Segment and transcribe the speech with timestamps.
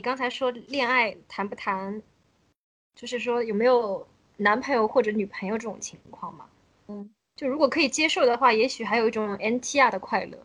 [0.00, 2.02] 刚才说恋爱谈不谈，
[2.94, 6.46] 就是说有没有男朋友或者女朋友这种情况嘛？
[6.88, 10.38] 嗯，就如果可以接受的话，也许还有一种 NTR 的快乐。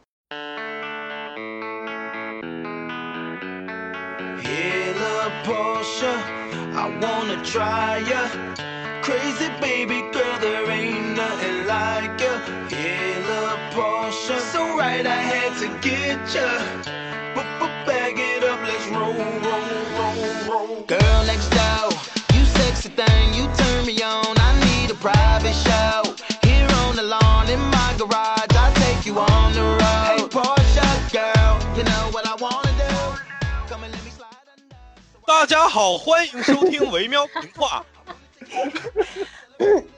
[23.34, 24.38] You turn me on.
[24.38, 26.03] I need a private show.
[26.41, 29.81] Here on the lawn in my garage, I'll take you on the road.
[30.08, 32.95] Hey, Portia, girl, you know what I wanna do.
[33.67, 35.26] Come and let me slide under.
[35.26, 37.86] 大家好，欢迎收听维喵评话。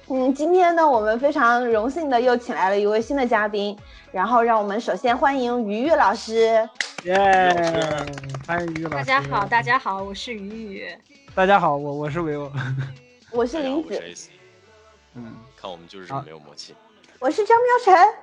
[0.07, 3.77] 嗯，今天呢，我们非常荣幸的又请来了一位新的嘉宾，
[4.11, 6.67] 然后让我们首先欢迎于玉老师。
[7.03, 7.53] 耶！
[8.47, 8.95] 欢迎于老师。
[8.95, 10.39] 大家好，大家好，我是雨
[10.73, 10.97] 雨。
[11.37, 12.51] 大家好，我我是维欧。
[13.29, 14.01] 我是林子
[15.13, 16.73] 嗯看我们就是这么没有默契。
[17.19, 18.13] 我是张喵晨。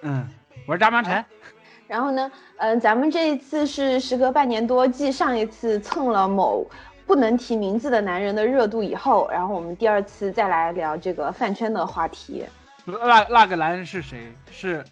[0.00, 0.28] 嗯，
[0.66, 1.24] 我是张喵晨。
[1.86, 6.68] 然后呢，嗯、咱们这一次是时隔半年多，继上一次蹭了某
[7.06, 12.44] 不能提名字的男人的热度以后，然后我们第二次再来聊这个饭圈的话题，
[12.84, 14.32] 那那个男人是谁？
[14.50, 14.84] 是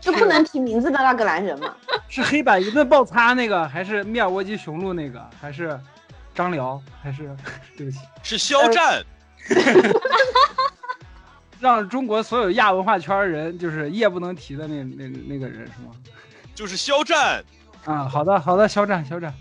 [0.00, 1.72] 就不能提名字的那个男人吗？
[2.08, 5.78] 是黑板一顿爆擦那个，还是密尔沃基雄鹿那个，还是
[6.34, 6.80] 张辽？
[7.02, 7.30] 还是
[7.76, 9.02] 对不起，是肖战，
[11.60, 15.94] 让中国所有亚文化圈人就是夜不能提的那那那个人是吗？
[16.54, 17.42] 就是肖战。
[17.84, 19.32] 啊，好的好的，肖战肖战。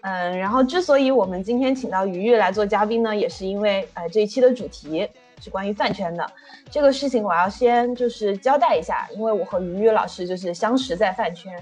[0.00, 5.08] 嗯，然后之所以我们今天请到于玉来做嘉宾呢，也是因为呃这一期的主题
[5.40, 6.32] 是关于饭圈的。
[6.70, 11.56] 这个事情我要先就是交代一下，因为我和于玉老师就是相识在饭圈，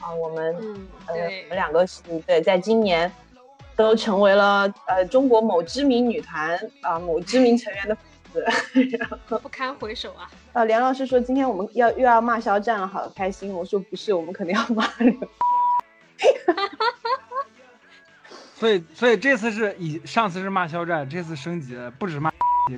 [0.00, 3.10] 啊，我们嗯，呃我们，两个是对，在今年
[3.78, 7.96] 都成为了呃中国某知名女团啊、某知名成员的
[8.32, 8.84] 粉丝。
[9.38, 10.28] 不堪回首啊。
[10.52, 13.54] 呃，梁老师说今天我们要又要骂肖战了，好开心。
[13.54, 15.16] 我说不是，我们肯定要骂人。
[18.56, 22.32] 所以所以这次是以上次是骂肖战，这次升级了，不止骂，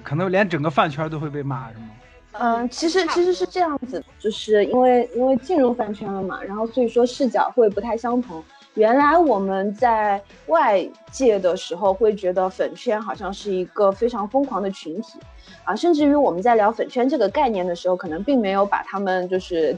[0.05, 1.89] 可能连整个饭圈都会被骂，是吗？
[2.33, 8.45] 嗯，其实其实是这样子，就是因为因为进入饭圈了嘛，然后所以说视角会不太相同。
[8.81, 10.83] 原来我们在外
[11.13, 15.19] 界的时候会觉得粉圈好像是一个非常疯狂的群体，
[15.65, 19.77] 啊，甚至于我们在聊粉圈这个概念的时候，可能并没有把他们就是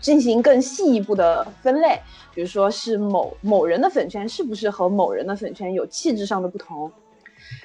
[0.00, 1.98] 进行更细一步的分类，
[2.32, 6.88] 比如说是某某人的粉圈是不是和某人的粉圈有气质上的不同。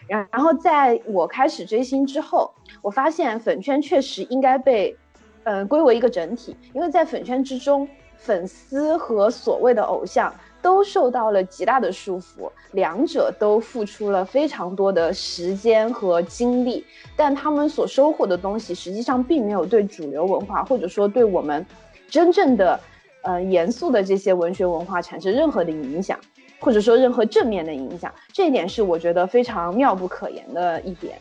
[0.08, 2.52] 然然后在我开始追星之后，
[2.82, 4.98] 我发现粉圈确实应该被，
[5.44, 21.66] 呃，归为一个整体，因为在粉圈之中，粉丝和所谓的偶像都受到了极大的束缚，两者都付出了非常多的时间和精力，但他们所收获的东西，实际上并没有对主流文化或者说对我们
[22.10, 22.80] 真正的，
[23.24, 26.20] 呃，严肃的这些文学文化产生任何的影响。
[26.62, 31.18] 或者说任何正面的影响，这一点是我觉得非常妙不可言的一点。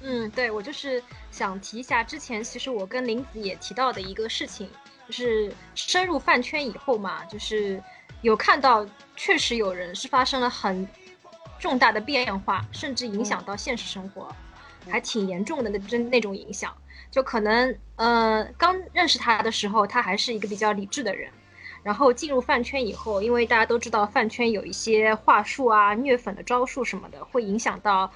[0.00, 4.66] 嗯，对我就是想提一下，之前其实我跟林子也提到的一个事情，
[5.06, 7.78] 就是深入饭圈以后嘛，就是
[8.22, 8.86] 有看到
[9.16, 10.86] 确实有人是发生了很
[11.58, 14.34] 重大的变化，甚至影响到现实生活，
[14.88, 16.74] 还挺严重的那真那种影响。
[17.10, 21.30] 就可能呃刚认识他的时候，他还是一个比较理智的人。
[21.84, 28.12] 然后进入饭圈以后，因为大家都知道饭圈有一些话术啊、虐粉的招数什么的，会影响到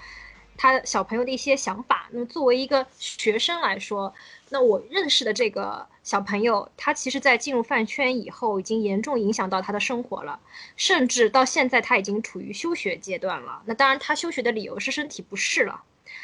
[0.59, 2.09] 他小朋友的一些想法。
[2.11, 4.13] 那么作为一个学生来说，
[4.53, 10.39] 那我认识的这个小朋友，他其实在进入饭圈以后，已经严重影响到他的生活了，
[10.77, 13.63] 甚至到现在他已经处于休学阶段了。
[13.65, 15.83] 那当然，他休学的理由是身体不适了。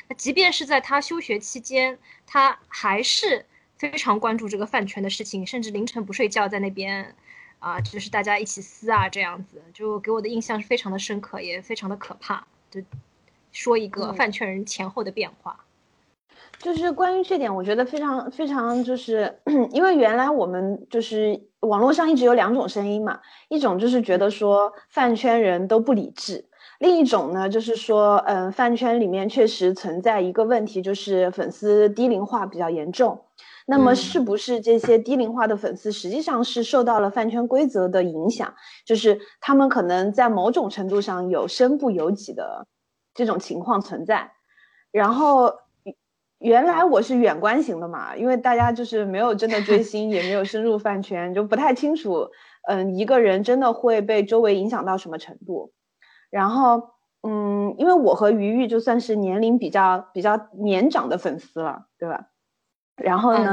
[0.09, 3.47] 那即便是在他休学期间，他还是
[3.79, 7.15] 非常关注这个饭圈的事情，甚至凌晨不睡觉在那边。
[7.61, 12.47] 啊，就是大家一起撕啊，这样子，就给我的印象是非常的深刻，也非常的可怕。
[12.71, 12.81] 就
[13.51, 15.65] 说一个嗯饭圈人前后的变化。
[16.61, 19.41] 就是关于这点，我觉得非常非常，就是
[19.73, 26.45] 因为原来我们就是网络上一直有两种声音嘛，一种就是觉得说饭圈人都不理智，
[26.81, 33.25] 另一种呢就是说，嗯，饭圈里面确实存在一个问题，就是粉丝低龄化比较严重。
[33.71, 38.55] 那么嗯是不是这些低龄化的粉丝实际上是受到了饭圈规则的影响？
[38.85, 42.67] 就是他们可能在某种程度上有身不由己的
[43.15, 44.33] 这种情况存在。
[44.91, 45.53] 然后
[46.39, 52.29] 原来我是远观型的嘛，因为大家就是没有真的追星，也没有深入饭圈，就不太清楚，
[52.69, 55.73] 嗯，一个人真的会被周围影响到什么程度。
[56.31, 56.91] 然后，
[57.23, 62.29] 嗯，因为我和鱼鱼就算是年龄比较比较年长的粉丝了，对吧？
[62.97, 63.53] 然后呢，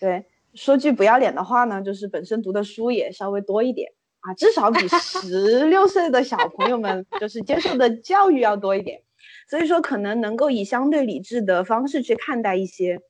[0.00, 0.24] 对，
[0.54, 9.02] 说句不要脸的话呢，就是本身读的书也稍微多一点啊，至少比十六岁的小朋友们就是接受的教育要多一点，
[9.48, 13.00] 所以说可能能够以相对理智的方式去看待一些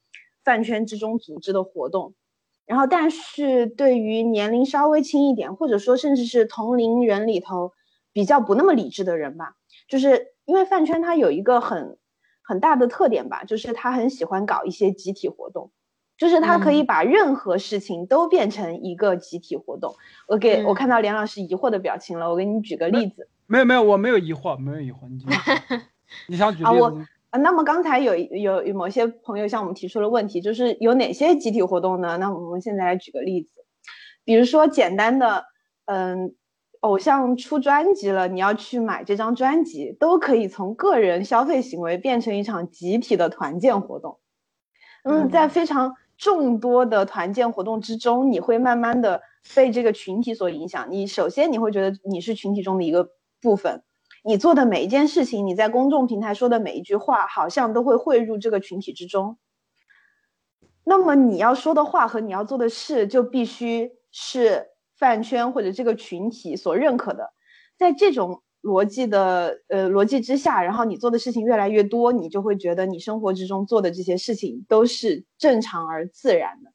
[0.45, 2.15] 饭圈之中组织的活动。
[2.67, 7.73] 然后，但是对于年龄稍微轻一点，或者说甚至是同龄人里头
[8.13, 9.55] 比较不那么理智的人吧，
[9.89, 11.99] 就是因为饭圈它有一个很
[12.43, 15.73] 很大的特点吧，就是他很喜欢搞一些集体活动，
[16.19, 16.85] 就是他可以嗯。
[16.85, 19.95] 把任何事情都变成一个集体活动。
[20.27, 20.75] 我给我嗯。
[20.75, 25.09] 看到连老师疑惑的表情了，我给你举个例子没有没有，我没有疑惑，没有疑惑，
[26.27, 27.03] 你想举啊我例子？
[27.31, 27.39] 啊。
[27.39, 32.17] 那么刚才有有有某些朋友向我们提出了问题，就是有哪些集体活动呢？
[32.19, 33.53] 那我们现在来举个例子，
[34.25, 35.45] 比如说简单的，
[35.87, 36.35] 嗯，
[36.81, 44.19] 偶像出专辑了，你要去买这张专辑，都可以从个人消费行为变成一场集体的团建活动。
[45.05, 49.23] 嗯，在嗯非常众多的团建活动之中，你会慢慢的
[49.55, 50.89] 被这个群体所影响。
[50.91, 53.11] 你首先你会觉得你是群体中的一个
[53.41, 53.83] 部分，
[54.29, 59.39] 你做的每一件事情，你在公众平台说的每一句话，好像都会汇入这个群体之中。
[60.85, 64.67] 那么你要说的话和你要做的事，就必须是
[64.99, 67.31] 饭圈或者这个群体所认可的。
[67.79, 76.71] 在这种逻辑的呃逻辑之下，然后你做的事情越来越多，你就会觉得你生活之中做的这些事情都是正常而自然的。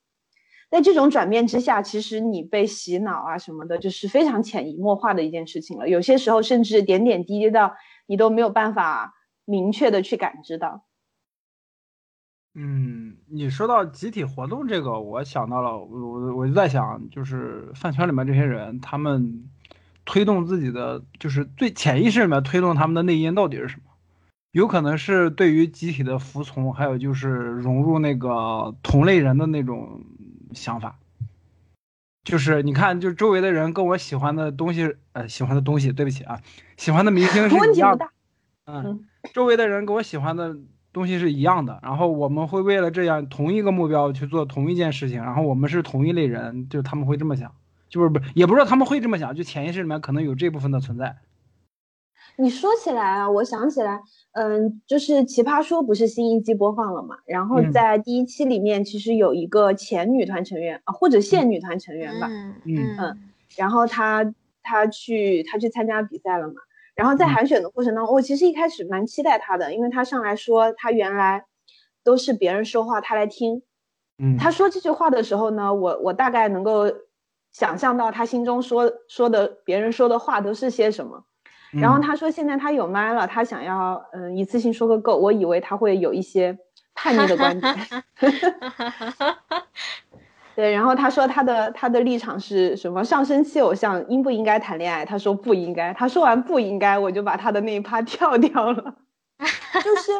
[0.74, 5.88] 在这种转变之下，其实你被洗脑啊什么的，就是非常潜移默化的一件事情了。
[5.88, 7.76] 有些时候甚至点点滴滴到
[8.08, 9.14] 你都没有办法
[9.46, 10.84] 明确的去感知到。
[12.56, 19.48] 嗯，你说到集体活动这个，我想到了，我我我就在想，就是饭圈里面这些人，他们
[20.06, 23.92] 推动自己的，就是最潜意识里面推动他们的内因到底是什么？
[24.54, 30.04] 有可能是对于集体的服从，还有就是融入那个同类人的那种
[30.54, 31.00] 想法。
[32.24, 36.40] 就是你看，就周围的人跟我喜欢的东西，呃，喜欢的东西，对不起啊，
[36.78, 38.12] 喜欢的明星是一样的大。。
[38.66, 40.56] 嗯嗯，周围的人跟我喜欢的
[40.94, 47.54] 东西是一样的，然后我们会为了这样同一个目标去做同一件事情，然后我们是同一类人，就他们会这么想，
[47.90, 51.18] 就是不也不是说他们会这么想，就潜意识里面可能有这部分的存在。
[52.38, 54.02] 你说起来啊，我想起来，
[54.32, 57.18] 嗯，就是《奇葩说》不是新一季播放了嘛？
[57.26, 64.34] 然后嗯在第一期里面，其实有一个前女团成员啊，或者现女团成员吧，嗯嗯嗯然后她
[64.64, 66.56] 她去她去参加比赛了嘛。
[66.96, 71.46] 然后在嗯海选的过程当中，我其实一开始蛮期待她的，因为她上来说她原来
[72.04, 73.62] 都是别人说话她来听，
[74.18, 76.92] 嗯，他说这句话的时候呢，我我大概能够
[77.52, 81.26] 想象到她心中说说的别人说的话都是些什么。
[81.74, 86.58] 然后他说现在他有麦了，他想要嗯一次性说个够，我以为他会有一些
[86.94, 87.76] 叛逆的观点。
[90.56, 93.04] 对，然后他说他的他的立场是什么？
[93.04, 95.04] 上升期偶像应不应该谈恋爱？
[95.04, 95.92] 他说不应该。
[95.96, 98.96] 他说完不应该，我就把他的那一趴跳掉了。
[99.84, 100.12] 就是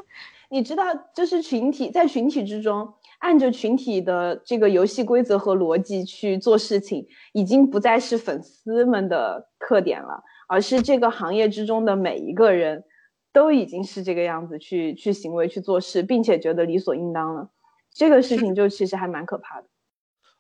[0.50, 0.86] 你知道，
[1.16, 12.84] 就是群体在群体之中，按着群体的这个游戏规则和逻辑去做事情，已经不再是粉丝们的特点了，而是这个行业之中的每一个人
[13.32, 17.50] 都已经是这个样子去去行为去做事，并且觉得理所应当了。
[17.92, 19.68] 这个事情就其实还蛮可怕的。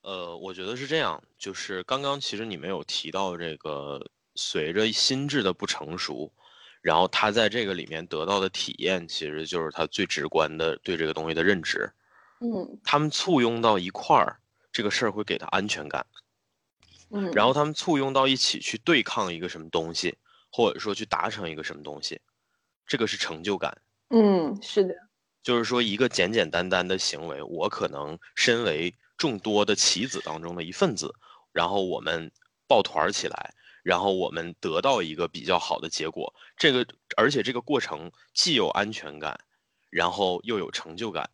[0.01, 3.99] 呃，我觉得是这样，就是刚刚其实你们有提到这个，
[4.35, 6.31] 随着心智的不成熟，
[6.81, 11.89] 然后他在这个里面得到的体验，其实就是他最直观的对这个东西的认知。
[12.41, 14.37] 嗯他们簇拥到一块儿，
[14.71, 16.05] 这个事儿会给他安全感，
[17.13, 20.17] 嗯，然后他们簇拥到一起去对抗一个什么东西，
[20.51, 22.19] 或者说去达成一个什么东西，
[22.87, 23.81] 这个是成就感。
[24.09, 24.93] 嗯是的，
[25.41, 31.13] 就是说，一个简简单单的行为，我可能身为众多的棋子当中的一份子，
[31.51, 32.31] 然后我们
[32.67, 33.53] 抱团儿起来，
[33.83, 36.33] 然后我们得到一个比较好的结果。
[36.57, 36.85] 这个，
[37.17, 39.39] 而且这个过程既有安全感，
[39.89, 41.29] 然后又有成就感。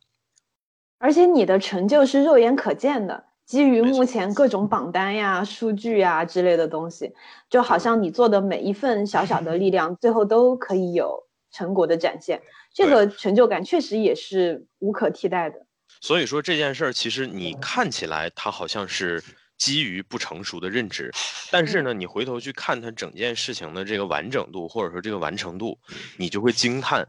[0.97, 7.11] 而且你的成就是肉眼可见的，基于目前各种榜单呀、数据呀之类的东西，
[7.49, 12.39] 就好像你做的每一份小小的力量，最后都可以有成果的展现。
[12.71, 15.65] 这个成就感确实也是无可替代的。
[15.99, 19.23] 所以说这件事儿，其实你看起来它好像是
[19.57, 21.11] 基于不成熟的认知，
[21.49, 25.75] 但是呢，你回头去看它整件事情的这个完整度，或者说这个完成度，
[26.17, 27.07] 你就会惊叹，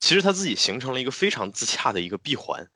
[0.00, 2.66] 其实它自己形成了一个非常自洽的一个闭环。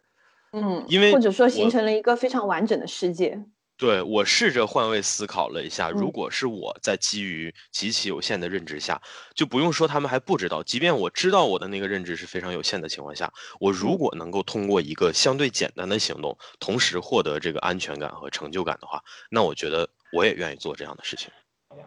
[0.55, 3.45] 嗯，因为或者说形成了一个非常完整的世界。
[3.77, 9.03] 对我试着换位思考了一下，如嗯果是我在基于极其有限的认知下，
[9.35, 21.29] 就不用说他们还不知道，即便我知道我的那个认知是非常有限的情况下，我如嗯果能够通过一个相对简单的行动，同时获得这个安全感和成就感的话，那我觉得我也愿意做这样的事情。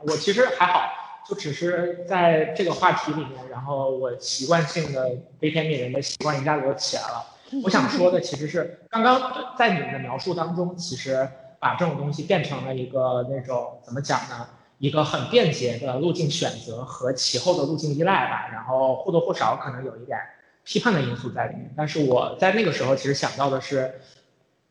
[0.02, 0.82] 我其实还好，
[1.26, 5.10] 就只是在这个话题里面，然后我习惯性的
[5.40, 7.26] 悲天悯人的习惯一下子就起来了。
[7.64, 11.28] 我想说的其实是，刚刚在你们的描述当中，其实
[11.60, 14.48] 把这种东西变成了一个那种怎么讲呢？
[14.80, 20.20] 一个很便捷的路径选择和其后的路径依赖吧，然后或多或少可能有一点
[20.64, 21.74] 批判的因素在里面。
[21.76, 23.92] 但是我在那个时候其实想到的是，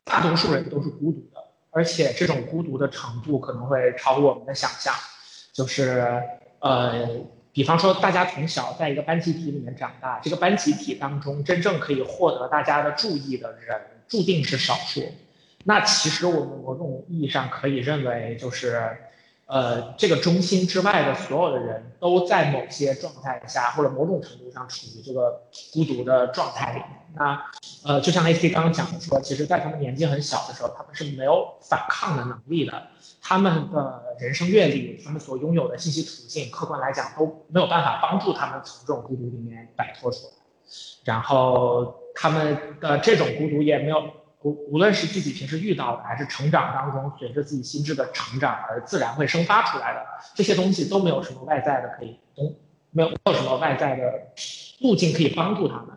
[0.05, 4.93] 大多数人都是孤独的，而且这种孤独的程度可能会超乎我们的想象。
[5.51, 6.23] 就是
[6.59, 7.07] 呃，
[7.57, 15.11] 比方说大家从小在一个班集体里面长大，这个班集体当中真正可以获得大家的注意的人，注定是少数。
[15.63, 18.95] 那其实我们某种意义上可以认为，就是，
[19.47, 25.41] 呃，这个中心之外的所有的人都在某些状态下，或者某种程度上处于这个
[25.73, 26.89] 孤独的状态里面。
[27.15, 27.41] 那，
[27.85, 32.87] 呃，就像 AC 刚刚讲的说，其实在他们年纪很小的时候，他们是没有反抗的能力的。
[33.21, 40.33] 他们的人生阅历，他们所拥有的信息途径，客观来讲都没有办法帮助他们从这种孤独里面摆脱出来。
[41.05, 44.03] 然后他们的这种孤独也没有，
[44.43, 52.55] 无无论是自己平时遇到的，还是成长当中随着自己心智的成长而自然会生发出来的这些东西，都没有什么外在的可以东，
[52.91, 54.03] 没有没有什么外在的
[54.79, 55.87] 路径可以帮助他们。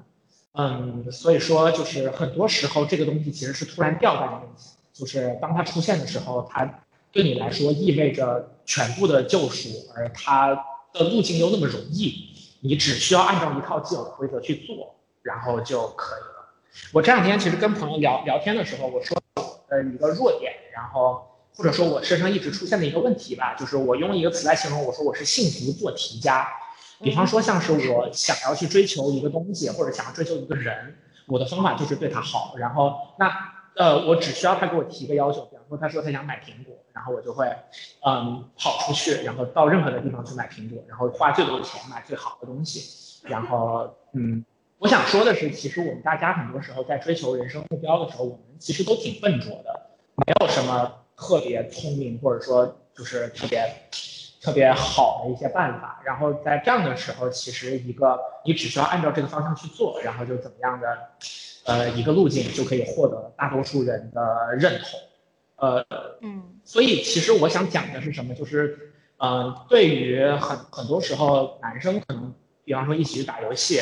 [0.52, 6.68] 嗯，所以说就是很多时候这个东西其实是突然掉在你面前，就是当它出现的时候，它
[7.12, 10.54] 对你来说意味着全部的救赎，而它
[10.92, 12.30] 的路径又那么容易，
[12.60, 16.29] 你只需要按照一套既有的规则去做，然后就可以。
[16.92, 19.16] 我这两天其实跟朋友聊聊天的时候，我说
[19.68, 21.22] 呃一个弱点，然后
[21.56, 26.48] 或者说我身上一直出现的一个问题吧，就是我用一个词来形容，我说我是幸福做题家。
[27.02, 30.96] 比方说，像是我想要去追求一个东西，或者想要追求一个人，
[31.26, 32.54] 我的方法就是对他好。
[32.58, 33.32] 然后，那
[33.74, 37.46] 呃，我只需要他给我提个要求，比方说他说他想买苹果，然后我就会
[38.04, 43.20] 嗯跑出去，然后到任何的地方去买苹果，然后花最多的钱买最好的东西。
[43.22, 44.44] 然后，嗯，
[44.80, 53.62] 我想说的是，其实我们大家很多时候在追求人生目标的时候，我们其实都挺笨拙的，没有什么特别聪明，或者说就是特别。
[54.42, 60.98] 特别好的一些办法，然后在这样的时候，其实一个你只需要按照这个方向去做，然后就怎么样的，
[61.66, 64.98] 呃，一个路径就可以获得大多数人的认同，
[65.56, 65.84] 呃，
[66.22, 72.32] 嗯所以其实我想讲的是什么，就是，呃，对于很很多时候男生可能，
[72.64, 73.78] 比方说一起去打游戏，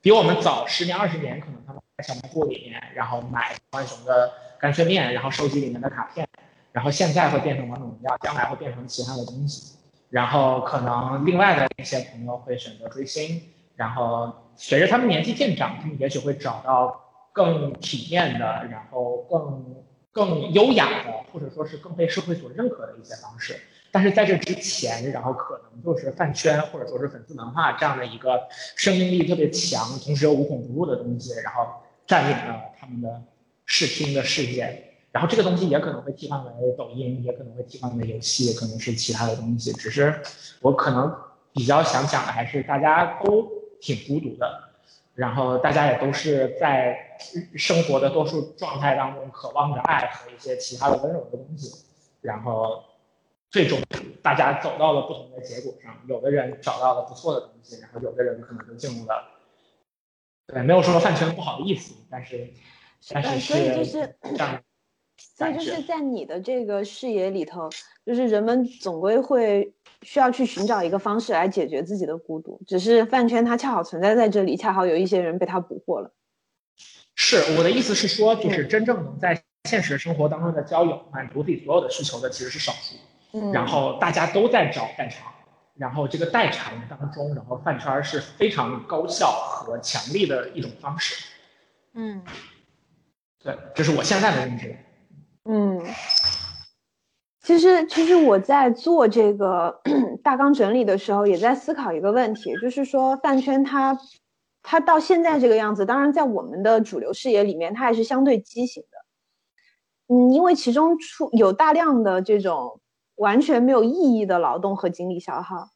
[0.00, 6.28] 比我们早十年二十年，可能他们在小卖部里面，然后买浣熊的干脆面，然后收集里面的卡片。
[6.72, 9.76] 然后现在会变成王者荣耀，将来会变成其他的东西。
[10.10, 13.42] 然后可能另外的一些朋友会选择追星，
[13.74, 17.00] 然后随着他们年纪渐长，他们也许会找到
[17.32, 19.74] 更体面的，然后更
[20.12, 23.58] 更优雅的，或者说是更被社会所认可的一些方式。
[23.96, 31.66] 但是在这之前，然后可能就是饭圈或者说是粉丝文化这样的一个生命力特别强，同时又无孔不入的东西，然后
[32.06, 33.22] 占领了他们的
[33.64, 34.92] 视听的世界。
[35.12, 39.72] 然后这个东西也可能会替换为抖音，也可能会替换为游戏，也可能是其他的东西。
[39.72, 40.20] 只是
[40.60, 41.10] 我可能
[41.54, 43.50] 比较想讲的还是大家都
[43.80, 44.60] 挺孤独的，
[45.14, 46.98] 然后大家也都是在
[47.56, 51.82] 生活的多数状态当中渴望着爱和一些其他的温柔的东西。
[52.20, 52.84] 然后
[53.50, 53.80] 最终
[54.22, 59.24] 大家走到了不同的结果上，有的人找到了不错的东西，然后有的人可能就进入了，
[60.46, 62.50] 对，没有说饭圈不好的意思，但是
[63.10, 64.62] 但是呃所以就是这样。
[65.18, 67.70] 所以就是在你的这个视野里头，
[68.04, 76.12] 就是人们总归会需要去寻找一个方式来解决自己的孤独，只是饭圈它恰好存在在这里，恰好有一些人被它捕获了。
[77.14, 82.96] 是我的意思是说，就是真正能在现实生活当中的交友满足自己所有的需求的其实是少数，
[83.36, 85.30] 嗯，然后大家都在找代偿，
[85.74, 91.24] 然后这个代偿当中，然后饭圈是非常高效和强力的一种方式。
[91.92, 92.22] 嗯
[93.44, 94.76] 对，这是我现在的认知。
[95.44, 95.80] 嗯，
[97.42, 99.80] 其实其实我在做这个
[100.24, 103.96] 大纲整理的时候，也在思考一个问题，就是说饭圈它
[104.62, 110.14] 它到现在这个样子，当然在我们的主流视野里面，它还是相对畸形的。
[110.14, 112.80] 嗯，因为其中出有大量的这种
[113.16, 115.70] 完全没有意义的劳动和精力消耗。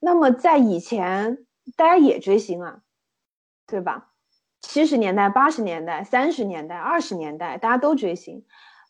[0.00, 1.44] 那么在以前，
[1.76, 2.80] 大家也追星啊，
[3.66, 4.12] 对吧？
[4.62, 8.44] 七十年代、八十年代、三十年代、二十年代，大家都追星。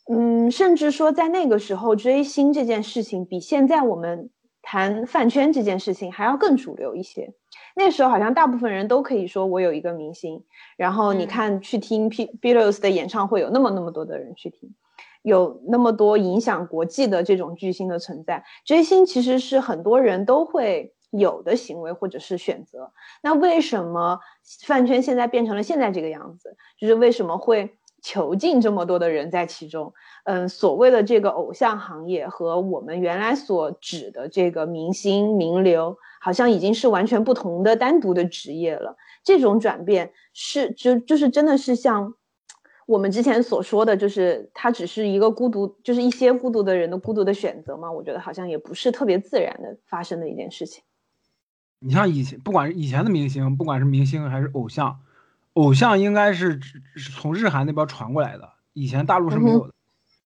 [0.09, 4.31] 嗯，甚至说在那个时候追星这件事情，比现在我们
[4.63, 7.35] 谈饭圈这件事情还要更主流一些。
[7.75, 10.45] 那时候好像大部分人都可以说我有一个明星，
[10.77, 14.75] 然后你嗯看去听 P Beatles 的演唱会，有那么那么多的人去听，
[15.27, 22.93] 有那么多影响国际的这种巨星的存在，追星其实是很多人都会有的行为或者是选择。
[23.25, 24.21] 那为什么
[24.65, 26.57] 饭圈现在变成了现在这个样子？
[26.79, 29.93] 就是为什么会囚禁这么多的人在其中？
[30.27, 38.97] 嗯，所谓的这个偶像行业和我们原来所指的这个明星名流，好像已经是完全不同的单独的职业了。
[39.25, 42.15] 这种转变是就就是真的是像
[42.87, 47.91] 我们之前所说的，就是它只是一个孤独，就是一些孤独的人的孤独的选择嘛？
[47.91, 50.85] 我觉得好像也不是特别自然的发生的一件事情。
[51.81, 55.01] 你像以前，不管是以前的明星，不管是明星还是偶像，
[55.55, 56.61] 偶像应该是
[57.13, 59.75] 从日韩那边传过来的，以前大陆是没有的，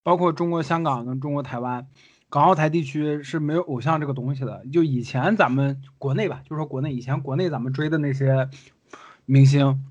[0.02, 1.86] 包括中国香港跟中国台湾、
[2.28, 4.64] 港澳台地区是没有偶像这个东西的。
[4.72, 8.48] 就以前咱们国内吧，就说国内以前国内咱们追的那些
[9.24, 9.82] 明星，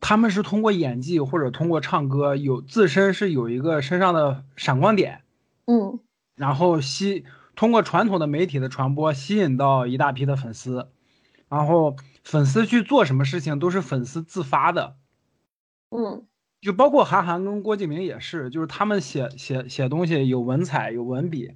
[0.00, 5.22] 他们是通过演技或者通过唱歌，有自身是有一个身上的闪光点，
[5.66, 5.98] 嗯
[6.36, 7.24] 然后吸
[7.56, 10.88] 通过传统的媒体的传播，吸引到一大批的粉丝，
[11.48, 14.94] 然后粉丝去做什么事情都是粉丝自发的，
[15.90, 16.24] 嗯
[16.60, 21.54] 就包括韩寒跟郭敬明也是，就是他们写写写东西有文采有文笔，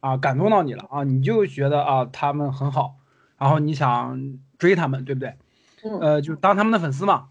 [0.00, 2.96] 啊感动到你了啊，你就觉得啊他们很好，
[3.38, 5.36] 然后你想追他们，对不对？
[5.84, 7.28] 嗯呃，就当他们的粉丝嘛。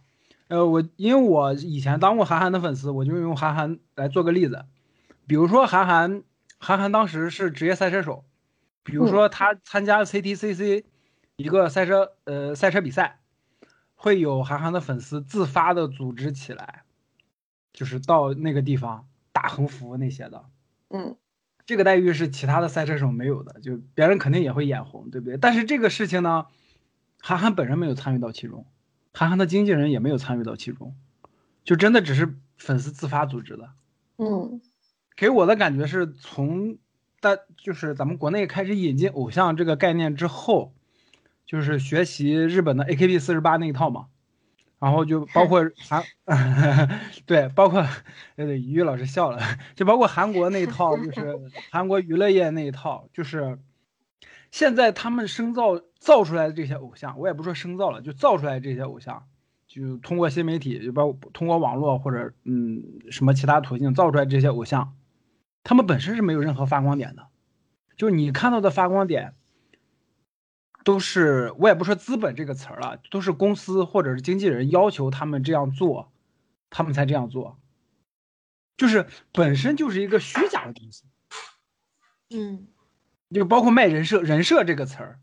[0.53, 4.65] 呃，我因为我以前当过韩寒的粉丝，我就用韩寒来做个例子。
[5.25, 6.21] 比如说韩寒，
[6.59, 8.23] 韩寒当时是职业赛车手，
[8.83, 10.83] 比如说他参加 CTCC
[11.37, 13.21] 一个赛车呃赛车比赛，
[13.95, 16.83] 会有韩寒的粉丝自发的组织起来，
[17.73, 20.45] 就是到那个地方打横幅那些的。
[20.91, 21.17] 嗯
[21.65, 25.35] 这个待遇是其他的赛车手没有的，就别人肯定也会眼红，对不对？
[25.37, 26.45] 但是这个事情呢，
[27.19, 28.67] 韩寒本人没有参与到其中，
[29.13, 30.95] 韩寒的经纪人也没有参与到其中，
[31.63, 33.69] 就真的只是粉丝自发组织的。
[34.17, 34.61] 嗯
[35.15, 36.77] 给我的感觉是从
[37.19, 40.73] 大就是咱们国内开始引进偶像这个概念之后，
[41.45, 44.07] 就是学习日本的 AKB 四十八那一套嘛，
[44.79, 46.03] 然后就包括 韩，
[47.27, 47.85] 对，包括
[48.35, 49.39] 对对，于老师笑了，
[49.75, 51.39] 就包括韩国那一套，就是
[51.71, 53.59] 韩国娱乐业那一套，就是
[54.53, 59.27] 现在他们生造造出来的这些偶像，我也不说生造了，就造出来这些偶像，
[59.65, 64.95] 就通过新媒体，就包括通过网络或者嗯什么其他途径造出来这些偶像，
[65.63, 67.29] 他们本身是没有任何发光点的，
[67.97, 69.33] 就是你看到的发光点，
[70.83, 76.11] 都是我也不说资本这个词儿了，都是公司或者是经纪人要求他们这样做，
[76.69, 77.57] 他们才这样做，
[78.77, 81.05] 就是本身就是一个虚假的东西，
[82.29, 82.67] 嗯。
[83.33, 85.19] 就包括卖人设，人设这个词儿。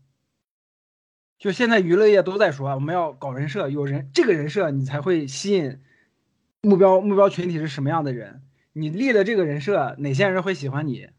[1.37, 5.81] 就现在娱乐业都在说，我们要搞人设，有人这个人设你才会吸引
[6.61, 8.43] 目标目标群体是什么样的人，
[8.73, 11.09] 你立了这个人设，哪些人会喜欢你，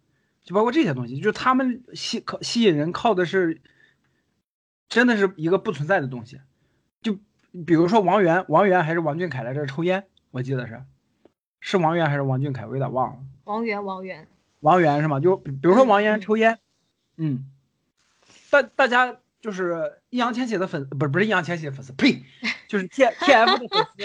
[0.44, 3.60] 就包括这些东西，就他们吸靠吸引人靠的是，
[4.88, 6.40] 真的是一个不存在的东西。
[7.00, 7.18] 就
[7.66, 10.84] 比如说王源，王源还是王俊凯来这儿抽烟，我记得是，
[11.58, 13.18] 是王源还是王俊凯，我有点忘了。
[13.42, 14.28] 王源王源，
[14.60, 15.18] 王源是吗？
[15.18, 16.58] 就比比如说王源抽烟，嗯，
[18.50, 22.24] 大大家就是易烊千玺的粉，不是不是易烊千玺的粉丝，呸，
[22.68, 24.02] 就是 T T F 的粉丝。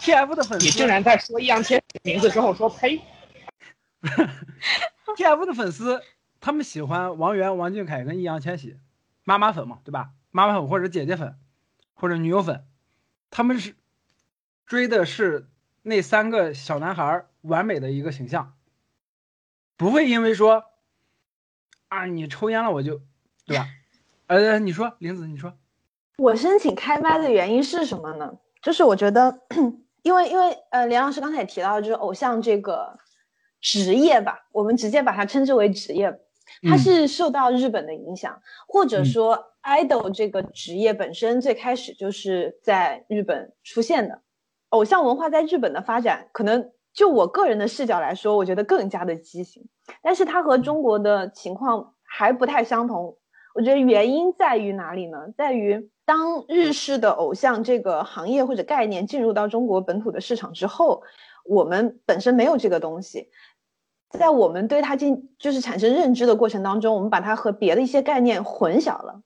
[0.00, 3.00] T F 的粉丝，你竟然在说易烊千玺名字之后说呸
[5.16, 6.02] ，T F 的粉丝，
[6.40, 8.78] 他们喜欢王源、王俊凯跟易烊千玺，
[9.24, 10.10] 妈妈粉嘛，对吧？
[10.30, 11.36] 妈妈粉或者姐姐粉，
[11.94, 12.64] 或者女友粉，
[13.30, 13.74] 他们是
[14.66, 15.48] 追的是
[15.88, 18.54] 那三个小男孩儿完美的一个形象，
[19.76, 20.64] 不会因为说
[21.88, 23.00] 啊你抽烟了我就，
[23.46, 23.66] 对吧？
[24.26, 25.56] 呃，你说林子，你说，
[26.18, 28.38] 我申请开麦的原因是什么呢？
[28.60, 29.40] 就是我觉得，
[30.02, 32.98] 因为因为呃，连老师刚才也提到，就是偶像这个
[33.60, 36.10] 职业吧，我们直接把它称之为职业，
[36.68, 44.20] 它嗯是受到日本的影响，或者嗯说 idol 这个职业本身最开始就是在日本出现的。
[44.70, 49.66] 偶像文化在日本的发展，可能就我个人的视角来说，我觉得更加的畸形，
[50.02, 53.16] 但是它和中国的情况还不太相同。
[53.54, 55.18] 我觉得原因在于哪里呢？
[55.36, 61.02] 在于当日式的偶像这个行业或者概念进入到中国本土的市场之后，
[61.44, 63.30] 我们本身没有这个东西，
[64.10, 69.22] 在我们对它进就是产生认知的过程当中，我们把它和别的一些概念混淆了。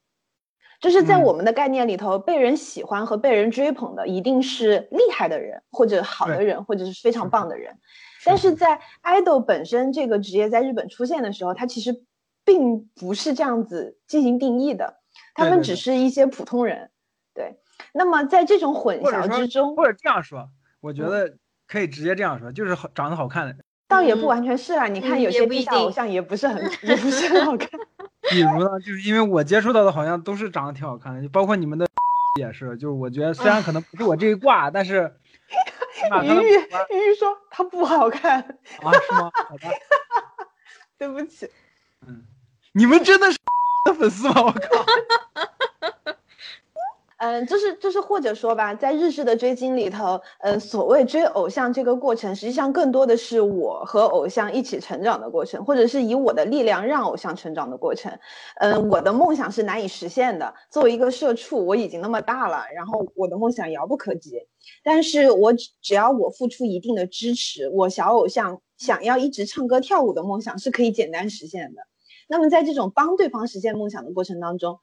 [0.83, 7.79] 就是在嗯我们的概念里头，被人喜欢和被人追捧的一定是厉害的人，或者好的人，或者是非常棒的人。
[8.25, 12.03] 但是在 idol 本身这个职业在日本出现的时候，它其实
[12.45, 14.97] 并不是这样子进行定义的，
[15.35, 16.91] 他们只是一些普通人。
[17.33, 17.61] 对，
[17.95, 20.49] 那么在这种混淆之中，或者这样说，
[20.81, 21.37] 我觉嗯得
[21.69, 24.89] 可以直接这样说，就是好长得好看的人，倒也不嗯完全是啦。
[24.89, 27.71] 你看嗯有些地下偶像也不是很也不是很好 看。
[28.31, 31.87] 比如呢，就是因为我接触到的好像都是长得挺好看的，就包括你们的
[32.41, 35.15] 也是，就是我觉得虽然可能不是我这一挂，但是
[35.95, 39.31] 起码 他的鱼鱼五官鱼鱼说他不好看，啊是吗？
[39.49, 39.69] 好的，
[40.99, 41.51] 对不起。
[42.07, 42.25] 嗯，
[42.73, 43.39] 你们真的是
[43.87, 44.43] 的粉丝吗？
[44.43, 44.87] 我靠！
[47.23, 58.13] 嗯，就是就是，或者说吧，在日式的追星里头，嗯，所谓追偶像这个过程，实际上更多的是我和偶像一起成长的过程，或者是以我的力量让偶像成长的过程。
[58.57, 60.53] 嗯，我的梦想是难以实现的。
[60.69, 64.33] 作为一个社畜，我已经那么大了，然后我的梦想遥不可及。
[64.83, 71.83] 但是我只只要我付出一定的支持，我小偶像想要一直唱歌跳舞的梦想是可以简单实现的。
[72.29, 74.81] 那么在这种帮对方实现梦想的过程当中，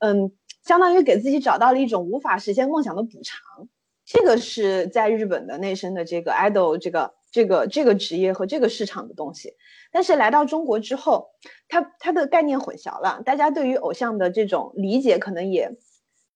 [0.00, 0.32] 嗯，
[0.64, 3.68] 相当于给自己找到了一种无法实现梦想的补偿。
[4.04, 9.54] 这个是在日本的内生的这个 idol 这个这个这个职业和这个市场的东西。
[9.92, 11.28] 但是来到中国之后，
[11.68, 15.76] 它它的概念混淆了，大家对于偶像的这种理解可能也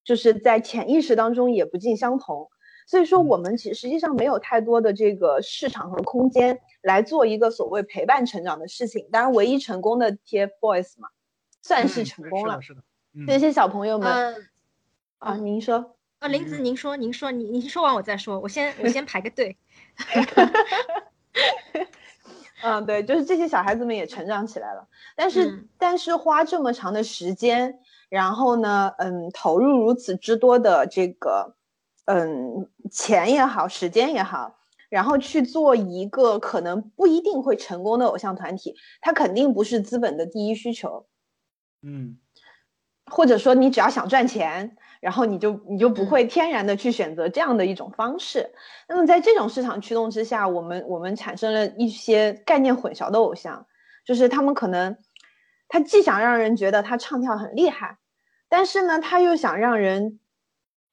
[0.04, 2.48] 就是在潜意识当中也不尽相同。
[2.86, 9.08] 所以说，我们其实实际上没有太多的这个市场和空间来做一个所谓陪伴成长的事情。
[9.10, 11.08] 当然，唯一成功的 TFBOYS 嘛，
[11.62, 12.60] 算是嗯成功了。
[12.60, 12.84] 是的，是的，嗯
[13.26, 14.34] 这些小朋友们、呃
[15.18, 19.56] 啊，您说，啊，林子，您说，您说，您您说完我再说，我先我先排个队。
[22.62, 25.68] 嗯，对，就是这些小孩子们也成长起来了，但是、嗯。
[25.78, 31.56] 但是花这么长的时间，然后呢，嗯，投入如此之多的这个，
[32.04, 34.56] 嗯，钱也好，时间也好，
[34.88, 41.06] 然后去做一个可能不一定会成功的偶像团体，它肯定不是资本的第一需求，
[41.82, 42.16] 嗯
[43.12, 48.50] 或者说你只要想赚钱，然后你就你就不嗯会天然的去选择这样的一种方式。
[48.88, 53.66] 那么在这种市场驱动之下，我们我们产生了一些概念混淆的偶像，
[54.06, 54.96] 就是他们可能
[55.68, 57.98] 他既想让人觉得他唱跳很厉害，
[58.48, 60.18] 但是呢，他又想让人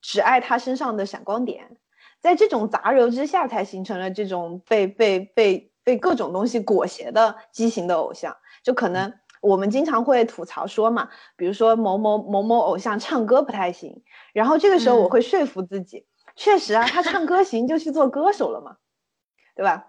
[0.01, 1.77] 只爱他身上的闪光点，
[2.19, 9.13] 在这种杂糅之下，才形成了这种被被被被各种东西裹挟的畸形的偶像，就可能。
[9.41, 15.09] 我们经常会吐槽说嘛，比如说某某某某偶像唱歌不太行，然后这个时候我嗯。
[15.09, 18.77] 会说服自己，确实啊，他唱歌行就去做歌手了嘛，
[19.55, 19.87] 对吧？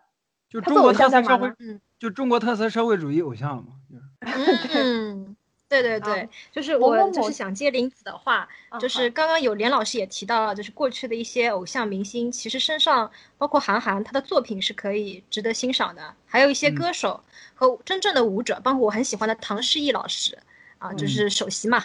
[0.49, 1.53] 就中国他偶像特色社会
[1.99, 4.05] 就中国特色社会主义偶像嘛，就是。
[4.21, 5.37] 嗯，
[5.71, 16.75] 对对对啊，就是我就是想接林子的话，啊就是刚刚有连老师也提到了，就是过去的一些偶像明星，其实身上包括韩寒，他的作品是可以值得欣赏的，还有一些嗯。
[16.75, 17.23] 歌手
[17.55, 20.37] 和真正的舞者，包括我很喜欢的唐诗逸老师
[20.79, 21.09] 啊，就嗯。
[21.09, 21.85] 是首席嘛，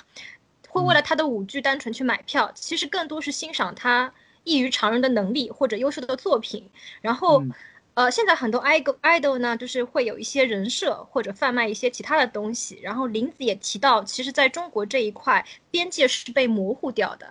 [0.67, 4.11] 会为了他的舞剧单纯去买票，其实更多是欣赏他
[4.43, 6.67] 异于常人的能力或者优秀的作品，
[7.01, 7.43] 然后。
[7.43, 7.53] 嗯
[7.95, 12.77] 呃，现在很多 idol idol 呢，就是会有一些人设或者贩卖一些其他的东西。
[12.81, 17.25] 然后林子也提到，其实在中国这一块边界是被模糊掉的。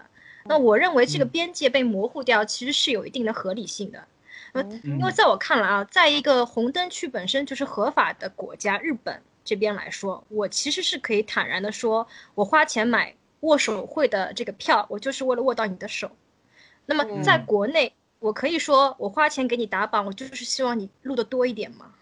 [0.46, 4.04] 那我认为这个嗯边界被模糊掉，其实是有一定的合理性的。
[4.84, 16.10] 因为在我看来啊，在一个红灯区本身就是合法的国家，日本这边来说，我其实是可以坦然的说，我花钱买握手会的这个票，我就是为了握到你的手。
[16.86, 17.92] 那么在嗯国内，
[18.24, 21.92] 我可以说我花钱给你打榜，我就是希望你录的多一点嘛，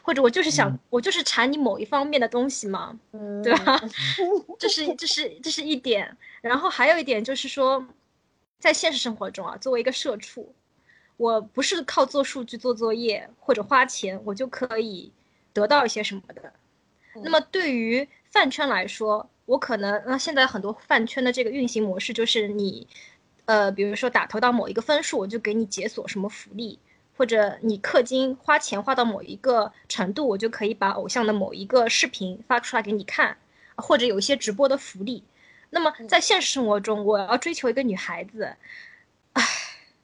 [0.00, 3.80] 或者我就是想，嗯我就是馋你某一方面的东西嘛，嗯，对吧？
[4.60, 7.84] 这是这是这是一点，然后还有一点就是说，
[8.60, 10.54] 在现实生活中啊，作为一个社畜，
[11.16, 15.10] 我不是靠做数据、做作业或者花钱，我就可以
[15.52, 16.52] 得到一些什么的。
[17.24, 22.86] 那么对于饭圈来说，我可能那现在很多饭圈的这个运行模式就是你，
[23.46, 26.78] 呃，比如说打投到某一个分数，我就给你解锁什么福利，
[27.16, 33.36] 或者你氪金花钱花到某一个程度，我就可以把偶像的某一个视频发出来给你看，
[33.76, 35.24] 或者有一些直播的福利。
[35.70, 38.56] 那么在现实生活中，我要追求一个女孩子，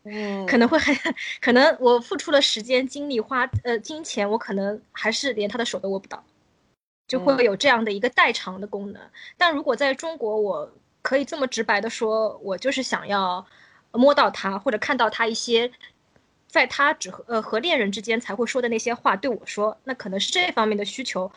[0.05, 0.96] 嗯， 可能会很，
[1.40, 6.24] 可能我付出了时间、精力、花呃金钱，我可能还是连她的手都握不到，
[7.07, 9.02] 就会有这样的一个代偿的功能。
[9.37, 10.72] 但如果在中国，我
[11.03, 13.45] 可以这么直白的说，我就是想要
[13.91, 15.71] 摸到他，或者看到他一些，
[16.47, 21.31] 在他只和呃和恋人之间才会说的那些话对我说，那可能是这方面的需求，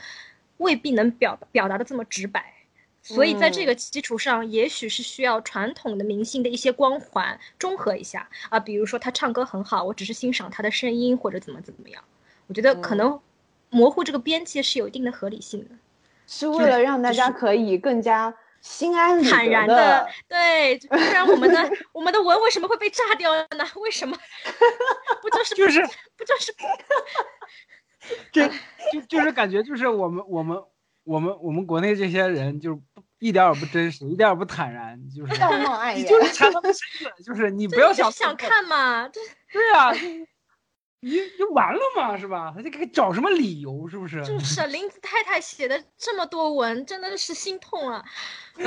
[0.57, 2.53] 未必能表表达的这么直白。
[3.01, 12.03] 所以在这嗯个基础上，也许是需要传统的明星的一些光环中和一下啊，比如说他唱歌很好，我只是欣赏他的声音或者怎么怎么样，
[12.47, 13.19] 我觉得可嗯能
[13.69, 15.75] 模糊这个边界是有一定的合理性的。
[16.25, 18.33] 是为了让大家可以更加
[18.67, 23.47] 心安理坦然的，对，不然我们的我们的文为什么会被炸掉呢？
[23.75, 24.17] 为什么？
[25.21, 25.81] 不就是就是
[26.17, 26.51] 不就是
[28.33, 28.47] 这
[28.91, 30.57] 就就是感觉就是我们我们
[31.03, 35.97] 我们我们国内这些人就是不一点儿也不真实，一点儿也不坦然，就是道貌岸然。
[35.97, 39.07] 你就是馋他们身子，就是你不要想想看嘛？
[39.07, 39.21] 对
[39.53, 39.93] 对呀、
[41.01, 42.51] 你你就完了嘛，是吧？
[42.55, 44.23] 他就给找什么理由，是不是？
[44.25, 48.03] 就是 啊林子太太写的这么多文，真的是心痛啊！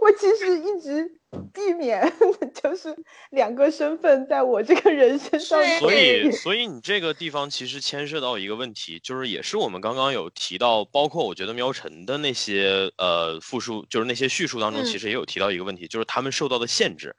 [0.00, 1.10] 我其实一直
[1.54, 2.00] 避免，
[2.62, 2.94] 就是
[3.30, 17.16] 两个身份在我这个人身上所以，所以你这个地方其实牵涉到一个问题，就是也是我们刚刚有提到，包括我觉得喵晨的那些呃复述，就是那些叙述当中，嗯其实也有提到一个问题，就是他们受到的限制，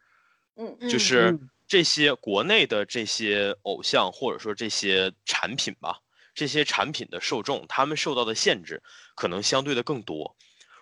[0.56, 6.00] 嗯嗯就是嗯这些国内的这些偶像或者说这些产品吧，
[6.36, 8.80] 这些产品的受众，他们受到的限制
[9.16, 10.36] 可能相对的更多。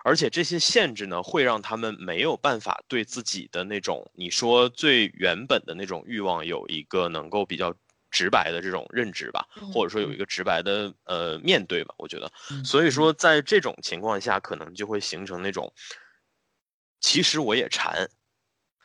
[0.03, 7.73] 而且这些限制呢，会让他们没有办法对自己的那种你说最原本的那种欲望有一个能够比较
[8.09, 12.29] 直白的这种认知吧，嗯或者说有一个直白的呃面对吧，我觉得。
[12.49, 15.73] 嗯所以说，在这种情况下，可能就会形成那种，
[16.99, 18.09] 其实我也馋，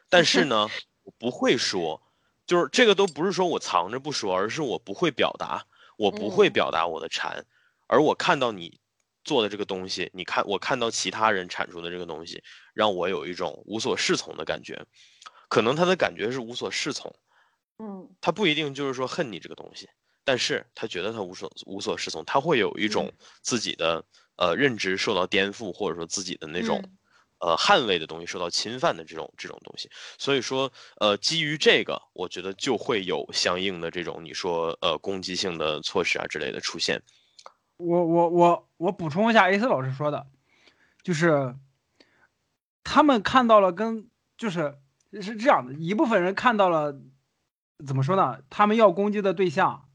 [0.09, 0.69] 但是呢，
[1.07, 2.03] 我不会说，
[2.47, 5.65] 就是这个都不是说我藏着不说，而是我不会表达，
[5.97, 6.51] 我不会嗯。
[6.51, 7.47] 表达我的馋，
[7.87, 8.81] 而我看到你
[9.23, 12.43] 做的这个东西，你看我看到其他人产出的这个东西，
[12.75, 14.85] 让我有一种无所适从的感觉，
[15.49, 17.15] 可能他的感觉是无所适从，
[17.79, 18.17] 嗯。
[18.21, 19.89] 他不一定就是说恨你这个东西，
[20.25, 24.05] 但是他觉得他无所无所适从，他会有一种自己的、
[24.37, 26.99] 呃认知受到颠覆，或者说自己的那种、嗯
[27.39, 29.91] 呃捍卫的东西受到侵犯的这种这种东西。
[30.19, 37.03] 所以说，呃，基于这个，我觉得就会有相应的这种你说呃攻击性的措施啊之类的出现。
[37.79, 40.27] 我我我我补充一下 A 四老师说的，
[41.03, 41.55] 就是
[42.83, 44.79] 他们看到了跟就是
[45.21, 46.99] 是这样的，一部分人看到了
[47.87, 48.41] 怎么说呢？
[48.49, 49.89] 他们要攻击的对象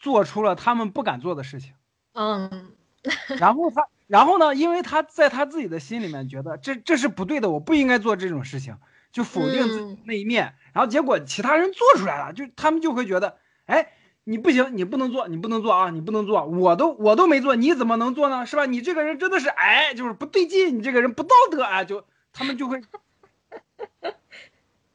[0.00, 1.74] 做出了他们不敢做的事情，
[2.14, 2.72] 嗯
[3.38, 8.76] 然后他然后呢，因为他在他自己的心里面觉得这这是不对的，我不应该做这种事情，
[9.12, 13.92] 就否定自己嗯那一面，然后结果其他人做出来了，就他们就会觉得，哎。
[14.24, 15.88] 你不行，你不能做，你不能做啊！
[15.88, 18.44] 你不能做，我都我都没做，你怎么能做呢？
[18.44, 18.66] 是吧？
[18.66, 21.82] 你这个人真的是哎，就是不对劲，你这个人不道德啊！
[21.82, 22.78] 就他们就会，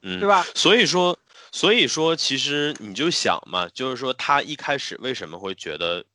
[0.04, 0.45] 嗯，对吧？
[0.54, 1.17] 所以说，
[1.52, 6.06] 所以说，其实你就想嘛，就是说他一开始为什么会觉得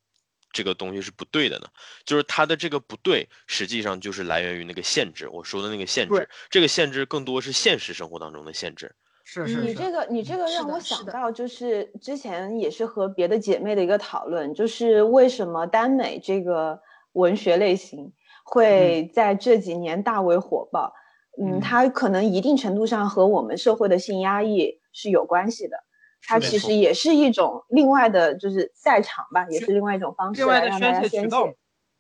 [0.52, 1.66] 这个东西是不对的呢？
[2.04, 6.28] 就是它的这个不对，实际上就是来源于那个限制，我说的那个限对制。
[6.50, 8.94] 这个限制更多是现实生活当中的限制。
[9.24, 16.80] 是你是是你，这个你这个让我想到，就是之前也是和别的姐妹的一个讨论，就是为什么耽美这个
[17.12, 18.10] 文学类型
[18.42, 20.94] 会在这几年大为火爆。
[21.38, 25.76] 嗯，嗯它可能一定程度上和我们社会的性压抑是有关系的。
[26.22, 31.20] 它其实也是一种另外的，就是赛场吧，也是另外一种方式另外的来让大家宣泄。
[31.22, 31.52] 渠道，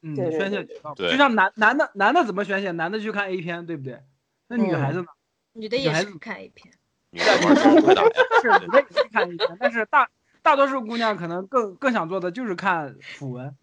[0.02, 2.70] 嗯，对对宣泄渠道，对就像男男的男的怎么宣泄？
[2.72, 4.00] 男的去看 A 片，对不对？
[4.48, 5.06] 那女嗯孩子呢？
[5.54, 6.72] 女的也是看 A 片，
[7.10, 8.10] 女的玩儿快打呀！
[8.42, 10.08] 是女的也是看 A 片，但是大
[10.42, 13.54] 大多数姑娘可能更更想做的就是看腐文，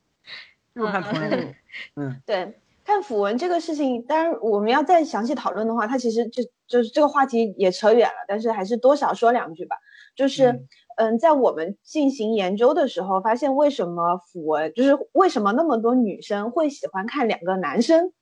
[0.74, 1.56] 就是看同人文。
[1.96, 9.76] 嗯， 对，看腐文这个事情，当然我们要再详细讨论的话，它其实就就是这个话题也扯远了，但是还是多少说两句吧。
[10.16, 18.14] 就是，嗯嗯，在我们进行研究的时候，发现为什么符文，就是为什么那么多女生会喜欢看两个男生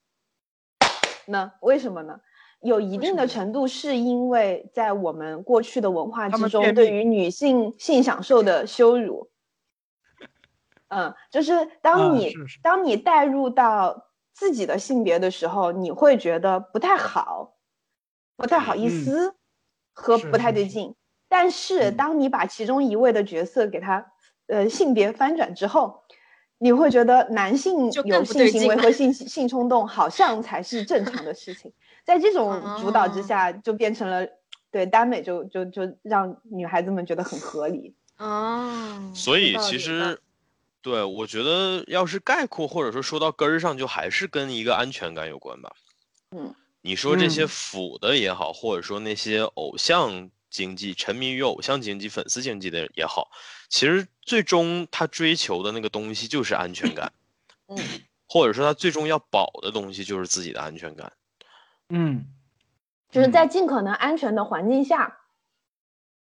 [1.27, 1.51] 呢？
[1.61, 2.19] 为什么呢？
[2.61, 9.29] 有一定的程度是因为在我们过去的文化之中，对于女性性享受的羞辱。
[10.87, 17.57] 嗯，就是当你、当你带入到自己的性别的时候，你会觉得不太好，
[18.37, 19.35] 不太好意嗯思
[19.91, 20.95] 和不太是是对劲。
[21.35, 24.05] 但是嗯当你把其中一位的角色给他
[24.45, 26.03] 呃性别翻转之后，
[26.59, 31.73] 你会觉得男性有性行为和性性冲动好像才是正常的事情。
[32.05, 34.27] 在这种主导之哦下，就变成了
[34.69, 37.95] 对耽美就就就让女孩子们觉得很合理。
[38.19, 40.19] 哦，所以其实，
[40.83, 45.71] 对我觉得要是概括或者说说到根儿上，就还是跟一个安全感有关吧。
[46.29, 53.31] 嗯，你说这些嗯腐的也好，或者说那些偶像经济、沉迷于偶像经济、粉丝经济的也好，
[53.69, 57.11] 其实最终他追求的那个东西就是安全感。
[57.67, 57.77] 嗯，
[58.27, 61.11] 或者说他最终要保的东西就是自己的安全感。
[61.89, 62.27] 嗯，
[63.09, 65.21] 就是在尽可能安全的环境下，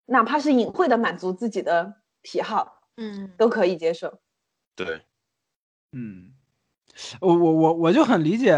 [0.06, 4.20] 哪怕是隐晦的满足自己的癖好，嗯，都可以接受。
[4.76, 5.02] 对，
[5.90, 6.32] 嗯，
[7.20, 8.56] 我我我我就很理解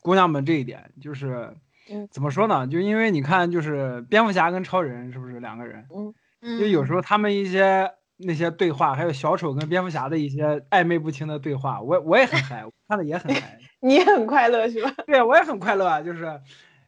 [0.00, 1.54] 姑娘们这一点，就是
[1.90, 2.66] 嗯怎么说呢？
[2.66, 5.84] 就因为你看，就是蝙蝠侠跟超人是不是两个人？
[5.94, 13.58] 嗯嗯就有时候他们一些那些对话，还有小丑跟蝙蝠侠的一些暧昧不清的对话，我我也很嗨，我看的也很嗨。
[13.82, 14.92] 你也很快乐是吧？
[15.06, 16.24] 对，我也很快乐啊，就是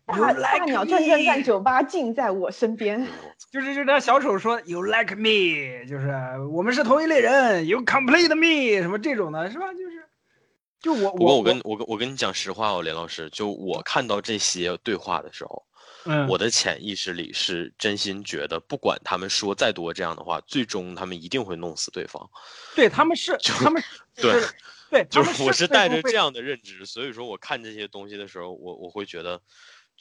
[0.07, 3.07] 大 You 大 like 鸟转转转酒吧尽在我身边。
[3.51, 6.15] 就是就是那小丑说 You like me，就是
[6.51, 9.73] 我们是同一类人，You complete me，什么这种的，是吧？
[9.73, 10.02] 就是
[10.83, 15.65] 就我我不过我跟我跟我跟你讲实话哦，连老师，就我看到这些对话的时候，
[16.05, 22.29] 嗯我的潜意识里是真心觉得，不管他们说再多这样的话，最终他们一定会弄死对方。
[22.75, 23.81] 对他们是 就他们
[24.17, 24.55] 对是
[24.91, 29.41] 对，对就是我是带着这样的认知，所以说我看这些东西的时候，我我会觉得，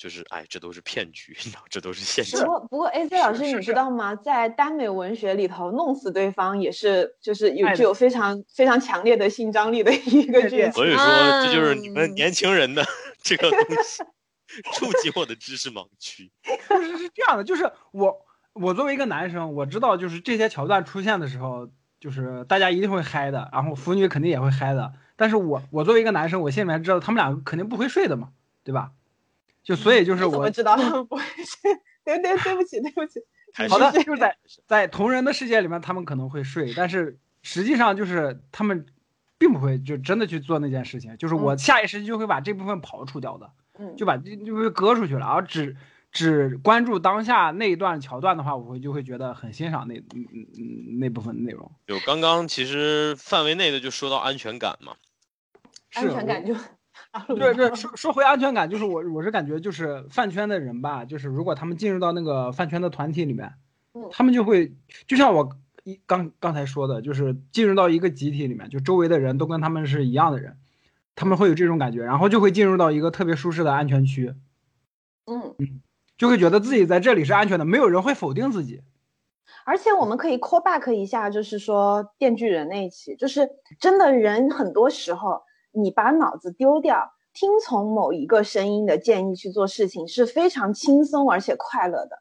[0.02, 2.46] 就是哎，这都是骗局，你知道，这都是陷阱不。
[2.48, 4.16] 过不过，A C 老师，你知道吗？
[4.16, 10.72] 在耽美文学里头，弄死对方也是就是有具有非常非常强烈的性张力的一个剧情。
[10.72, 11.06] 所以说，
[11.46, 12.84] 这就是你们嗯年轻人的
[13.22, 14.04] 这个东西，
[14.74, 16.32] 触及我的知识盲区。
[16.68, 24.94] 就是是这样的，就是我我作为一个男生，我知道就是这些桥段出现的时候，就是大家一定会嗨的，然后腐女肯定也会嗨的。
[25.16, 28.30] 但是我我作为一个男生，我心里面知道他们俩肯定不会睡的嘛，
[28.64, 28.90] 对吧？
[29.64, 31.72] 就所以就是我你怎么知道他们不会睡？
[32.04, 33.20] 对对对不起对不起，
[33.70, 38.86] 好的，就是在在同人的世界里面，他们可能会睡，但是实际上就是他们
[39.38, 45.78] 并不会就真的去做那件事情，就是我下意识就会把这部分刨除掉的，嗯，就把这就会割出去了，然后只
[46.12, 51.72] 只关注当下那一段桥段的话，我会就会觉得很欣赏那嗯嗯嗯那部分内容。
[51.86, 54.96] 就刚刚其实范围内的就说到安全感嘛，
[55.94, 56.56] 安全感就
[57.28, 63.54] 对对，说说回安全感，就是我我是感觉就是饭圈的人吧，就是如果他们进入到那个饭圈的团体里面
[63.94, 64.74] 嗯，他们就会
[65.08, 65.50] 就像我
[65.84, 70.58] 一刚刚才说的，就是进入到一个集体里面，就周围的人都跟他们是一样的人，
[71.16, 74.34] 他们会有这种感觉，然后就会进入到一个特别舒适的安全区，
[75.26, 75.82] 嗯嗯。
[76.18, 78.84] 就会觉得自己在这里是安全的，没有人会否定自己。
[79.66, 92.18] 而且我们可以 call back 一下，就是说《电锯人》那一期，就是真的人很多时候，你把脑子丢掉，听从某一个声音的建议去做事情，是非常轻松而且快乐的。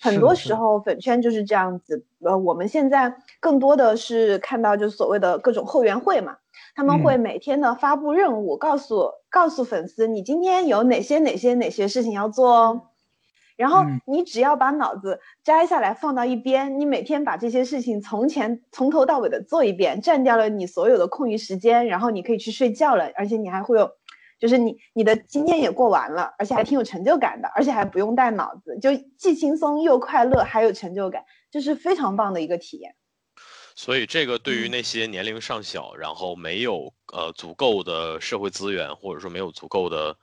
[0.00, 6.36] 很多时候粉圈就是这样子，呃，我们现在更多的是看到就所谓的各种后援会嘛，
[6.74, 12.82] 他们嗯会每天的发布任务，告诉告诉粉丝你今天有哪些哪些哪些事情要做哦。
[13.56, 23.90] 然后嗯你只要把脑子摘下来放到一边，你每天把这些事情从前从头到尾的做一遍，占掉了你所有的空余时间，然后你可以去睡觉了，而且你还会有，
[24.38, 32.94] 就是你你的今天也过完了，而且还挺有成就感的，而且还不用带脑子，就既轻松又快乐，还有成就感，这是非常棒的一个体验。
[33.78, 40.16] 所以这个对于嗯那些年龄尚小，然后没有呃足够的社会资源，或者说没有足够的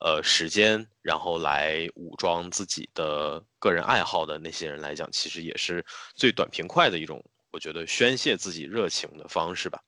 [0.00, 5.84] 呃时间，然后来武装自己的个人爱好的那些人来讲，其实也是
[6.14, 9.80] 最短平快的一种，我觉得宣泄自己热情的方式吧。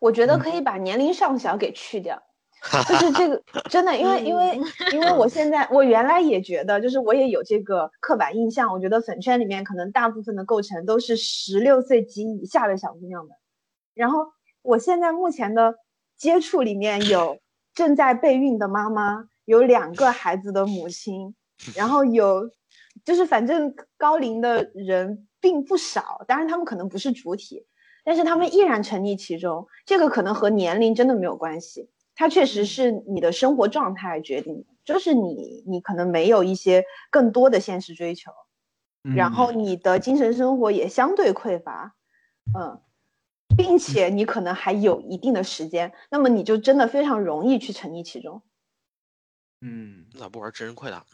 [0.00, 0.38] 我觉得嗯。
[0.38, 2.20] 可以把年龄上小给去掉，
[2.88, 4.60] 就是这个真的，因为因为
[4.92, 13.36] 因为我现在我原来也觉得，就是我也有这个刻板印象，我觉得粉圈里面可能大部分的构成都是十六岁及以下的小姑娘们，
[13.94, 14.26] 然后
[14.62, 15.74] 我现在目前的
[16.16, 17.38] 接触里面有
[17.74, 21.34] 正在备孕的妈妈，有两个孩子的母亲，
[21.74, 22.50] 然后有
[23.04, 27.66] 就是反正高龄的人并不少，当然他们可能不是主体。
[28.06, 38.30] 但是他们依然沉溺其中，这个可能和年龄真的没有关系，它确实是你的生活状态决定的，就是你你可能没有一些更多的现实追求，
[39.16, 41.94] 然后你的精神生活也相对匮乏，
[42.54, 42.78] 嗯，
[43.56, 48.42] 并且你可能还有一定的时间，那么你就真的非常容易去沉溺其中。
[49.60, 51.04] 嗯，你咋不玩真人快打呢？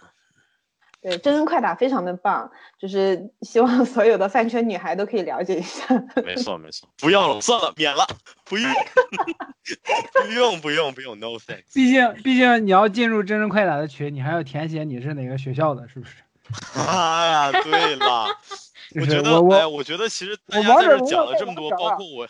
[1.02, 5.86] 对，真人快打非常的棒，就是希望所有的饭圈女孩都可以了解一下。
[6.22, 8.06] 没错没错，不要了，算了，免了，
[8.44, 8.70] 不用，
[10.26, 11.72] 不用不用不用，no thanks。
[11.72, 16.16] 毕竟毕竟你要进入真人快打的群，你还要填写你是哪个学校的，是不是？
[16.76, 18.56] 啊呀，对了，就
[18.94, 22.26] 我觉得，我我哎，我觉得其实大我家在这讲了这么多，包括我，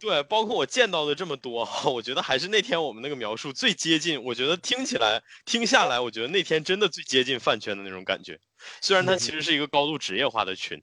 [0.00, 4.22] 对，包括我见到的这么多， 我觉得还是那天我们那个描述最接近。
[4.24, 8.38] 我觉得听起来、听下来，我觉得那天真的最接近饭圈的那种感觉。
[8.80, 10.82] 虽然它其实是一个高度职业化的群，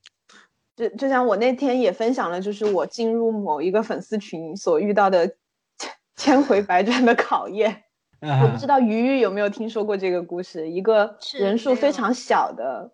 [0.75, 5.35] 就就像我那天也分享了，就是我进入某一个粉丝群所遇到的
[6.15, 7.83] 千回百转的考验。
[8.21, 10.69] 我不知道，鱼鱼有没有听说过这个故事？
[10.69, 12.91] 一个人数非常小的，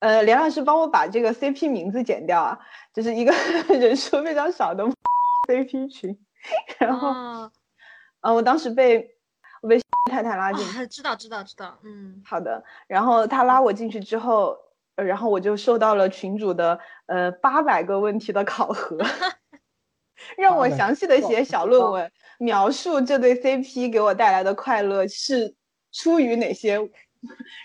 [0.00, 2.58] 呃，连老师帮我把这个 CP 名字剪掉啊，
[2.92, 3.32] 就是一个
[3.78, 4.84] 人数非常少的
[5.48, 6.18] CP 群。
[6.78, 7.52] 然后，哦，
[8.22, 9.10] 呃，我当时被
[9.62, 9.78] 我被
[10.10, 12.64] 太太拉进去，啊知道知道知道，嗯，好的。
[12.86, 14.56] 然后他拉我进去之后，
[14.96, 18.96] 呃然后我就受到了群主的呃八百个问题的考核，
[20.38, 25.54] 让我详细的写小论文，描述这对 CP 给我带来的快乐是
[25.92, 26.78] 出于哪些，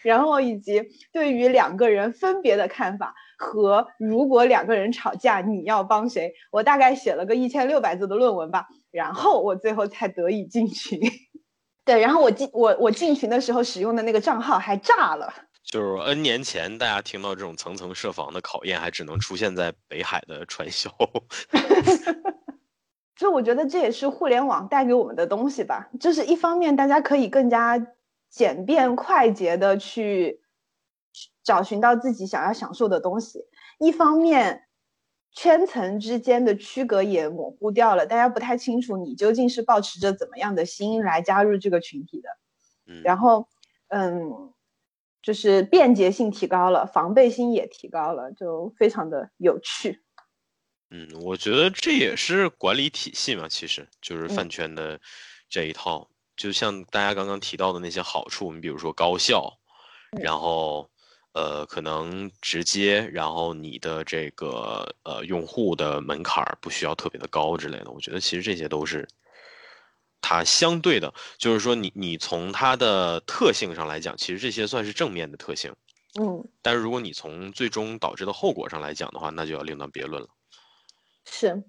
[0.03, 10.99] 然后以及对于两个人分别的看法和如果两个人吵架你要帮谁，我大概写了个一千六百字的论文吧，然后我最后才得以进群。
[11.85, 15.33] 对，然后我进我我进群的时候使用的那个账号还炸了。
[15.63, 20.89] 就是 N 年前，大家听到这种层层设防的考验，还只能出现在北海的传销。
[23.15, 27.77] 就我觉得这也是互联网带给我们的东西吧，就是一方面大家可以更加
[28.29, 30.41] 简便快捷的去
[31.43, 33.45] 找寻到自己想要享受的东西，
[33.79, 34.67] 一方面
[35.31, 42.29] 圈层之间的区隔也模糊掉了，大家不太清楚你究竟是抱持着怎么样的心来加入这个群体的。
[42.87, 43.47] 嗯，然后，
[43.87, 44.53] 嗯，
[45.21, 50.01] 就是便捷性提高了，防备心也提高了，就非常的有趣。
[50.89, 54.99] 嗯，我觉得这也是管理体系嘛，其实就是饭嗯圈的
[55.49, 56.09] 这一套。
[56.35, 59.51] 就像大家刚刚提到的那些好处，你比如说高效，
[60.21, 60.89] 然后
[61.33, 69.07] 呃可能直接，然后你的这个呃用户的门槛儿不需要特别的高之类的，我觉得其实这些都是
[70.21, 75.73] 它相对的，就是说你你从它的特性上来讲，其实这些算是正面的特性。
[76.19, 80.29] 嗯，但是如果你从最终导致的后果上来讲的话，那就要另当别论了。
[81.25, 81.63] 是。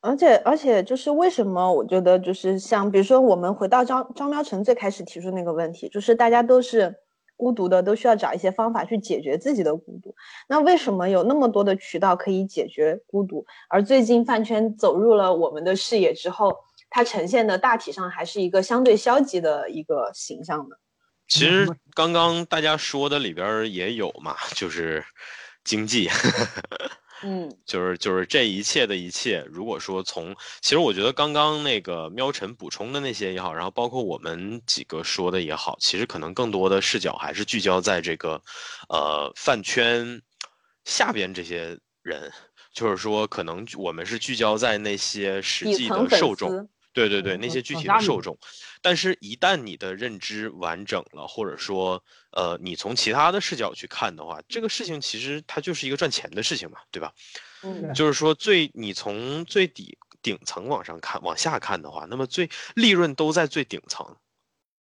[0.00, 6.94] 而且而且就是为什么我觉得就是像比如说我们回到张张喵成最开始提出那个问题，就是大家都是
[7.36, 10.14] 孤独的，都需要找一些方法去解决自己的孤独。
[10.48, 13.44] 那为什么有那么多的渠道可以解决孤独？
[13.68, 16.54] 而最近饭圈走入了我们的视野之后，
[16.90, 20.78] 它呈现的大体上还是一个相对消极的一个形象的。
[21.28, 25.02] 其实嗯刚刚大家说的里边儿也有嘛，就是
[25.64, 26.08] 经济，
[27.22, 29.44] 嗯就是就是这一切的一切。
[29.50, 38.40] 如果说从，其实我觉得刚刚那个喵晨补充的那些也好，然后包括我们几个说的也好，其实可能更多的视角还是聚焦在这个，
[38.88, 40.20] 呃，饭圈
[40.84, 42.32] 下边这些人，
[42.72, 46.68] 就是说可能我们是聚焦在那些实际的受众。
[46.92, 48.38] 丝，对对对，嗯那些具体的受众，
[48.82, 57.12] 但是，一旦你的认知完整了，或者说，呃，你从其他的视角去看的话，这个事情其实它就是一个赚钱的事情嘛，对吧？
[57.62, 64.16] 嗯就是说最你从最底顶层往上看，往下看的话，那么最利润都在最顶层，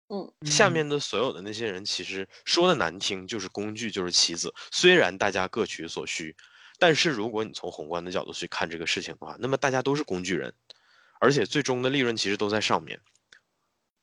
[0.08, 4.52] 嗯嗯下面的所有的那些人，其实说的难听就是工具，就是棋子。
[4.70, 6.36] 虽然大家各取所需，
[6.78, 10.52] 但是如果你从宏观的角度去看这个事情的话，那么大家都是工具人，
[11.20, 12.98] 而且最终的利润其实都在上面。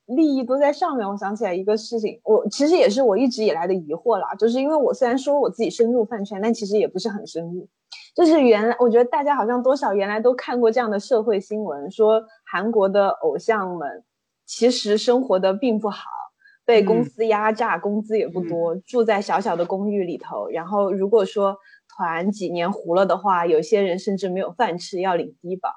[0.06, 1.06] 利益都在上面。
[1.06, 7.68] 我想起来一个事情，我其实也是我一直以来的疑惑啦，就是因为我虽然说我自己深入饭圈，但其实也不是很深入。
[8.16, 14.04] 就是原来我觉得大家好像多少原来都看过这样的社会新闻，说韩国的偶像们
[14.46, 16.08] 其实生活的并不好，
[16.66, 20.48] 被公嗯司压榨，工资也不多，住在小小的公寓里头。
[20.50, 21.58] 然后如果说
[21.98, 25.70] 团几年糊了的话，有些人甚至没有饭吃，要领低保。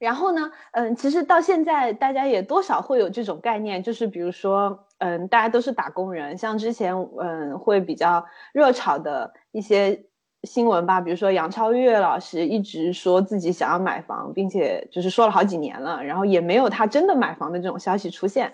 [0.00, 8.24] 然后呢，嗯，其实到现在大家也多少会有这种概念，就是比如说，嗯，大家都是打工人，像之前嗯会比较
[8.54, 10.06] 热炒的一些
[10.44, 18.50] 新闻吧，比如说杨超越老师一直说自己想要买房，并且就是说了好几年了，然后也没有他真的买房的这种消息出现，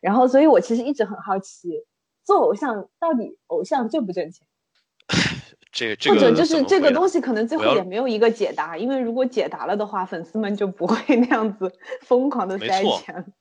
[0.00, 1.84] 然后所以我其实一直很好奇，
[2.24, 4.46] 做偶像到底偶像挣不挣钱？
[5.76, 11.70] 这个这或者个就是这个东西，可能最后也没有一个解答，因为如果解答了的话，粉丝们就不会 那样子
[12.00, 13.32] 疯狂的塞没错钱。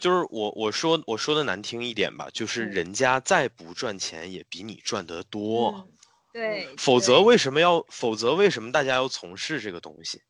[0.00, 5.88] 就是我我说我说的难听一点吧，就是嗯人家再不赚钱也比你赚得多，嗯
[6.32, 10.20] 对，否则为什么要否则为什么大家要从事这个东西？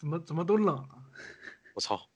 [0.00, 0.88] 怎么怎么都冷了？
[1.76, 2.08] 我操，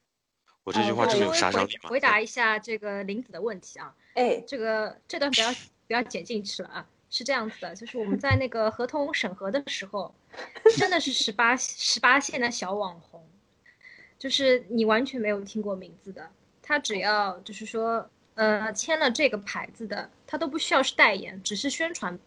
[0.65, 1.91] 我这句话这么有杀伤力吗？
[1.91, 5.53] 回答一下这个林子的问题啊，哎，这个这段不要
[5.87, 6.87] 不要剪进去了啊。
[7.09, 10.15] 是这样子的，就是我们在那个合同审核的时候，
[10.77, 13.25] 真的是十八十八线的小网红，
[14.19, 16.29] 就是你完全没有听过名字的，
[16.63, 22.19] 他只要就是说，呃，签了这个牌子的，他都不需要是代言，只是宣传，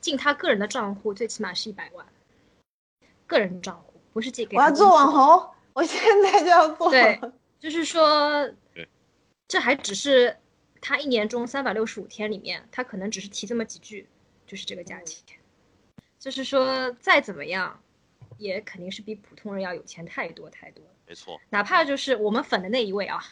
[0.00, 2.06] 进他个人的账户最起码是一百万，
[3.26, 5.20] 个人账户不是借给我要做网红，
[5.74, 6.90] 我我现在就要做。
[6.90, 7.20] 对，
[7.58, 8.48] 就是说，
[9.48, 10.36] 这还只是
[10.80, 14.06] 他一年中三百六十五天里面，他可能只是提这么几句，
[14.50, 15.38] 就是这个价钱。
[16.18, 17.80] 就是说，再怎么样，
[18.36, 20.90] 也肯定是比普通人要有钱太多太多了。
[21.06, 23.24] 没错，哪怕就是我们粉的那一位啊，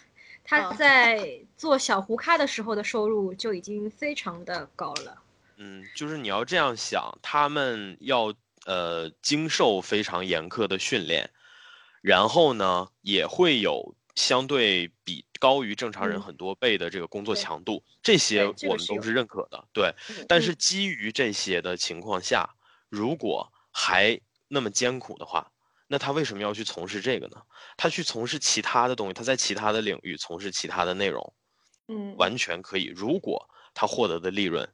[0.45, 5.21] 他嗯在做小胡咖的时候的收入就已经非常的高了。
[5.57, 8.33] 嗯，就是你要这样想，他们要
[8.65, 11.29] 呃经受非常严苛的训练，
[12.01, 19.69] 然后呢也会有相对比高于正常人嗯很多倍的这个工作强度，这些我们都是认可的。
[19.73, 19.95] 对，
[20.29, 22.49] 但嗯是基于这些的情况下，
[22.89, 25.51] 如果还那么艰苦的话，
[25.87, 27.37] 那他为什么要去从事这个呢？
[27.77, 31.35] 他去从事其他的东西，他在其他的领域从事其他的内容，
[31.89, 32.93] 嗯，完全可以。
[32.95, 34.69] 如果他获得的利润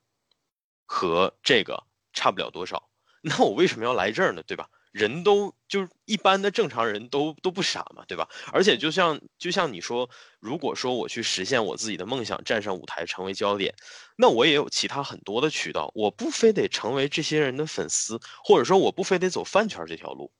[0.86, 2.88] 和这个差不了多少，
[3.22, 4.42] 那我为什么要来这儿呢？
[4.46, 4.68] 对吧？
[4.94, 8.28] 人都就是一般的正常人都都不傻嘛，对吧？
[8.52, 13.74] 而且就像就像你说，如果说我去实现我自己的梦想，站上舞台成为焦点，
[14.16, 20.30] 那我也有其他很多的渠道，我不非得成为这些人的粉丝，或者说我不非得走饭圈这条路。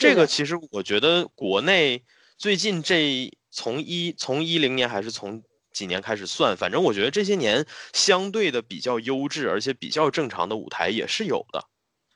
[0.00, 2.04] 这个其实我觉得国内
[2.36, 11.64] 最近这从一从一零年还是从几年开始算，反正我觉得这些年相对的比较优质而且比较正常的舞台也是有的，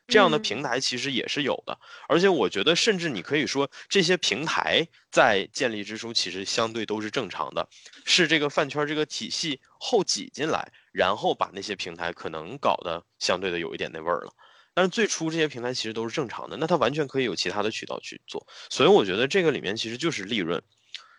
[0.07, 1.79] 这样的嗯平台其实也是有的，
[2.09, 7.69] 而且我觉得甚至你可以说这些平台在建立之初其实相对都是正常的，
[8.05, 14.33] 是这个饭圈这个体系后挤进来，然后把那些平台可能搞得相对的有一点那味儿了。
[14.75, 20.61] 但是最初这些平台其实都是正常的，那它完全可以有其他的渠道去做，所以我觉得这个里面其实就是利润，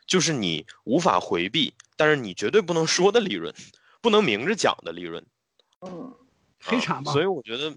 [0.06, 3.56] 就是你无法回避，但是你绝对不能说的利润，
[4.02, 5.26] 不能明着讲的利润，
[5.82, 6.14] 嗯，
[6.60, 7.22] 黑产吧所。
[7.22, 7.74] 以我觉得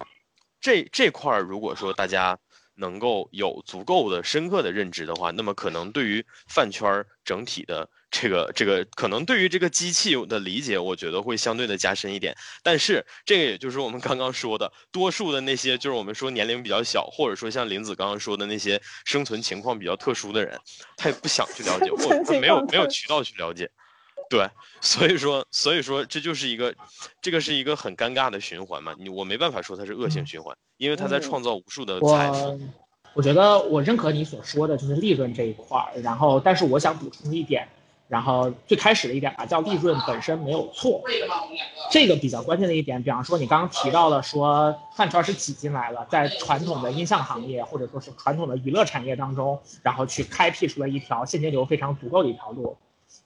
[0.60, 2.38] 这这块儿如果说大家
[2.74, 12.32] 能够有足够的深刻的认知的话，那么可能对于饭圈儿整体的这个这个，可能对于这个机器的理解，我觉得会相对的加深一点。
[12.62, 20.56] 但是这个也就是我们刚刚说的，多数的那些就是我们说年龄比较小，或者说像林子刚刚说的那些生存情况比较特殊的人，
[20.96, 23.68] 他也不想去了解，或者他没有没有渠道去了解。
[24.30, 24.48] 对，
[24.80, 26.74] 所以说，所以说这就是一个，
[27.22, 28.94] 这个是一个很尴尬的循环嘛。
[28.98, 32.38] 你我没办法说它是恶性循环，因为它在嗯创造无数的财富。
[32.44, 32.58] 我
[33.14, 35.98] 我觉得我认可你所说的，就是利润这一块儿。
[36.02, 37.66] 然后，但是我想补充一点，
[38.06, 41.02] 然后最开始的一点吧，叫利润本身没有错，
[41.90, 43.02] 这个比较关键的一点。
[43.02, 52.76] 比方说，你刚刚提到了说饭圈是挤进来了，在传统的音像行业或者说是传统的娱乐产业当中，然后去开辟出了一条现金流非常足够的一条路。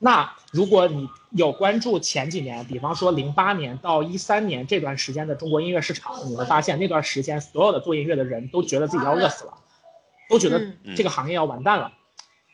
[0.05, 9.55] 那如果你有关注前几年，比方说零八年到一三年这段时间的中国音乐市场，你会发现那段时间所有的做音乐的人都觉得自己要饿死了，
[10.29, 11.93] 都觉得嗯这个行业要完蛋了。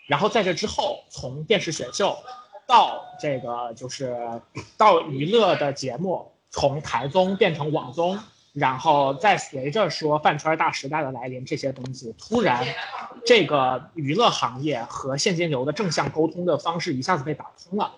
[0.06, 2.18] 然后在这之后，从电视选秀
[2.66, 4.14] 到这个就是
[4.76, 8.18] 到娱乐的节目，从台综变成网综，
[8.58, 12.66] 然后再随着说饭圈大时代的来临，这些东西突然，
[13.24, 17.94] 这个娱乐行业和现金流的正向沟通的方式一下子被打通了。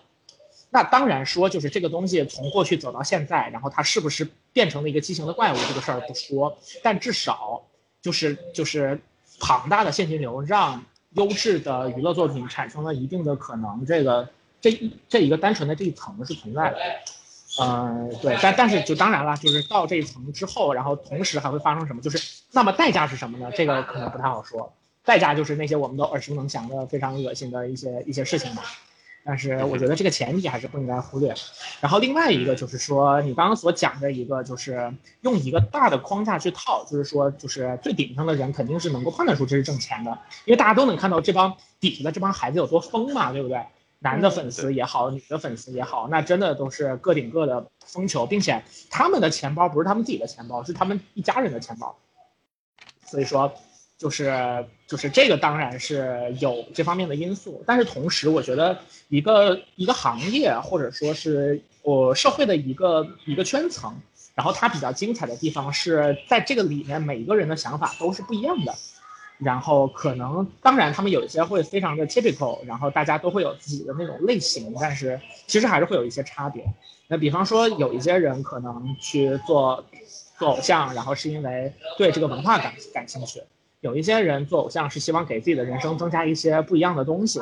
[0.69, 7.61] 那当然说，就是这个东西从过去走到现在，然后它是不是变成了一个畸形的怪物，这个事儿不说，但至少
[8.01, 8.99] 就是就是
[9.39, 10.81] 庞大的现金流让
[11.15, 14.29] 优质的娱乐作品产生了一定的可能，这个
[14.61, 16.77] 这一这一个单纯的这一层是存在的。
[17.59, 22.01] 嗯，对，但但是就当然了，就是到这一层之后，然后同时还会发生什么？
[22.01, 23.51] 就是那么代价是什么呢？
[23.55, 24.71] 这个可能不太好说。
[25.03, 28.61] 代价就是那些我们都耳熟能详的非常恶心的一些一些事情嘛。
[29.23, 31.31] 但是我觉得这个前提还是不应该忽略。
[31.79, 34.91] 然后另外一个就是说，你刚刚所讲的一个，就是
[35.21, 43.63] 用一个大的框架去套，就是说，就是最顶上的人肯定是能够判断出这是挣钱的，因为大家都能看到这帮底下的这帮孩子有多疯嘛，对不对？
[44.03, 51.95] 男的粉丝也好，女的粉丝也好，那真的都是个顶个的风球，并且他们的钱包不是他们自己的钱包，是他们一家人的钱包。
[53.05, 53.53] 所以说，
[53.99, 63.95] 就是就是这个当然是有这方面的因素，但是同时我觉得一个一个行业或者说是我社会的一个一个圈层，
[64.33, 68.73] 然后它比较精彩的地方是在这个里面每一个人的想法都是不一样的。
[69.43, 76.63] 然后可能，当然他们有一些会非常的 typical，然后大家都会有自己的那种类型，但是其实还是会有一些差别。
[77.07, 79.83] 那比方说，有一些人可能去做
[80.37, 83.41] 做偶像，然后是因为对这个文化感感兴趣；
[83.79, 87.41] 有一些人做偶像是希望给自己的人生增加一些不一样的东西。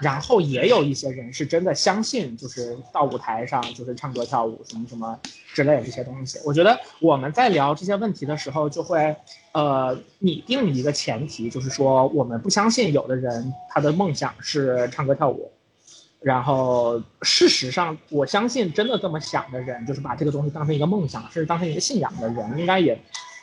[0.00, 5.18] 然后也有一些人是真的相信，就是到舞台上就是唱歌跳舞什么什么
[5.54, 6.38] 之类的这些东西。
[6.44, 9.14] 我觉得我们在聊这些问题的时候，就会
[9.52, 15.50] 呃拟定一个前提，就是说我们不相信有的人他的梦想是唱歌跳舞。
[16.18, 22.98] 然后，事实上，我相信真的这么想的人，就是把这个东西当成一个梦想，甚至当成一个信仰的人，应该也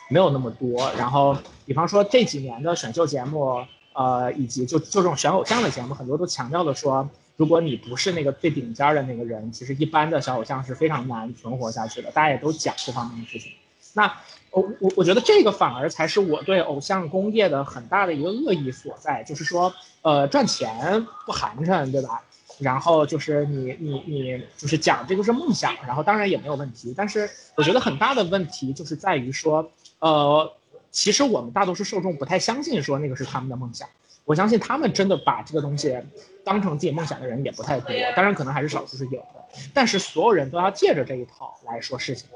[0.09, 0.91] 没有那么多。
[0.97, 3.63] 然后，比方说这几年的选秀节目，
[3.93, 12.11] 呃，以及就就这种选偶像的节目，很多都强调的说，如果你不是那个最顶尖的那个人，其实一般的小偶像是非常难存活下去的。
[12.11, 13.51] 大家也都讲这方面的事情。
[13.93, 14.11] 那
[14.51, 22.21] 我我我觉得这个反而才是我对偶像工业的很大的一个恶意所在，就是说，呃，赚钱不寒碜，对吧？
[22.59, 29.67] 然后就是你你你就是讲这个是梦想，然后当然也没有问题，但是我觉得很大的问题就是在于说，
[29.97, 30.53] 呃，
[30.93, 33.85] 其实我们大多数受众不太相信说那个是他们的梦想，
[34.23, 35.97] 我相信他们真的把这个东西
[36.45, 42.29] 当成自己梦想的人也不太多，当然可能还是少数是有的，但是所有人都要借着这一套来说事情，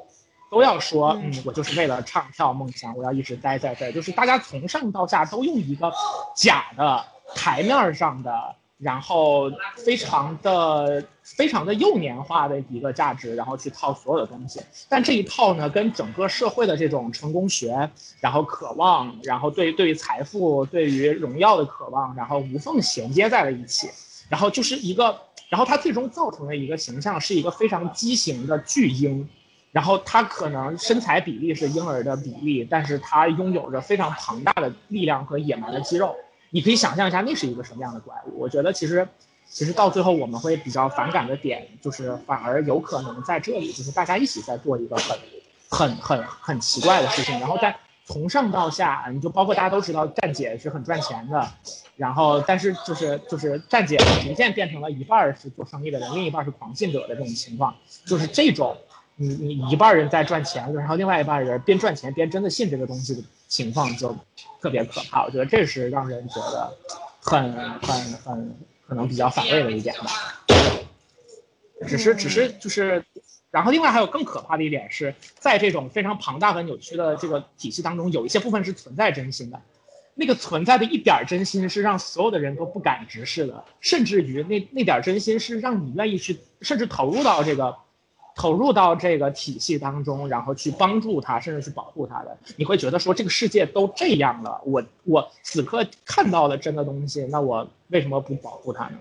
[0.51, 5.89] 都要说，嗯，我就是为了唱跳梦想，我要一直待在这儿，就是大家从上到下都用一个
[6.35, 8.55] 假的台面上的。
[8.79, 11.03] 然后非常的
[11.35, 17.89] 非常的幼年化的一个价值，然后去套所有的东西，但这一套呢，跟整个社会的这种成功学，
[18.21, 23.89] 然后渴望，然后对对于财富、对于荣耀的渴望，然后无缝衔接在了一起，
[24.29, 25.19] 然后就是一个，
[25.49, 29.27] 然后它最终造成的一个形象是一个非常畸形的巨婴，
[29.73, 36.15] 然后他可能身材比例是婴儿的比例，但是他拥有着非常庞大的力量和野蛮的肌肉。
[36.49, 38.39] 你可以想象一下，那是一个什么样的怪物？
[38.39, 39.05] 我觉得其实，
[39.49, 45.17] 其实到最后我们会比较反感的点，就是反而有可能在这里，就是大家一起在做一个很、
[45.69, 47.75] 很、很、很奇怪的事情，然后在
[48.05, 51.47] 从上到下，你就包括大家都知道，站姐是很赚钱的，
[51.95, 57.75] 然后但是就是就是站姐逐渐变成了一半是做生意的人，另一半是狂信者的这种情况，
[58.05, 58.75] 就是这种。
[59.19, 64.15] 你你一半人在赚钱，然后另外一半人边赚钱边真的信这个东西的情况就
[64.61, 65.25] 特别可怕。
[65.25, 66.71] 我觉得这是让人觉得
[67.19, 68.55] 很很很
[68.87, 70.43] 可能比较反胃的一点吧。
[71.87, 73.03] 只是只是就是，
[73.51, 79.61] 然后另外还有更可怕的一点是在这种非常庞大和扭曲的这个体系当中，有一些部分是存在真心的，
[80.15, 87.75] 那个存在的一点真心是让所有的人都不敢直视的，甚至于那那点真心是让你愿意去甚至投入到这个。
[88.37, 98.99] 投入到这个体系当中，然后去帮助他，甚至去保护他的，你会觉得说这个世界都这样了，我我此刻看到了真的东西，那我为什么不保护他呢？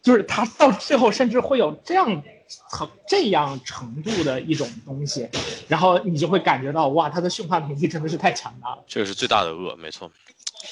[0.00, 2.22] 就是他到最后甚至会有这样
[2.70, 5.28] 程这样程度的一种东西，
[5.68, 8.82] 然后你就会感觉到哇，他的驯化能力真的是太强大了。
[8.86, 10.10] 这个是最大的恶，没错，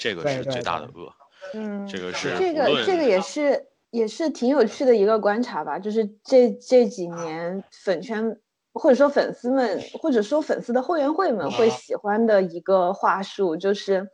[0.01, 1.13] 这个是最大的恶。
[1.53, 3.67] 嗯，这个是这个这个也是。
[3.97, 8.39] 也是挺有趣的一个观察吧，就是这这几年粉圈
[8.75, 14.07] 或者说粉丝们或者说粉丝的后援会们会喜欢的一个话术，就是，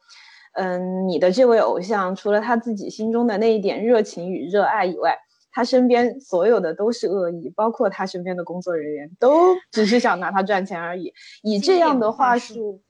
[0.53, 5.19] 嗯，你的这位偶像除了他自己心中的那一点热情与热爱以外，
[5.51, 11.13] 他身边所有的都是恶意，包括他身边的工作人员都只是想拿他赚钱而已。
[11.43, 12.81] 以这样的话术，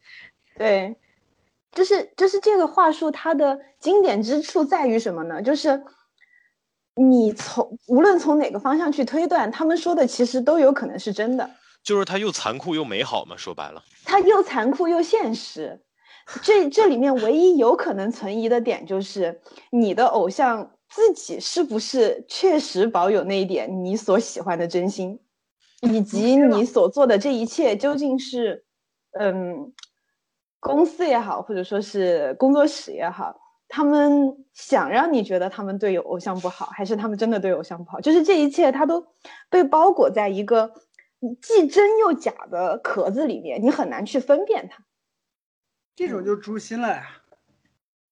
[0.58, 0.94] 对，
[1.72, 5.40] 就是就是这个话术，它的经典之处在于什么呢？
[5.40, 5.82] 就是。
[6.94, 11.48] 你从无论从哪个方向去推断，他们说的其实都有可能是真的。
[11.82, 15.80] 就是他又残酷又美好嘛，说白了，他又残酷又现实。
[16.42, 19.40] 这这里面唯一有可能存疑的点，就是
[19.70, 25.18] 你的偶像自己是不是确实保有那一点你所喜欢的真心，
[25.80, 28.64] 以及你所做的这一切究竟是，
[29.18, 29.72] 嗯，
[30.60, 33.34] 公司也好，或者说是工作室也好。
[33.74, 37.98] 他们想让你觉得他们对偶像不好，还是他们真的对偶像不好？
[38.02, 39.06] 就是这一切，他都
[39.48, 40.74] 被包裹在一个
[41.40, 44.84] 既真又假的壳子里面，你很难去分辨它。
[45.96, 47.02] 这种就诛心了呀！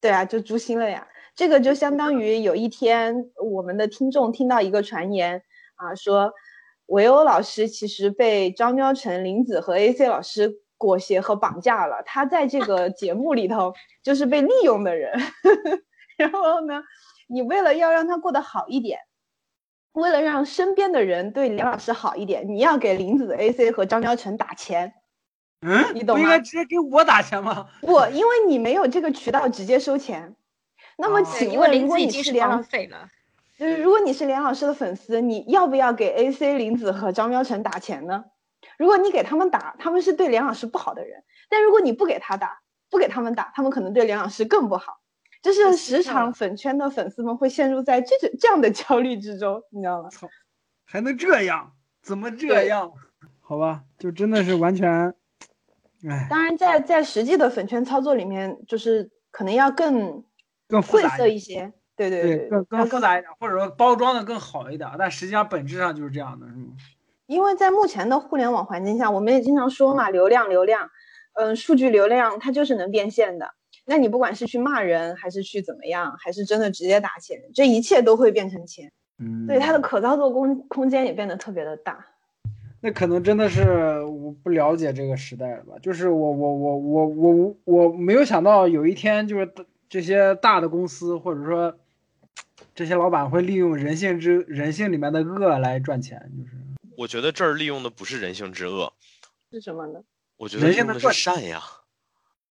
[0.00, 1.06] 对啊，就诛心了呀！
[1.34, 5.42] 这个就相当于有一天，我们的听众听到一个传言
[5.74, 6.32] 啊，说
[6.86, 10.62] 维欧老师其实被张喵成、林子和 AC 老师。
[10.80, 15.12] 裹挟和绑架了他，在这个 节目里头就是被利用的人。
[16.16, 16.82] 然后呢，
[17.28, 19.00] 你为了要让他过得好一点，
[19.92, 24.94] 为了让身边的人对梁老师好一点，你要给林子、AC 和张娇晨打钱。
[25.60, 26.22] 嗯，你懂吗？
[26.22, 27.68] 应该直接给我打钱吗？
[27.82, 30.34] 不，因为你没有这个渠道直接收钱。
[30.96, 32.68] 那么，请问如果你是梁老师，
[33.58, 38.24] 就是如果你是梁老师的粉丝，你要不要给 AC、林子和张喵晨打钱呢？
[38.80, 41.20] 如果你给他们打，他们是对梁老师不好的人；
[41.50, 45.02] 但如果你不给他打，不给他们打，他们可能对梁老师更不好。
[45.42, 50.08] 就是时常粉圈的粉丝们会陷入在这种这样的焦虑之中，你知道吗？
[50.86, 51.74] 还能这样？
[52.00, 52.90] 怎么这样？
[53.42, 55.14] 好吧，就真的是完全，
[56.08, 60.24] 哎，当然在，在实际的粉圈操作里面，就是可能要更
[60.66, 61.70] 更复晦涩杂一些。
[61.94, 66.72] 对对对，对，更更复杂一点，或者说包装的更好一点，但实际上本质上就是这样的，是吗？
[67.30, 70.90] 因为在目前的互联网环境下，我们也经常说嘛，流量流量，
[71.34, 73.54] 嗯，数据流量它就是能变现的。
[73.86, 78.90] 那你不管是去骂人，还是去怎么样，还是真的直接打钱，这一切都会变成钱。
[79.20, 82.04] 嗯，对它的可操作空空间也变得特别的大。
[82.80, 85.74] 那可能真的是我不了解这个时代了吧？
[85.80, 89.48] 就是我我我我我我没有想到有一天就是
[89.88, 91.76] 这些大的公司或者说
[92.74, 96.56] 这些老板会利用人性之人性里面的恶来赚钱，就是
[97.00, 98.92] 我觉得这儿利用的不是人性之恶，
[99.50, 100.04] 是什么呢？
[100.36, 101.62] 我觉得利用的人性的是善呀。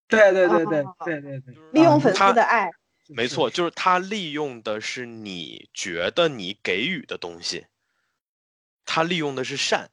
[0.08, 2.72] 对对对对哦对对对，利用粉丝的爱，
[3.10, 7.68] 没错，就是他利用的是你觉得你给予的东西，
[8.86, 9.92] 他利用的是善。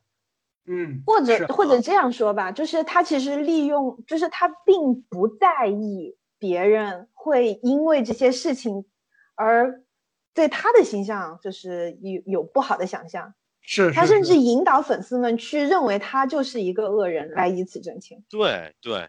[0.64, 8.86] 嗯，或者或者这样说吧，就是他其实利用，就是他并不在意别人会因为这些事情
[9.34, 9.84] 而
[10.32, 13.34] 对他的形象就是有有不好的想象，
[13.68, 18.22] 是是是他甚至引导粉丝们去认为他就是一个恶人，来以此挣钱。
[18.30, 19.08] 对对，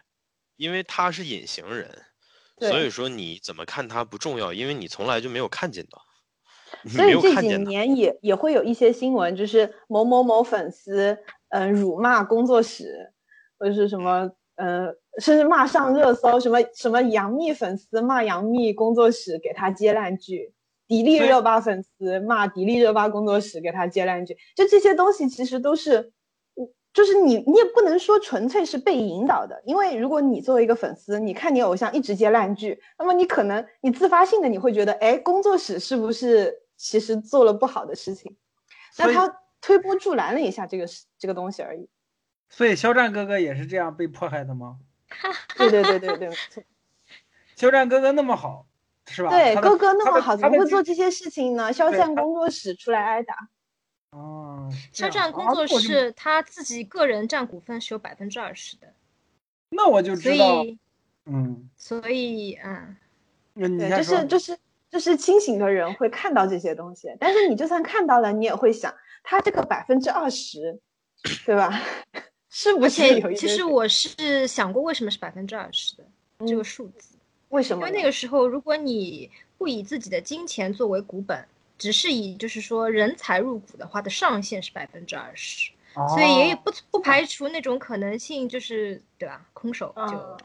[0.56, 1.88] 因为他是隐形人，
[2.58, 6.02] 所以说你怎么看他不重要，因为你从来就没有看见到，
[6.90, 7.56] 所以这几。
[7.58, 11.16] 年也也会有一些新闻，就是某某某粉丝，
[11.50, 13.12] 嗯、辱骂工作室，
[13.58, 14.88] 或者是什么，呃，
[15.20, 20.52] 甚至骂上热搜，什么什么杨幂粉丝骂杨幂工作室给他接烂剧，
[20.88, 26.12] 迪丽热巴粉丝骂迪丽热巴工作室给他接烂剧，就这些东西其实都是。
[26.90, 38.36] 就是你，你也不能说纯粹是被引导的，因为如果你作为一个粉丝，你看你偶像一直接烂剧，那么你可能你自发性的你会觉得，哎，工作室是不是其实做了不好的事情？
[38.96, 41.88] 那他推波助澜了一下这个事这个东西而已。
[42.48, 44.78] 所以肖战哥哥也是这样被迫害的吗？
[45.56, 46.66] 对对对对对，
[47.54, 48.66] 肖战哥哥那么好，
[49.08, 49.30] 是吧？
[49.30, 51.72] 对，哥哥那么好，怎么会做这些事情呢？
[51.72, 53.34] 肖战工作室出来挨打，
[54.10, 58.92] 哦，肖战工作室他自己个人占股份是有百分之二十的，
[59.70, 60.78] 那我就所知道，以
[61.26, 62.96] 嗯，所以嗯，
[63.54, 64.58] 对，那你就是就是
[64.90, 70.80] 就是清醒的人会看到这些东西，但是你就算看到了，你也会想，他这个百分之二十，
[71.44, 71.82] 对吧？
[72.50, 76.04] 是不而是有一其实我是想过为什么是百分之二十的
[76.46, 77.17] 这个嗯数字，
[77.50, 77.86] 为什么？
[77.86, 81.46] 因为那个时候如果你不以自己的金钱作为股本，
[81.76, 89.44] 只是以就是说人才入股的话的上限是百分之二十，所以也哦不不排除那种可能性，就是对吧？
[89.52, 90.36] 空手就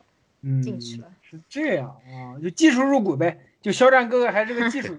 [0.61, 1.11] 进去了。
[1.21, 4.97] 是这样啊，就技术入股呗，就肖战哥哥还是个技术，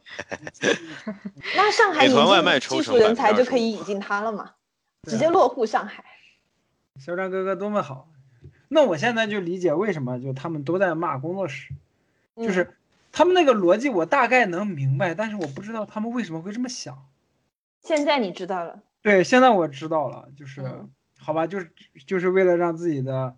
[1.56, 4.52] 那上海引进技术人才就可以引进他了嘛，
[5.04, 6.04] 直接落户上海。
[6.98, 8.08] 肖战哥哥多么好。
[8.68, 11.76] 那我现在就理解为什么就他们都在骂工作室，嗯
[12.36, 12.76] 就是
[13.12, 16.96] 他们那个逻辑我大概能明白，但是我不知道他们为什么会这么想。
[17.82, 20.90] 现在你知道了，对，现在我知道了，就是、嗯。
[21.16, 21.72] 好吧，就是
[22.06, 23.34] 就是为了让自己的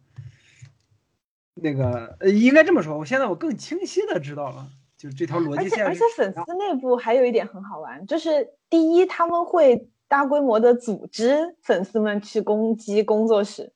[1.55, 13.73] 那个，呃，应该这么说，我现在我更清晰的知道了，就这条逻辑线而且粉丝内部还有一点很好玩，就是第一他们会大规模的组织粉丝们去攻击工作室，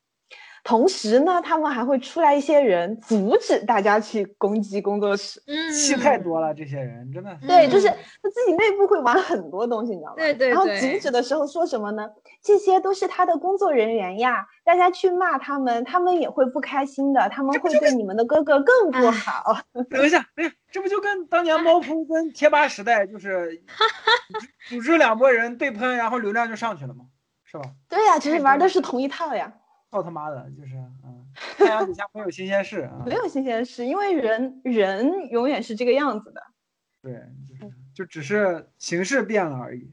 [0.63, 5.41] 同时呢，他们还会出来一些人阻止大家去攻击工作室。
[5.47, 7.47] 嗯，戏太多了，这些人真的是。
[7.47, 10.15] 对，就是嗯他自己内部会玩很多东西，你知道吗？
[10.17, 12.07] 对对然后阻止的时候说什么呢？
[12.43, 19.57] 这些都是他的工作人员呀，大家去骂他们，他们也会不开心的，他们会对你们的哥哥更不唉好。
[19.89, 23.63] 等一下，哎呀，这不就跟当年猫扑跟贴吧时代，就是
[24.69, 27.05] 组织两拨人对喷，然后流量就上去了嘛，
[27.45, 27.63] 是吧？
[27.89, 29.51] 对呀，其实玩的是同一套呀，
[29.91, 31.27] 操他妈的，就是嗯，
[31.57, 33.03] 太阳底下没有新鲜事啊。
[33.05, 36.41] 没有新鲜事，因为人人永远是这个样子的。
[37.01, 37.13] 对，
[37.45, 39.91] 就是就只是形式变了而已。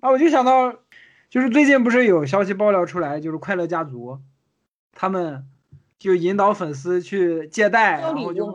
[0.00, 0.72] 啊，我就想到，
[1.28, 4.20] 就是最近不是有消息爆料出来，就是快乐家族，
[4.92, 5.46] 他们
[5.98, 8.54] 就引导粉丝去借贷，收然后就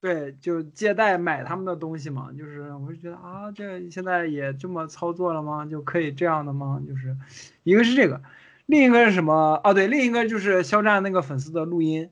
[0.00, 2.32] 对，就借贷买他们的东西嘛。
[2.36, 5.64] 就是我就觉得啊，这现在也这么操作了吗？
[5.64, 6.82] 就可以这样的吗？
[6.88, 7.16] 就是
[7.62, 8.20] 一个是这个，
[8.66, 9.60] 另一个是什么？
[9.64, 12.10] 哦，对，另一个就是肖战那个粉丝的录音。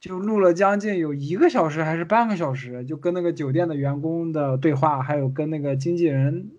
[0.00, 6.52] 就录了将近有一个小时还是半个小时，就跟那个酒店的员工的对话，还有跟那个经纪人、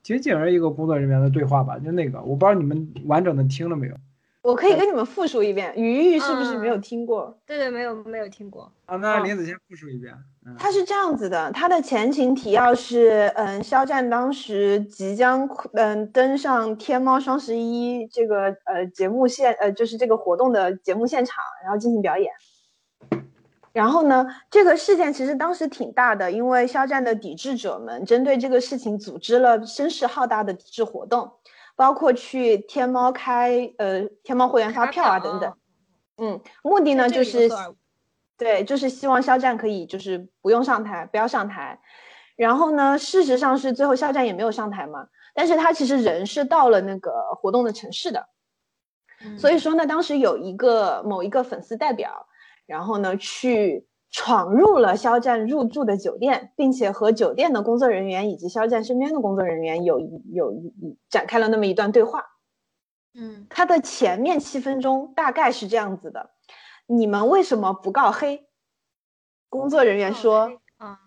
[0.00, 3.96] 经纪人一个工作人员的对话吧，就那个，我不知道你们完整的听了没有。
[4.44, 7.34] 我可以跟你们复述一遍，鱼玉是不是没有嗯听过？
[7.46, 8.70] 对对，没有没有听过。
[8.84, 10.12] 啊，那哦林子先复述一遍。
[10.44, 22.30] 嗯，它是这样子的，它的前情提要是，嗯，肖战当时即将嗯登上天猫双十一这个呃节目现呃就是这个活动的节目现场，然后进行表演。
[23.72, 31.32] 然后呢，这个事件其实当时挺大的，因为肖战的抵制者们针对这个事情组织了声势浩大的抵制活动，
[31.76, 35.52] 包括去天猫开呃天猫会员发票啊等等。
[36.16, 37.48] 嗯，目的呢就是
[38.36, 41.80] 对，就是希望肖战可以就是不用上台，不要上台。
[42.36, 48.28] 然后呢，事实上是最后肖战也没有上台嘛，但是他其实人是到了那个活动的城市的。
[49.24, 52.26] 嗯所以说呢，当时有一个某一个粉丝代表，
[52.66, 53.86] 然后呢去
[54.16, 62.24] 闯入了肖战入住的酒店，并且和酒店的工作人员以及肖战身边的工作人员有一有一一展开了那么一段对话。
[63.14, 66.30] 嗯他的前面七分钟大概是这样子的：
[66.86, 68.46] 你们为什么不告黑？
[69.48, 71.00] 工作人员说：“啊，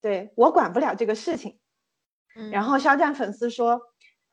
[0.00, 1.60] 对我管不了这个事情。”
[2.34, 3.82] 嗯然后肖战粉丝说：“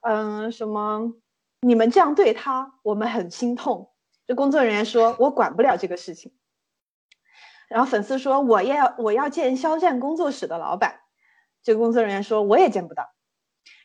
[0.02, 1.14] 嗯，什么？
[1.62, 3.92] 你们这样对他，我们很心痛。”
[4.26, 6.34] 这工作人员说：“我管不了这个事情。”
[7.70, 11.00] 然后粉丝说：“我要我要见肖战工作室的老板。”
[11.64, 13.10] 这个工作人员说：“我也见不到。”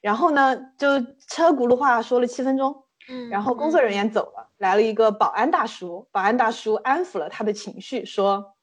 [0.03, 8.55] 然后呢，就车轱辘话说了七分钟，嗯，然后工作人员走了，来了一个保安大叔，保安大叔安抚了他的情绪，说：“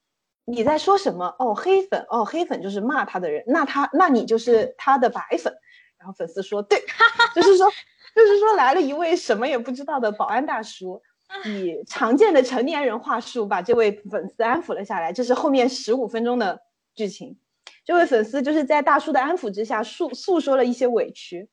[0.45, 1.35] 你在说什么？
[1.39, 5.53] 哦，黑粉，哦，黑粉就是骂他的人，那他，那你就是他的白粉。”
[5.97, 6.79] 然后粉丝说：“对，
[7.33, 7.67] 就是说，
[8.15, 11.01] 就是说来了一位什么也不知道的保安大叔，
[11.45, 15.11] 以常见的成年人话术把这位粉丝安抚了下来。
[15.11, 16.61] 这是后面十五分钟的
[16.95, 17.37] 剧情。
[17.85, 21.49] 这位粉丝就是在大叔的安抚之下诉诉说了一些委屈，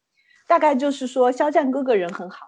[0.49, 2.47] 大概就是说肖战哥哥人很好。”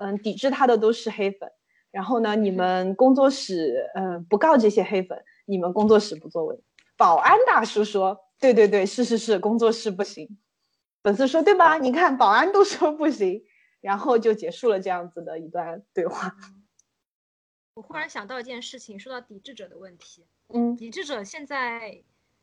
[0.00, 1.50] 嗯，抵制他的都是黑粉。
[1.90, 6.58] 然后呢，你们工作室嗯、不告这些黑粉，你们工作室不作为。
[6.96, 10.38] 保安大叔说：“对对对，是是是，工作室不行。”
[11.02, 11.78] 粉丝说：“对吧？
[11.78, 13.42] 你看保安都说不行。”
[13.82, 16.34] 然后就结束了这样子的一段对话。
[17.80, 20.22] 我忽然想到一件事情，说到抵制者的问题，
[20.52, 20.76] 嗯。
[20.76, 21.98] 抵制者现在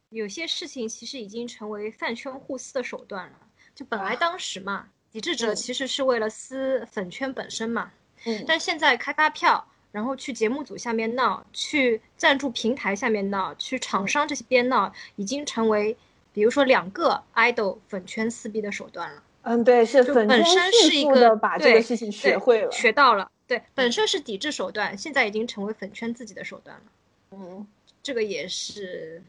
[0.09, 3.37] 有些事情其实已经成为饭圈互撕的手段了。
[3.75, 4.15] 就本来啊。
[4.15, 5.55] 当时嘛，抵制者嗯。
[5.55, 7.91] 其实是为了撕粉圈本身嘛，
[8.25, 8.43] 嗯。
[8.47, 15.95] 但现在开发票，然后去节目组下面闹，去赞助平台下面闹，去厂商这些边闹，已经成为
[16.33, 19.21] 比如说两个 idol 粉圈撕逼的手段了。
[19.43, 22.71] 嗯，对，是粉圈本身是一个的把这个事情学会了。
[22.71, 26.83] 学到了，对，本身是抵制手段，现在已经成为粉圈自己的手段了。
[27.31, 27.65] 嗯，
[28.03, 29.23] 这个也是，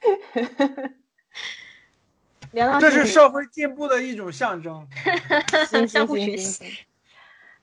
[2.80, 4.86] 这是社会进步的一种象征。
[5.66, 6.64] 行相行行行互学习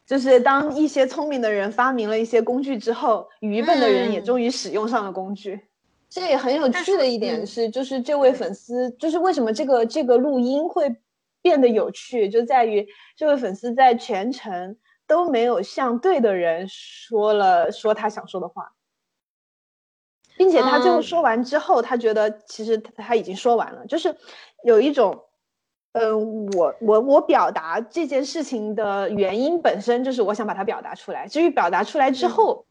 [0.05, 5.59] 就是当一些聪明的人发明了一些工具之后，愚笨的人也嗯终于使用上了工具。
[6.07, 10.95] 这也很有趣的一点嗯是，就是这位粉丝，就是为什么这个这个录音会
[11.41, 14.77] 变得有趣，就在于这位粉丝在全程
[15.07, 18.73] 都没有向对的人说了说他想说的话，
[20.37, 24.15] 并且他最后嗯说完之后，他觉得其实他他已经说完了，就是
[24.63, 25.21] 有一种。
[25.97, 31.25] 嗯，我我我表达这件事情的原因本身就是我想把它表达出来。
[31.25, 32.65] 至于表达出来之嗯后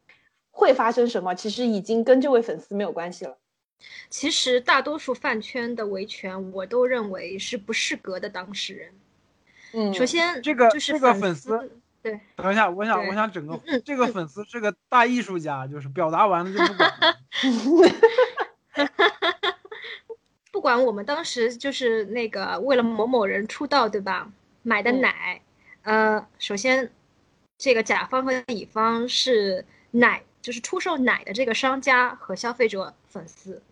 [0.51, 3.39] 会发生什么，其实已经跟这位粉丝没有关系了。
[4.11, 8.93] 其实大多数饭圈的维权，我都认为是不适格的当事人。
[9.73, 17.17] 嗯首先，这个就是这个粉粉丝对，等一下，我想我想整个嗯这个粉丝是个大艺术家，就是表达完了就不管了。
[20.53, 24.31] 不管我们当时就是那个为了某某人出道，对吧？
[24.63, 25.41] 买的嗯奶，
[25.83, 26.91] 呃，首先，
[27.57, 33.63] 这个甲方和乙方是奶，就是出售奶的这个商家和消费者粉丝，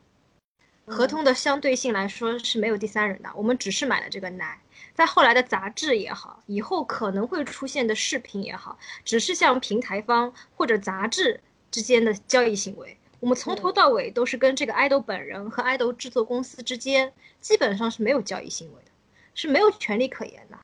[0.87, 4.59] 合嗯同的相对性来说是没有第三人的，我们只是买了这个奶。
[4.95, 11.41] 在后来的杂志也好，以后可能会出现的视频也好，只是像平台方或者杂志
[11.71, 12.97] 之间的交易行为。
[13.21, 18.91] 我们从头嗯到尾都是跟这个 idol 本人和 idol 制作公司之间基本上是没有交易行为的，
[19.35, 20.59] 是没有权利可言的。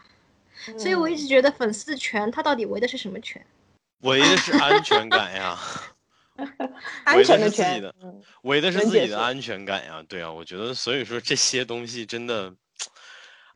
[0.77, 3.45] 所以我一直觉得粉丝权它到底维的是什么权？
[4.03, 5.59] 围的是安全感呀，
[7.05, 7.93] 安全的权
[8.43, 10.05] 围的是自己的安全感呀。
[10.09, 12.53] 对啊，我觉得所以说这些东西真的，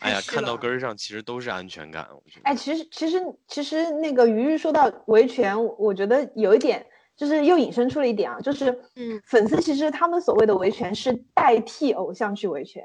[0.03, 2.07] 哎呀，看到根儿上其实都是安全感。
[2.13, 6.85] 我觉得，哎，其实其实其实那个鱼鱼说到维权，我我觉得有一点
[7.17, 12.83] 就是又引申出了一点啊，就是嗯粉丝其实他们所谓的维权是代替偶像去维权，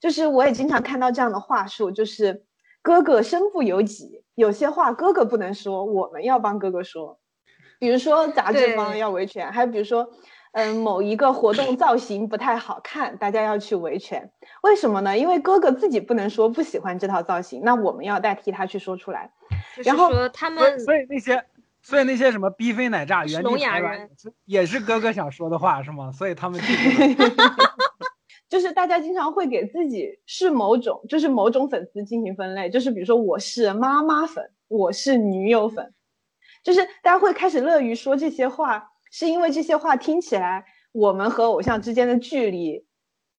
[0.00, 2.44] 就是我也经常看到这样的话术，就是
[2.80, 7.20] 哥哥身不由己，有些话哥哥不能说，我们要帮哥哥说。
[7.80, 10.10] 比如说杂志方要维权，还有比如说，
[10.52, 14.30] 嗯，某一个活动造型不太好看，大家要去维权。
[14.62, 15.16] 为什么呢？
[15.16, 19.30] 因为哥哥自己不能说不喜欢这套造型，那我们要代替他去说出来。
[19.84, 21.44] 然后说他们所以那些
[21.80, 24.08] 所以那些什么逼飞奶炸、原地台湾
[24.44, 26.10] 也是哥哥想说的话是吗？
[26.10, 26.60] 所以他们
[28.48, 35.92] 就是大家经常会给自己是某种，就是某种粉丝进行分类，就是比如说我是妈妈粉，我是女友粉，
[36.62, 42.86] 就是大家会开始乐于说这些话，是因为这些话听起来我们和偶像之间的距离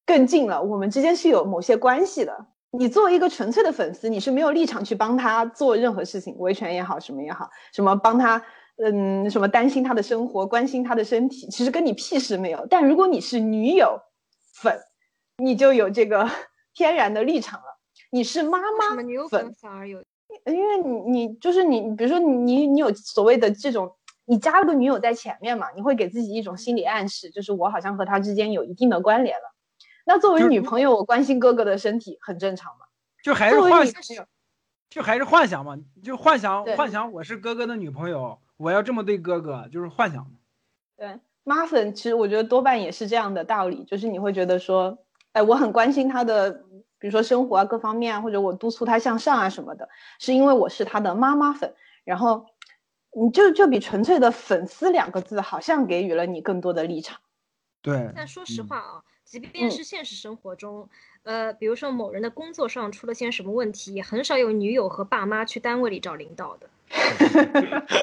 [0.06, 2.48] 更近了，我们之间是有某些关系的。
[2.72, 8.44] 你作为一个纯粹的粉丝，你是没有立场去帮他做任何事情，维权也好，什么也好，什么帮他，
[8.76, 12.68] 嗯，什么担心他的生活，关心他的身体，其实跟你屁事没有。
[12.70, 14.02] 但如果你是女友
[14.62, 14.78] 粉，
[15.38, 16.30] 你就有这个
[16.76, 17.80] 天然的立场了。
[18.12, 20.04] 你是妈妈粉女友粉，反而有
[20.46, 23.90] 因为你你就是你，比如说你你你有所谓的这种，
[24.30, 29.56] 你加了个女友在前面嘛，你会给自己一种心理暗示，就是我好像和他之间有一定的关联了。
[30.06, 32.86] 那作为女朋友，我关心哥哥的身体很正常嘛。
[33.24, 34.28] 就还是幻想，
[34.88, 40.34] 就还是幻想嘛，就幻想幻想我是哥哥的女朋友，我要这么对哥哥，就是幻想嘛。
[40.96, 45.00] 对妈粉，其实我觉得多半也是这样的道理，就是你会觉得说，
[45.32, 46.52] 哎，我很关心他的，
[47.00, 51.74] 比如说生活啊各方面啊，或者我督促他向上啊什么的，是因为我是他的妈妈粉，
[52.04, 52.46] 然后
[53.12, 57.20] 你就就比纯粹的粉丝两个字，好像给予了你更多的立场。
[57.82, 60.90] 对，但说实嗯话啊，即便嗯是现实生活中，
[61.24, 66.70] 呃，比如说某人的工作上出了些什么问题，也很少有女友和爸妈去单位里找领导的。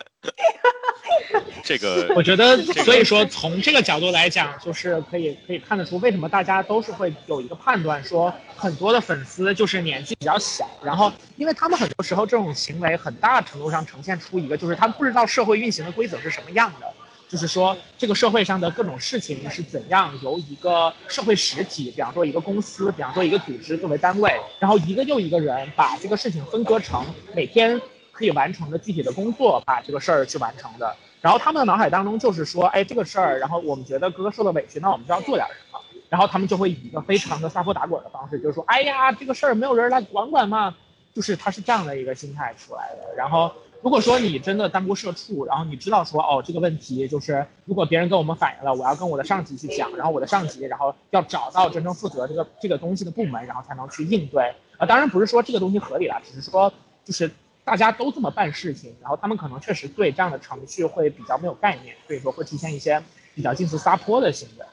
[1.62, 16.86] 这个我觉得，所以说从这个角度来讲，就是可以可以看得出，为什么大家都是会有一个判断，说很多的粉丝就是年纪比较小，然后因为他们很多时候这种行为，很大程度上呈现出一个就是他们不知道社会运行的规则是什么样的，
[17.28, 27.80] 就是说这个社会上的各种事情是怎样由一个社会实体，比方说一个公司，比方说一个组织作为单位，然后一个又一个人把这个事情分割成每天
[28.16, 30.96] 可以完成的具体的工作，把这个事儿去完成的。
[31.20, 35.78] 然后他们的脑海当中就是说，哎，这个事儿，然后我们觉得哥哥受了委屈，那我们就要做点什么。
[36.08, 40.74] 然后他们就会以一个非常的撒泼打滚的方式，就是说，哎呀，这个事儿没有人来管管吗？
[41.12, 43.14] 就是他是这样的一个心态出来的。
[43.16, 43.52] 然后
[43.82, 54.54] 如果说你真的单不社畜，然后你知道说，哦，这个问题就是如果别人跟我们反映了，我要跟我的上级去讲，然后我的上级，然后要找到真正负责这个这个东西的部门，然后才能去应对。
[54.78, 56.72] 啊，当然不是说这个东西合理了，只是说
[57.04, 57.30] 就是
[57.66, 63.02] 大家都这么办事情，然后他们可能确实对这样的程序会比较没有概念，所以说会出现一些
[63.34, 64.64] 比较近似撒泼的行为。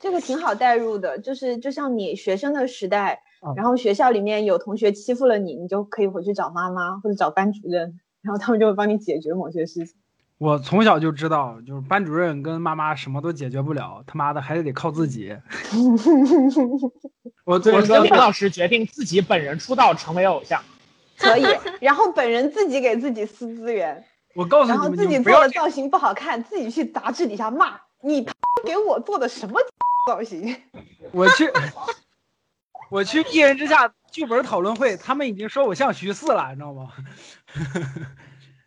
[0.00, 9.94] 这个挺好代入的，就是就像你学生的时代嗯，然后学校里面有同学欺负了你，你就可以回去找妈妈或者找班主任，然后他们就会帮你解决某些事情。
[10.38, 15.36] 我从小就知道，就是班主任跟妈妈什么都解决不了，他妈的还是得靠自己。
[17.44, 20.62] 我我说，林老师决定自己本人出道成为偶像。
[21.20, 21.44] 可以，
[21.80, 24.04] 然后本人自己给自己撕资源，
[24.34, 28.24] 我告诉你然后，自己做的造型不好看，自己去杂志底下骂你
[28.64, 29.60] 给我做的什么
[30.06, 30.56] 造型？
[31.12, 31.50] 我去，
[32.90, 36.92] 我去一人之下剧本讨论会，他们已经说我像徐四了，你知道吗？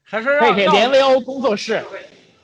[0.03, 1.81] 还说让让我连维欧工作室，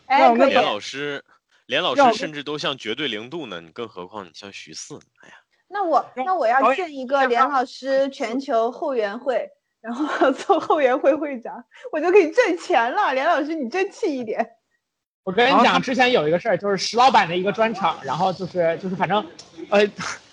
[0.05, 1.21] 哎，连，老师，
[1.65, 4.97] 连老师甚至都像绝对零度呢，你更何况你像徐四？
[5.21, 5.35] 哎呀，
[5.67, 9.49] 那我那我要建一个连老师全球后援会，
[9.81, 13.13] 然后做后援会会长，我就可以挣钱了。
[13.13, 14.53] 连老师，你争气一点。
[15.23, 19.25] 我跟你讲，之前有一个事儿，就是石老板的一个专场，然后就是就是反正，
[19.69, 19.85] 呃，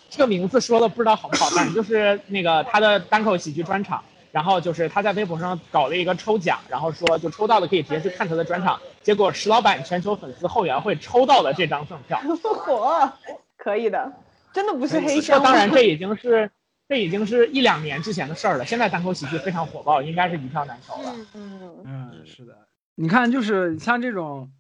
[0.08, 12.20] 这个名字说的不知道好不好，反正就是那个他的单口喜剧专场，然后就是他在微博上搞了一个抽奖，然后说就抽到的可以直接去看他的专场，结果石老板全球粉丝后援会抽到了这张赠票，
[12.54, 13.12] 火，
[13.56, 14.12] 可以的，
[14.52, 15.42] 真的不是黑这箱。
[15.42, 16.48] 当然这已经是
[16.88, 21.14] 这已经是一两年之前的事儿了，现在单口喜剧非常火爆，应该是一票难求了。
[21.34, 24.52] 嗯，嗯，嗯，是的，你看，就是像这种，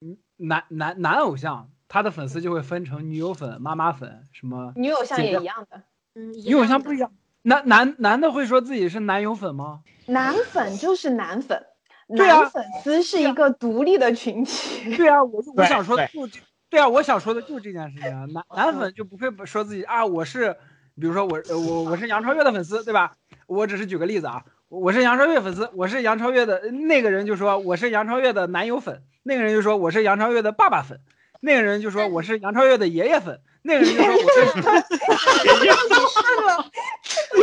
[0.00, 5.82] 嗯男男男偶像，他的粉丝就会分成女友粉、妈妈粉，什么女偶像也一样的，
[6.14, 7.12] 嗯，女偶像不一样。
[7.42, 9.82] 男男男的会说自己是男友粉吗？
[10.06, 11.60] 男粉就是男粉，
[12.16, 14.94] 对啊男粉丝是一个独立的群体。
[14.96, 18.24] 对啊，我就我想说的对就这，对啊，我想说的就是这件事情啊。
[18.26, 20.56] 男男粉就不会说自己啊，我是，
[21.00, 23.12] 比如说我呃我我是杨超越的粉丝，对吧？
[23.46, 31.00] 我只是举个例子啊，我是杨超越粉丝，我是杨超越的那个人就说我是杨超越的男友粉，那个人就说我是杨超越的爸爸粉，
[31.40, 34.60] 那个人就说我是杨超越的爷爷粉，那个人就说我是是
[36.46, 36.70] 了，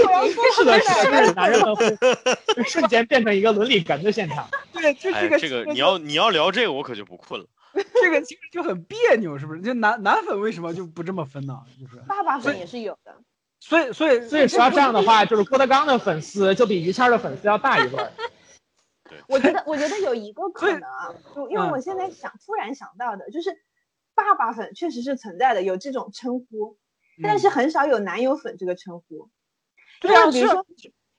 [0.06, 1.98] 我要说是的是 男人们会
[2.56, 4.48] 就瞬间变成一个伦理哏的现场。
[4.72, 7.46] 对，就哎这，个这个你要你要聊这个，我可就不困了。
[8.02, 9.62] 这个其实就很别扭，是不是？
[9.62, 11.60] 就男男粉为什么就不这么分呢？
[11.80, 13.16] 就是，爸爸粉也是有的。
[13.60, 18.12] 所以所以所以说要这样的话，就是郭德纲的粉丝就比于谦的粉丝要大一轮儿。
[19.28, 23.52] 我觉得，我觉得有一个可能啊，就因为嗯我现在想突然想到的，就是
[24.16, 26.78] 爸爸粉确实是存在的，有这种称呼，
[27.22, 29.30] 但是很少有男友粉这个称呼。
[30.00, 30.66] 对啊，是因为比如说，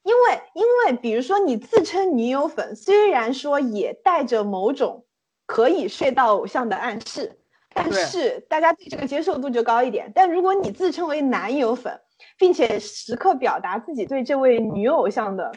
[0.03, 5.05] 因为因为比如说你自称女友粉，虽然说也带着某种
[5.47, 7.39] 可以睡到偶像的暗示，
[7.75, 10.11] 但是大家对这个接受度就高一点。
[10.15, 12.01] 但如果你自称为男友粉，
[12.41, 15.55] 并且时刻表达自己对这位女偶像的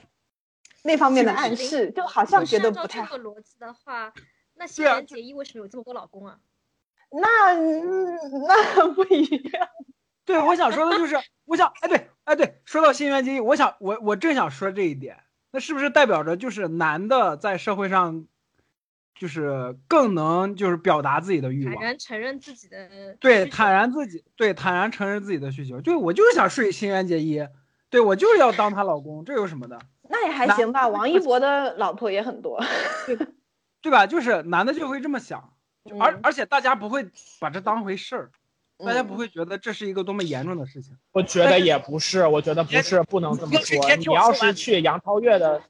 [0.83, 3.17] 那方面的暗示，就好像觉得不太好。
[3.17, 4.13] 这个逻辑的话，
[4.55, 6.37] 那新垣结衣为什么有这么多老公啊？
[7.09, 9.67] 那嗯那不一样。
[10.25, 11.15] 对，我想说的就是，
[11.45, 18.25] 我想，哎，对，哎，对，说到新垣结衣，我想，我我正想说这一点，那是不是代表着就是男的在社会上，
[19.15, 22.89] 就是更能就是表达自己的欲望坦望，然承认自己的
[23.19, 27.47] 对，需求坦然自己，对，坦然承认自己的需求，就我就是想睡新垣结衣，
[27.89, 32.59] 对我就是要当她老公，这有什么的，那也还行吧， 王一博的老婆也很多。
[33.81, 34.07] 对吧？
[34.07, 35.53] 就是男的就会这么想，
[35.99, 37.05] 而嗯而且大家不会
[37.39, 38.31] 把这当回事儿，
[38.77, 40.95] 大家嗯不会觉得这是一个多么严重的事情。
[41.11, 43.95] 我觉得也不是，我觉得不是，不能这么说。
[43.97, 45.61] 你要是去杨超越的，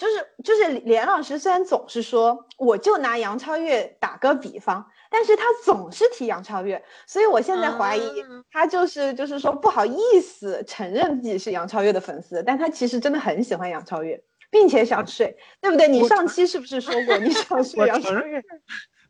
[0.00, 14.18] 就是就是连老师虽然总是说，我就拿杨超越打个比方，但是他总是提杨超越，所以我现在怀疑啊他就是就是说不好意思承认自己是杨超越的粉丝，但他其实真的很喜欢杨超越，
[14.50, 15.86] 并且想睡，对不对？
[15.86, 18.42] 你上期是不是说过你想睡杨超越？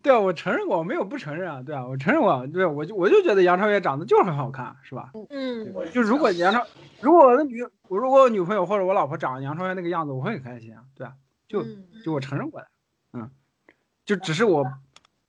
[0.02, 5.10] 对啊，我承认过，我没有不承认啊，对啊，我承认过，对，我就我就觉得杨超越长得就是很好看，是吧？
[5.28, 6.64] 嗯，就如果杨超，
[7.00, 11.12] 如果我的女，我如果我女朋友或者我老婆长得杨超越那个样子，我会很开心啊，对啊，
[11.48, 12.66] 就嗯就我承认过的，
[13.12, 13.30] 嗯，
[14.04, 14.64] 就只是我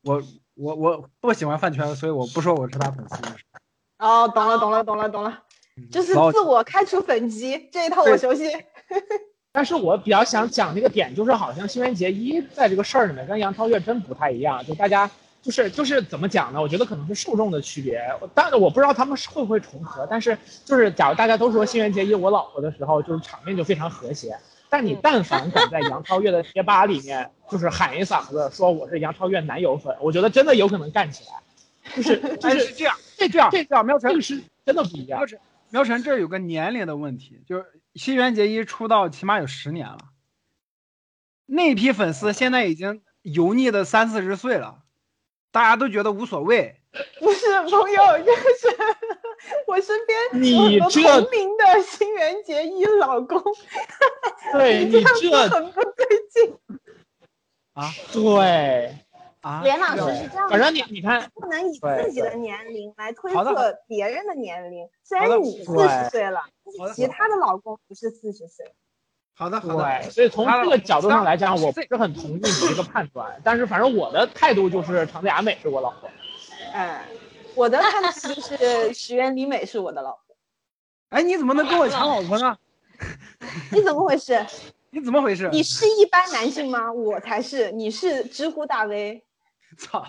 [0.04, 0.22] 我
[0.56, 3.16] 我我不喜欢饭圈，所以我不说我是他粉丝。
[4.00, 5.44] 哦，懂了懂了懂了懂了，
[5.92, 8.46] 就是自我开除粉籍这一套我熟悉。
[9.52, 15.10] 但是我比较想讲这个点，就是好像新垣结衣在这个事儿里面跟杨超越真不太一样，就大家
[15.42, 16.62] 就是就是怎么讲呢？
[16.62, 18.02] 我觉得可能是受众的区别，
[18.34, 24.38] 当然我不知道他们是会不会重合，但是就是假如大家都说新垣结衣我老婆的时候，就是场面就非常和谐。
[24.70, 31.94] 但你但凡敢在杨超越的贴吧里面，就是喊一嗓子说我是杨超越男友粉，我觉得真的有可能干起来。
[31.94, 35.26] 就是 就哎，是是这样，这这样这这样，苗晨这个是真的不一样苗。
[35.26, 35.40] 晨
[35.72, 37.66] 苗晨这儿有个年龄的问题，就是
[37.96, 39.98] 新垣结衣出道起码有十年了，
[41.46, 44.84] 那批粉丝现在已经油腻的三四十岁了，
[45.52, 46.78] 大家都觉得无所谓。
[47.22, 48.76] 不是朋友，就是
[49.66, 53.42] 我身边你这同龄的新垣结衣老公，
[54.52, 56.58] 对 你这很不对劲
[57.72, 57.90] 啊。
[58.12, 58.94] 对，
[59.42, 64.88] 啊，连老师是这样的，反正你你看，不能以自己的年龄来推测别人的年龄。
[65.04, 66.42] 虽然你四对十岁了，
[66.78, 68.66] 但是其他的老公不是四十岁。
[69.34, 73.42] 好的好的，对，所以从这个角度上来讲，我不是很同意你这个判断。
[73.44, 76.10] 但是反正我的态度就是长泽雅美是我老婆。
[76.74, 77.04] 哎，
[77.56, 80.36] 我的判断就是石原里美是我的老婆。
[81.10, 82.56] 哎，你怎么能跟我抢老婆呢？
[83.72, 84.46] 你怎么回事？
[84.94, 85.50] 你怎么回事？
[85.52, 86.92] 你是一般男性吗？
[86.94, 89.24] 我才是，你是知乎大 V。
[89.78, 90.06] 操！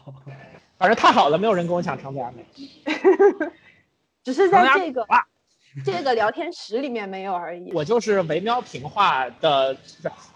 [0.78, 2.44] 反正太好了，没有人跟我抢长泽雅美。
[4.24, 5.06] 只是在这个
[5.84, 7.72] 这个聊天室里面没有而已。
[7.72, 9.76] 我就是唯妙平话的，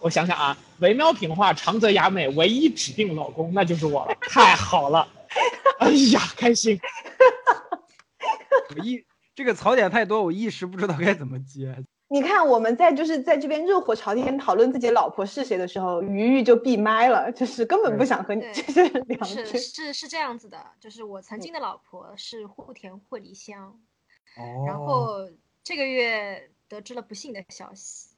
[0.01, 5.07] 我想想啊，唯妙平话长泽雅美唯一指定老公那就是我了，太好了，
[5.79, 6.81] 哎呀，开心。
[8.77, 9.05] 我一
[9.35, 11.77] 这个槽点太多，我一时不知道该怎么接。
[12.09, 19.61] 你看我们在就是在这边热火朝天讨论自己老婆是谁的时候，鱼鱼就闭麦了，就是根本不想和你对这些人聊是天。
[19.61, 23.81] 是是这样子的，就是我曾经的老婆是户田惠梨香，
[24.37, 25.29] 哦然后
[25.65, 28.15] 这个月得知了不幸的消息，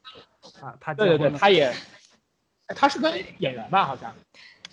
[0.61, 1.73] 啊，他对对对，他也，
[2.77, 4.15] 他是个演员吧，好像。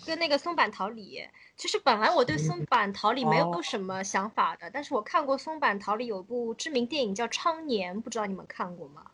[0.06, 1.28] 跟那个松坂桃李。
[1.56, 9.10] 其实本来我对松坂桃李没哦有什么想法的，但是我看过松坂桃李有部知名电影叫《昌年》，不知道你们看过吗？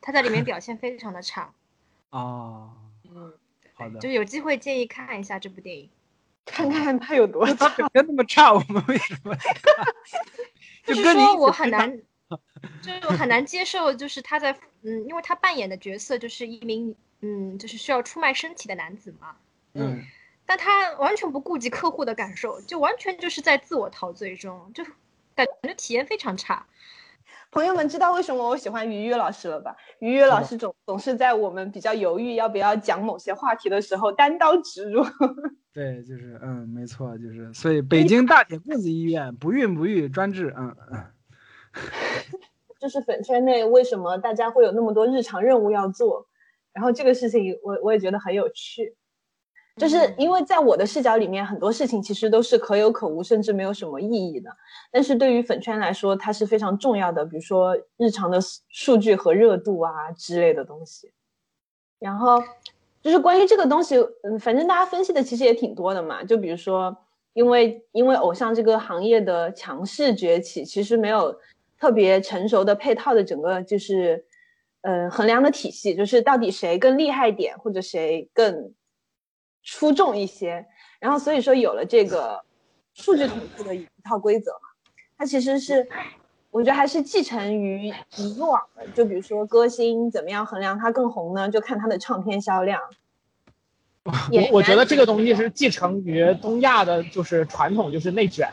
[0.00, 1.52] 他在里面表现非常的差，
[2.10, 2.70] 哦，
[3.04, 3.32] 嗯，
[3.74, 4.08] 好的就。
[4.08, 5.88] 是有机会建议看一下这部电影。
[6.44, 9.34] 看看他有多他表现那么差，我们为什么？
[10.84, 11.98] 就是说我很难，
[12.82, 19.36] 就是很难接受，就是他在嗯，因为他扮演的角色就是一名嗯，就是需要出卖身体的男子嘛，
[19.74, 20.02] 嗯，
[20.46, 24.84] 但他完全不顾及客户的感受，就完全就是在自我陶醉中，就
[25.34, 26.66] 感觉体验非常差。
[27.50, 29.76] 朋友们知道为什么我喜欢于于老师了吧？
[30.00, 35.04] 于于老师总总是在我们比较犹豫要不要讲某些话题的时候单刀直入。
[35.72, 41.04] 对，就是嗯，没错，就是所以北京大铁棍子医院不孕不育专治，嗯嗯。
[42.80, 46.26] 就是粉圈内为什么大家会有那么多日常任务要做？
[46.72, 48.96] 然后这个事情我我也觉得很有趣，
[49.76, 54.50] 就是因为在我的视角里面，很多事情其实都是可有可无，甚至没有什么意义的。
[54.92, 58.38] 但是对于粉圈来说，它是非常重要的，比如说日常的
[58.68, 61.12] 数据和热度啊之类的东西。
[61.98, 62.42] 然后
[63.02, 66.22] 就是关于这个东西，嗯，反正大家分析的其实也挺多的嘛。
[66.22, 66.96] 就比如说，
[67.32, 71.34] 因为因为偶像这个行业的强势崛起，其实没有
[71.80, 74.24] 特别成熟的配套的整个就是。
[74.86, 78.70] 嗯，衡量的体系就是到底谁更厉害点，或者谁更
[79.64, 80.64] 出众一些。
[81.00, 82.40] 然后所以说有了这个
[82.94, 84.68] 数据统计的一套规则嘛，
[85.18, 85.86] 它其实是
[86.50, 88.86] 我觉得还是继承于以往的。
[88.94, 91.50] 就比如说歌星怎么样衡量他更红呢？
[91.50, 92.80] 就看他的唱片销量。
[94.04, 94.12] 我
[94.52, 98.48] 我觉得这个东西是继承于东亚的，就是传统，就是内卷。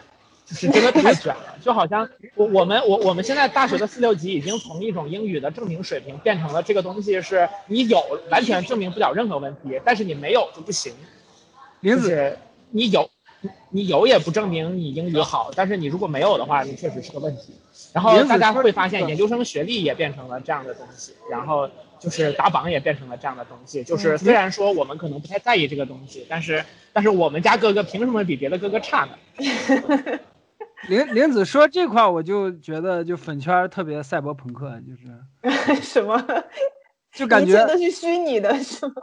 [0.54, 10.94] 是真的太卷了，就好像我我们我我们现在大学的四六级已经从一种英语的证明水平变成了这个东西是你有完全证明不了任何问题，但是你没有就不行。
[11.80, 12.38] 林子，
[12.70, 13.10] 你有
[13.70, 17.54] 你有也不证明你英语好，但是你如果没有的话，你确实是个问题。
[17.94, 21.70] 然后大家会发现研究生学历也变成了这样的东西，然后
[22.00, 23.84] 就是打榜也变成了这样的东西。
[23.84, 26.64] 就是虽然说我们可能不太在意这个东西，但是
[26.94, 29.18] 但是我们家哥哥凭什么比别的哥哥差呢？
[30.90, 36.22] 林林子说这块，我就觉得就粉圈特别赛博朋克，就是 什么，
[37.12, 38.94] 就感觉都是虚拟的，是吗？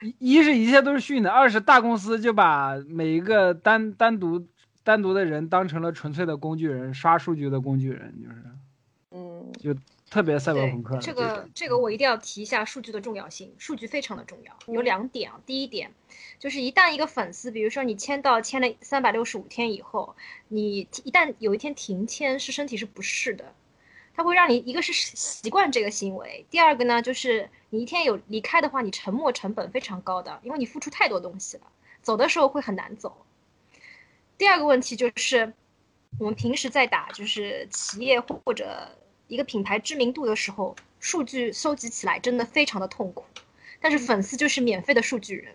[0.00, 4.46] 一一是一切都是虚拟的，二是大公司就把每一个单单独
[4.82, 8.42] 单独的人当成了纯粹的工具人，刷数据的工具人，就是，
[9.12, 9.74] 嗯，就。
[10.10, 14.72] 特别赛博朋克，这个这个我一定要提一下数据的重要性，数据非常的重要。
[14.72, 15.90] 有两点啊，第一点
[16.44, 20.14] 就是一旦一个粉丝，比如说你签到签了三百六十五天以后，
[20.48, 23.54] 你一旦有一天停签，是身体是不适的，
[24.14, 31.62] 它会让你一个是习惯这个行为，第二个呢就是你一天有离开的话，你沉没成本非常高的，因为你付出太多东西了，
[32.02, 33.24] 走的时候会很难走。
[34.36, 35.54] 第二个问题就是
[36.18, 38.90] 我们平时在打就是企业或者。
[39.26, 43.24] 一个品牌知名度的时候，数据收集起来真的非常的痛苦，
[43.80, 45.54] 但是粉丝就是免费的数据人，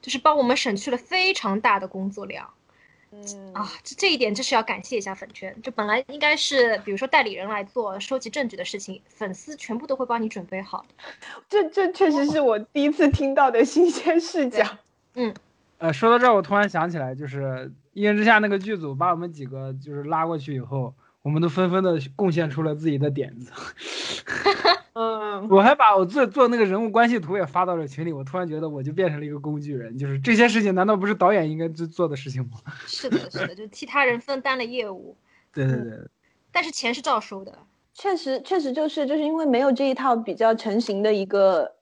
[0.00, 2.48] 就是帮我们省去了非常大的工作量。
[3.10, 10.84] 嗯啊，这这一点就是要感谢一下粉圈，就本来应该是比如说代理人来做收集证据的事情，粉丝全部都会帮你准备好。
[11.48, 14.64] 这这确实是我第一次听到的新鲜视角。
[15.14, 15.34] 嗯，
[15.78, 17.42] 呃，说到这儿，我突然想起来，就是
[17.94, 20.94] 《一人之下》那个剧组把我们几个就是拉过去以后。
[21.22, 23.52] 我们都纷纷的贡献出了自己的点子，
[25.00, 28.12] 嗯，我还把我做做那个人物关系图也发到了群里。
[28.12, 32.58] 我突然觉得我就变成了一个工具人，就是这些事情难道不是导演应该做做的事情吗？
[32.84, 35.16] 是的，是的，就替他人分担了业务。
[35.54, 35.98] 对对对，
[36.50, 37.56] 但是钱是照收的。
[37.94, 41.72] 确实，确实就是就是因为没有这一套比较成型的一个，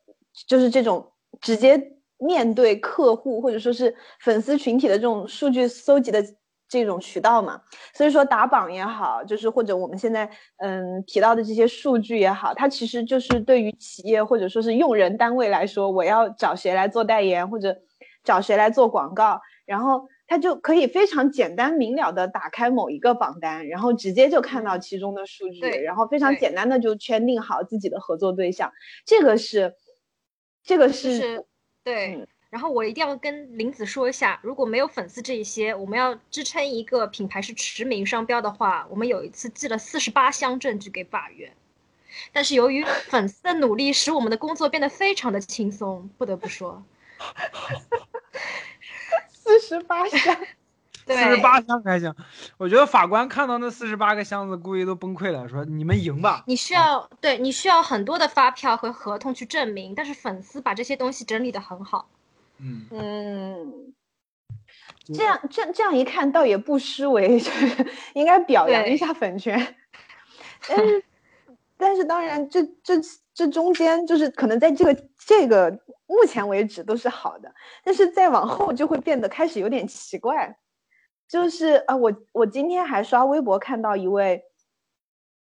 [0.46, 1.10] 就是这种
[1.40, 6.22] 直接面对客户或者说是粉丝群体的这种数据搜集的。
[6.68, 7.60] 这种渠道嘛，
[7.94, 17.76] 所以说打榜也好，就是或者我们现在嗯提到的这些数据也好，它其实就是对于企业或者说是用人单位来说，我要找谁来做代言或者
[18.24, 28.72] 找谁来做广告，然后他就可以非常简单明了的打开某一个榜单，然后直接就看到其中的数据，然后非常简单的就圈定好自己的合作对象，
[29.04, 29.74] 这个是，
[30.64, 31.46] 这个是
[31.84, 32.26] 对。
[32.48, 41.52] 然后我一定要跟林子说一下，如果没有粉丝这一些，我们要支撑一个品牌是驰名商标的话，我们有一次寄了四十八箱证据给法院。
[42.32, 46.82] 但是由于粉丝的努力，使我们的工作变得非常的轻松，不得不说。
[49.28, 50.36] 四十八箱，
[51.06, 52.14] 四十八箱还行。
[52.56, 56.42] 我觉得法官看到那四十八个箱子，估计都崩溃了，说你们赢吧。
[56.46, 62.08] 你需要对你需要很多的发票和合同去证明，但是粉丝把这些东西整理的很好。
[62.58, 63.94] 嗯嗯，
[65.14, 69.74] 这样这样这样一看，倒也不失为， 就是应该表扬一下粉圈。
[70.66, 71.04] 但 是
[71.76, 72.94] 但是当然，这这
[73.34, 75.70] 这中间就是可能在这个这个
[76.06, 77.54] 目前为止都是好的，
[77.84, 80.56] 但是再往后就会变得开始有点奇怪。
[81.28, 84.44] 就是啊，我我今天还刷微博看到一位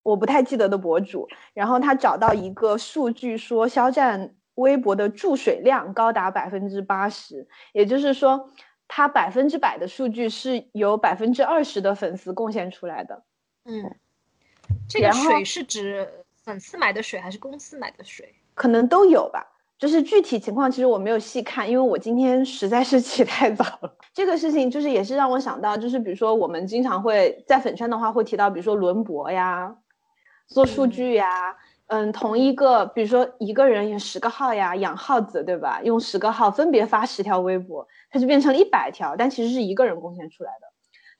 [0.02, 4.34] 我不太记得的博主，然后他找到一个数据说肖战。
[4.56, 8.50] 微博的注水量高达百分之八十，也就是说，
[8.86, 13.22] 它百分之百的数据是由百分之二十的粉丝贡献出来的。
[13.64, 13.96] 嗯，
[14.88, 16.06] 这个水是指
[16.42, 18.34] 粉丝买的水还是公司买的水？
[18.54, 19.52] 可能都有吧。
[19.78, 23.94] 就是具体情况，其实我没有细看，因为我今天实在是起太早了。
[24.14, 29.76] 这个事情就是也是让我想到，就是比如说我们经常会在粉圈的话会提到，比如说轮博呀，
[30.46, 31.54] 做数据呀，
[31.88, 35.80] 嗯，同一个比如说一个人有十个号呀，养耗子对吧？
[35.82, 40.66] 用十个号分别发十条微博，它就变成了一百条，但其实是一个人贡献出来的。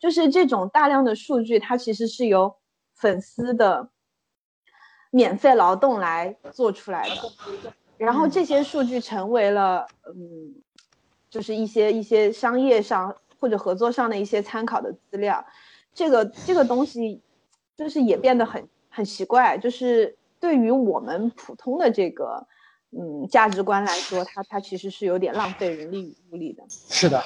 [0.01, 2.56] 就是这种大量的数据，它其实是由
[2.94, 3.90] 粉丝的
[5.10, 7.14] 免费劳动来做出来的。
[7.97, 10.55] 然后这些数据成为了，嗯，
[11.30, 15.47] 就是一些一些商业上或者合作上的一些参考的资料。
[15.94, 17.22] 这个这个东西，
[17.76, 19.56] 就是也变得很很奇怪。
[19.56, 22.46] 就是对于我们普通的这个，
[22.90, 26.62] 嗯，价值观来说，它它其实是有点浪费人力与物力的。
[26.68, 27.22] 是的，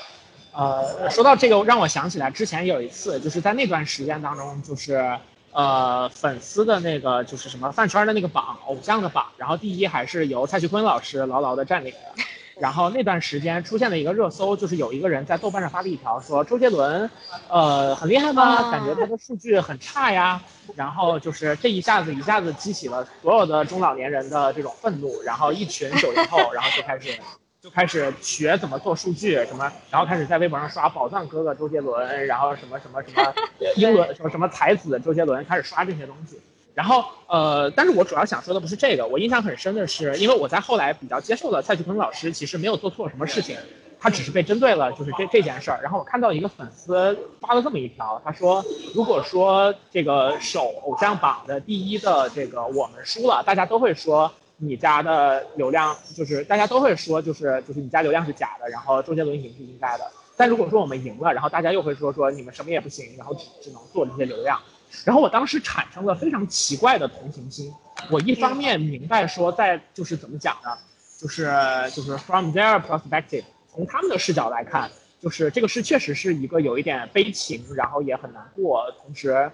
[0.52, 5.18] 呃，说到这个，让我想起来之前有一次，就是在那段时间当中，就是
[5.52, 12.22] 呃粉丝的那个就是什么饭圈的那个榜，偶像的榜，然后第一还是由蔡徐坤老师牢牢的占领的。
[12.60, 17.10] 然后那段时间出现了一个热搜，就是有一个人在豆瓣上发了一条说周杰伦，
[17.48, 18.42] 呃，很厉害吗？
[18.42, 20.40] 啊感觉他的数据很差呀。
[20.76, 27.18] 然后就是这一下子一下子激起了所有的中老年人的这种愤怒，然后一群九零后，然后就开始
[27.60, 33.34] 就开始学怎么做数据，什么，然后开始在微博上刷宝藏哥哥周杰伦，然后什么什么什么
[33.76, 36.38] 英伦什么什么才子周杰伦，开始刷这些东西。
[36.80, 43.54] 然后呃，但是我主要想说的不是这个，我印象很深的是，因为我在后来比较接受了蔡徐坤老师其实没有做错什么事情，
[44.00, 45.78] 他只是被针对了，就是这这件事儿。
[45.82, 60.10] 然后我看到一个粉丝发了这么一条，他说，如果说这个首偶像榜的第一的这个我们输了，大家都会说你家的流量就是大家都会说就是就是你家流量是假的，然后周杰伦赢是应该的。
[60.34, 64.58] 但如果说我们赢了，然后大家又会说说你们什么也不行，然后只只能做这些流量。
[65.04, 67.72] 然后我当时产生了非常奇怪的同情心。
[68.10, 70.70] 我一方面明白说，在就是怎么讲呢，
[71.18, 71.44] 就是
[71.94, 74.90] 就是 from their perspective，从他们的视角来看，
[75.20, 79.50] 就是这个事确实是一个有一点悲情，然后也很难过，同时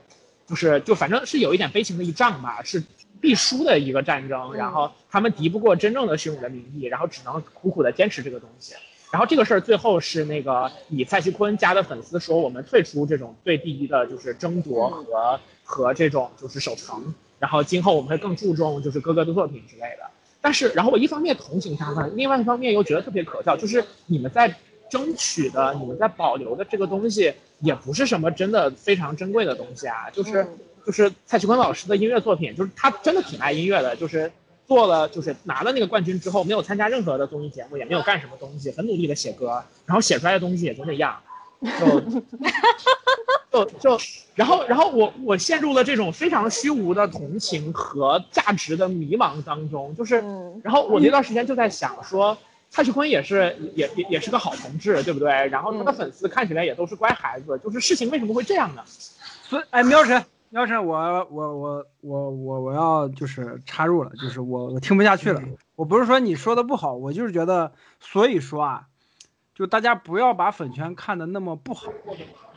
[0.47, 2.83] 就是就反正是有一点悲情的一仗吧，是
[3.21, 4.55] 必输的一个战争。
[4.55, 8.75] 然后他们敌不过真正的虚荣的名义，然后只能苦苦的坚持这个东西。
[9.17, 20.07] 然后这个事儿最后是那个以蔡徐坤家的粉丝说，我们退出这种对第一的就是争夺和和这种就是守城，然后今后我们会更注重就是哥哥的作品之类的。
[20.43, 24.55] 但是，然后我一方面同情他们，另外一方面又觉得特别可笑，就是你们在
[24.91, 34.31] 争取的、你们在保留的这个东西，也不是什么真的非常珍贵的东西啊，就是嗯就是蔡徐坤老师的音乐作品，就是他真的挺爱音乐的，就是
[34.67, 41.21] 做了就是拿了那个冠军之后，没有参加任何的综艺节目，也没有干什么东西，很努力的写歌，然后写出来的东西也就那样，
[43.53, 43.99] 就就就，
[44.35, 52.37] 然后然后我我陷入了这种非常虚无的同情和价值的迷茫当中，就是，嗯然后我那段时间就在想说。
[52.69, 55.31] 蔡徐坤也是也也也是个好同志，对不对？
[55.47, 58.83] 然后他的嗯粉丝看起来也都是乖孩子，就是事情为什么会这样呢？
[59.49, 60.23] 所以，哎，苗晨，
[60.57, 60.97] 苗晨，我
[61.31, 65.43] 我我我我我要就是插入了，就是我我听不下去了。
[65.75, 68.87] 我不是说你说的不好，我就是觉得，所以说啊，
[69.55, 71.93] 就大家不要把粉圈看得那么不好，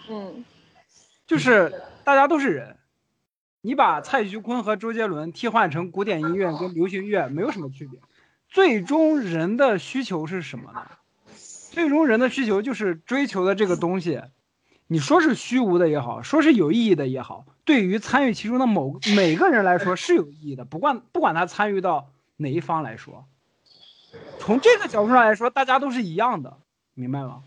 [0.09, 0.45] 嗯
[1.27, 1.73] 就是
[2.05, 2.77] 大家都是人。
[3.59, 7.99] 你把蔡徐坤和周杰伦替换成古典音乐跟流行乐没有什么区别，
[8.47, 10.83] 最终人的需求是什么呢？
[11.35, 14.21] 最终人的需求就是追求的这个东西，
[14.91, 23.27] 你说是虚无的也好，说是有意义的也好，对于参与其中的某每个人来说是有意义的，不管不管他参与到哪一方来说，
[24.39, 26.57] 从这个角度上来说，大家都是一样的，
[26.95, 27.43] 明白吗？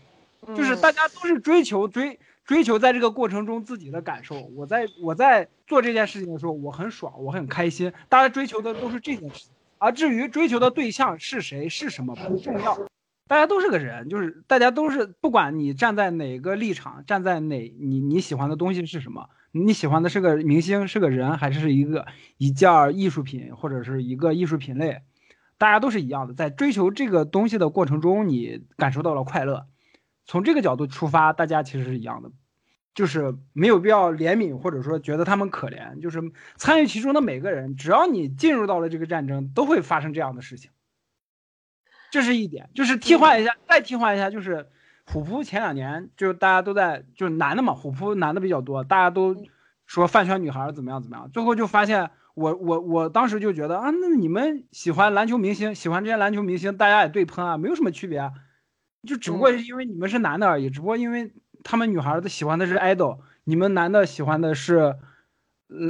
[0.55, 4.39] 就是嗯大家都是追求追追求在这个过程中自己的感受。
[4.55, 7.91] 我在我在做这件事情的时候，我很爽，我很开心。
[8.07, 12.77] 大家追求的都是这件事情，而至于追求的对象是谁是什么不重要。
[13.27, 22.05] 大家都是个人，就是大家都是，不管你站在哪个立场，站在哪你你喜欢的东西是什么，你喜欢的是个明星，是个人，还是一个
[22.37, 25.01] 一件艺术品，或者是一个艺术品类，
[25.57, 26.33] 大家都是一样的。
[26.33, 29.67] 在追求这个东西的过程中，你感受到了快乐。
[30.25, 32.31] 从这个角度出发，大家其实是一样的，
[32.93, 36.21] 就是没有必要怜悯或者说觉得他们可怜，就是
[36.57, 40.71] 参与其中的每个人，只要你进入到了这个战争，都会发生这样的事情。
[42.13, 44.67] 这是一点，就是替换一下，再替换一下，就是
[45.03, 49.35] 虎扑前两年就是大家都在就是男的嘛，虎扑男的比较多，大家都
[49.87, 58.31] 说饭圈女孩怎么样怎么样，最后就发现我我我当时就觉得啊，那你们喜欢篮球明星，喜欢这些篮球明星，大家也对喷啊，没有什么区别啊，
[59.07, 61.33] 就只不过是因为你们是男的而已，只不过因为
[61.63, 64.97] 他们女孩子喜欢的是 idol，你们男的喜欢的是呃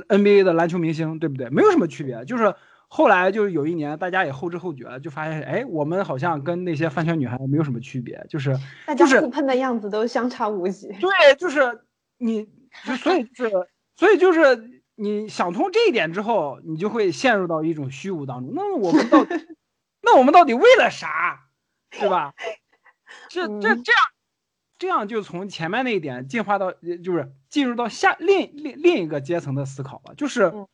[0.07, 1.49] NBA 的篮球明星，对不对？
[1.49, 2.55] 没有什么区别，就是
[2.95, 8.55] 后来就是有一年大家也后知后觉了，就发现哎，我们好像跟那些饭圈女孩没有什么区别，就是
[8.85, 10.89] 大就是家互喷的样子都相差无几。
[11.01, 11.09] 对，
[11.39, 11.85] 就是
[12.19, 12.45] 你，
[12.85, 13.51] 就所以就是，
[13.95, 18.53] 所以就是你想通这一点之后，你就会陷入到一种虚无当中。
[18.53, 19.43] 那么我们到底，
[20.03, 21.47] 那我们到底为了啥，
[21.89, 22.35] 对吧？
[23.27, 24.01] 这这嗯这样，
[24.77, 30.67] 这样就从前面那一点进化到，呃就是进入到下另另另一个阶层的思考了，就是嗯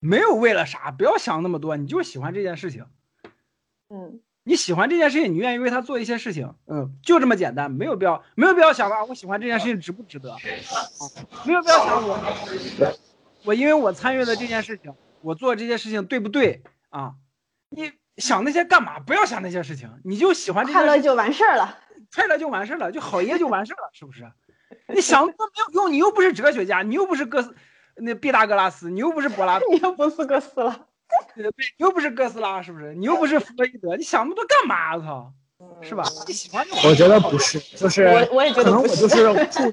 [0.00, 2.86] 没有为了啥，不要想那么多，你就喜欢这件事情。
[3.88, 10.38] 嗯，你喜欢这件事情，你愿意为他做一些事情，嗯，就这么简单，没有必要，没有必要想啊，我喜欢这件事情值不值得，啊，
[11.44, 12.18] 没有必要想我，
[13.44, 17.14] 我因为我参与了这件事情，我做这些事情对不对啊？
[17.68, 18.98] 你想那些干嘛？
[18.98, 21.78] 不要想那些事情，你就喜欢这快乐就完事儿了。
[22.12, 24.28] 快乐就完事儿了，就好爷就完事儿了，是不是？
[24.88, 27.54] 你想那么多没有用，你又不是哲学家，你又不是哥斯，
[28.00, 30.70] 那毕达哥拉斯，你又不是柏拉图， 你又不是哥斯拉，
[31.36, 32.94] 对，你又不是哥斯拉，是不是？
[32.94, 34.96] 你又不是弗洛伊德，你想那么多干嘛？
[34.96, 35.32] 我操，
[35.82, 36.04] 是吧？
[36.84, 39.72] 我觉得不是，就是我我也觉可得可能我就是注，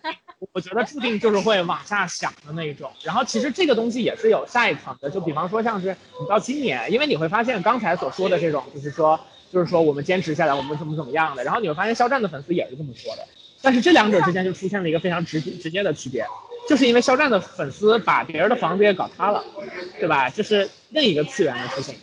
[0.51, 2.91] 我觉得注定就是会往下想的那一种。
[3.03, 9.19] 然后其实这个东西也是有下一层的，就比方说像是你到今年，因为你会发现刚才所说的这种，就是说
[9.51, 13.25] 就是说我们坚持下来，我们怎么怎么样的，然后你会发现肖战的粉丝也是这么说的，
[13.61, 16.25] 但是这两者之间就出现了一个非常直直接的区别，
[16.67, 19.43] 就是因为肖战的粉丝把别人的房子也搞塌了，
[19.99, 20.29] 对吧？
[20.29, 21.97] 这是另一个次元的事情。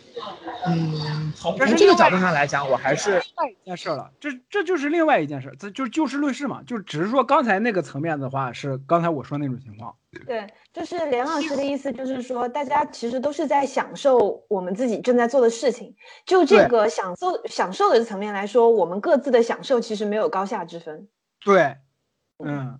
[0.67, 9.93] 嗯，从从这个角度上来讲，我还是另外一件事儿了，这这就是另外一件事儿，这就是就事论事嘛，就只是说刚才那个层面的话是刚才我说那种情况，
[10.25, 15.95] 对，就是连老师的意思，就是说大家其实都是在享受我们自己正在做的事情。
[16.25, 21.07] 就这个享受享受的层面来说，我们各自的享受其实没有高下之分。
[21.43, 21.75] 对，
[22.43, 22.79] 嗯，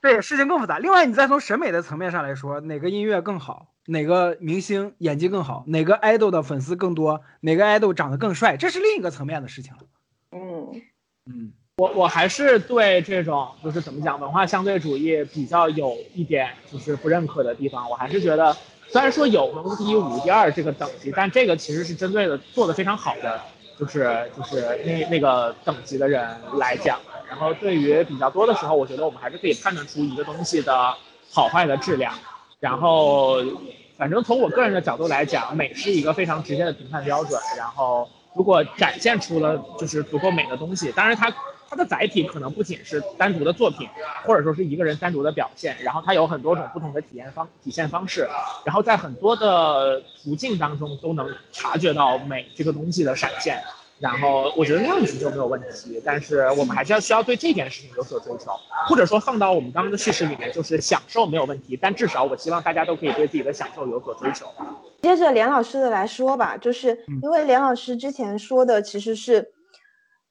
[0.00, 0.78] 对，事情更复杂。
[0.78, 9.78] 另外，你再从审美的层面上来说，哪个音乐更好，哪个明星演技更好，哪个爱豆的粉丝更多，哪个爱豆长得更帅，这是另一个层面的事情了。
[10.32, 10.82] 嗯，
[11.26, 17.88] 嗯，我我还是对这种就是怎么讲文化相对主义比较有一点就是不认可的地方。
[17.88, 18.56] 我还是觉得，
[18.88, 23.40] 虽然说有文无第一武第二这个等级，但这个其实是针对的做的非常好的，
[23.78, 26.28] 就是就是那那个等级的人
[26.58, 27.21] 来讲的。
[27.32, 30.94] 然后对于比较多的时候，我觉得我们还是可以判断出一个东西的
[31.30, 32.12] 好坏的质量。
[32.60, 33.38] 然后，
[33.96, 37.40] 反正从我个人的角度来讲，美是一个非常直接的评判标准。
[37.56, 41.34] 然后，如果展现出了就是足够美的东西，当然它
[41.70, 43.88] 它的载体可能不仅是单独的作品，
[44.26, 48.28] 或者说是一个人单独的表现，然后它有很多种不同的体验方体现方式，
[48.66, 53.58] 然后在很多的途径当中都能察觉到美这个东西的闪现。
[54.02, 58.50] 然后我觉得那样子就没有问题，但是我们还是要需要对这件事情有所追求，
[58.88, 64.46] 或者说放到我们刚刚的叙事里面，就是享受没有问题，但至少我希望大家都可以对自己的享受有所追求。
[65.02, 69.52] 接着连老师的来说吧，就是嗯因为连老师之前说的其实是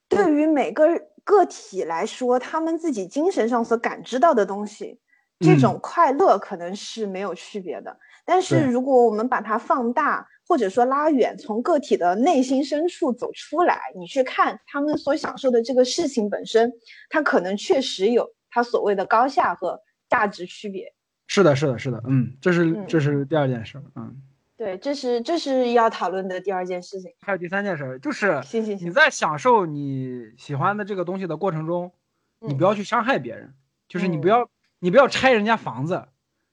[0.10, 0.86] 对于每个
[1.24, 5.00] 个体来说，他们自己精神上所感知到的东西，
[5.40, 7.98] 这嗯种快乐可能是没有区别的。
[8.26, 16.74] 但是如果我们把它放大，或者说拉远，从个体的内心深处走出来，你去看他们所享受的这个事情本身，
[17.10, 19.80] 它可能确实有它所谓的高下和
[20.10, 20.94] 价值区别。
[21.28, 22.86] 是的，是的，是的，嗯，这是嗯。
[22.86, 24.22] 这是第二件事，嗯，
[24.58, 27.14] 对，这是这是要讨论的第二件事情。
[27.22, 31.94] 还有第三件事，就是行行行，你在享受你喜欢的这个东西的过程中，
[32.42, 32.58] 你嗯。
[32.58, 33.54] 不要去伤害别人，
[33.88, 34.30] 就是你不嗯。
[34.30, 34.50] 要
[34.80, 36.10] 你不要拆人家房子，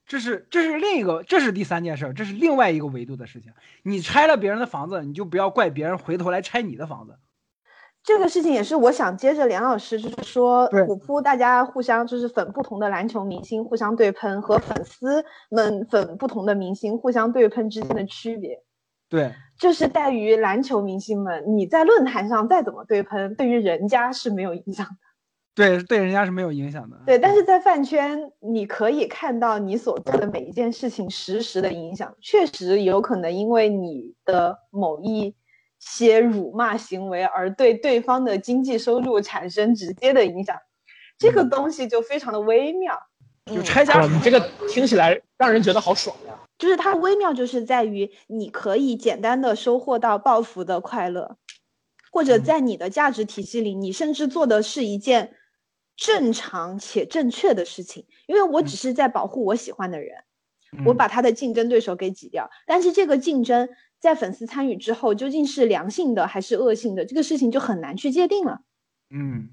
[0.09, 3.53] 这是这是另一个，这是第三件事，这是另外一个维度的事情。
[3.83, 7.15] 你拆了别人的房子，你就不要怪别人回头来拆你的房子。
[8.01, 18.63] 这个事情也是我想接着连老师，就是说对虎扑大家互相就是粉不同的篮球明星，互相对喷，和粉丝们粉不同的明星互相对喷之间的区别，
[19.09, 25.08] 对，就是在于篮球明星们，你在论坛上再怎么对喷，对于人家是没有影响的。
[25.55, 26.97] 对，对人家是没有影响的。
[27.05, 35.35] 对，但是在饭圈，你可以看到你所做的每一件事情实时的影响，确实有可能因为你的某一
[35.79, 40.55] 些辱骂行为而对对方的经济收入产生直接的影响，
[41.17, 42.97] 这个东西就非常的微妙。
[43.45, 44.39] 就拆家，你这个
[44.69, 46.33] 听起来让人觉得好爽呀！
[46.59, 51.35] 就是它微妙，就是在于你可以简单的收获到报复的快乐，
[52.11, 55.33] 或者嗯在你的价值体系里，你甚至做的是一件
[55.99, 60.23] 正常且正确的事情，因为我只是在保护我喜欢的人，
[60.85, 62.49] 我嗯把他的竞争对手给挤掉。
[62.65, 63.67] 但是这个竞争
[63.99, 68.61] 在粉丝参与之后，究竟是良性的还是恶性的，这个事情就很难去界定了。
[69.09, 69.49] 嗯，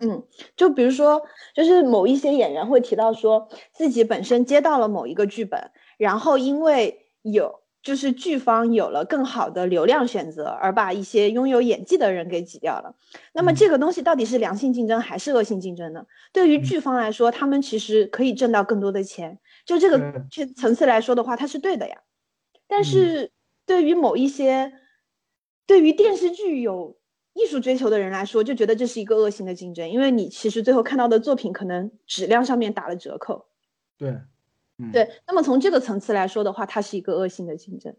[0.00, 0.26] 嗯，
[0.56, 1.22] 就比如说，
[1.54, 12.94] 就是某一些演员会提到说自己本身接到了某一个剧本，然后因为有就是剧方有了更好的流量选择，而把一些拥有演技的人给挤掉了。
[13.32, 16.06] 那么嗯这个东西到底是良性竞争还是恶性竞争呢？
[16.32, 20.24] 对于嗯剧方来说，他们其实可以挣到更多的钱，就这个
[20.56, 21.98] 层次来说的话，它是对的呀。
[22.68, 23.30] 但嗯是
[23.66, 24.72] 对于某一些
[25.66, 26.96] 对于电视剧有
[27.34, 33.46] 艺术追求的人来说，就觉得这是一个恶性的竞争，因为你其实最后看到的作品可能质量上面打了折扣。
[33.98, 34.20] 对，
[34.82, 37.94] 嗯，对，那么从这个层次来说的话，它是一个恶性的竞争。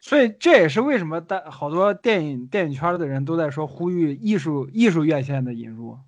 [0.00, 5.98] 所以这也是为什么大好多电影电影圈的人都在说呼吁艺术艺术院线的引入，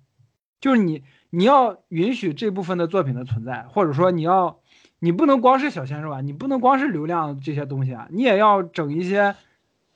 [0.61, 4.59] 就是你你要允许这部分的作品的存在，或者说你要
[4.99, 9.35] 你不能光是小鲜肉啊，你不能光是流量这些东西啊，你也要整一些，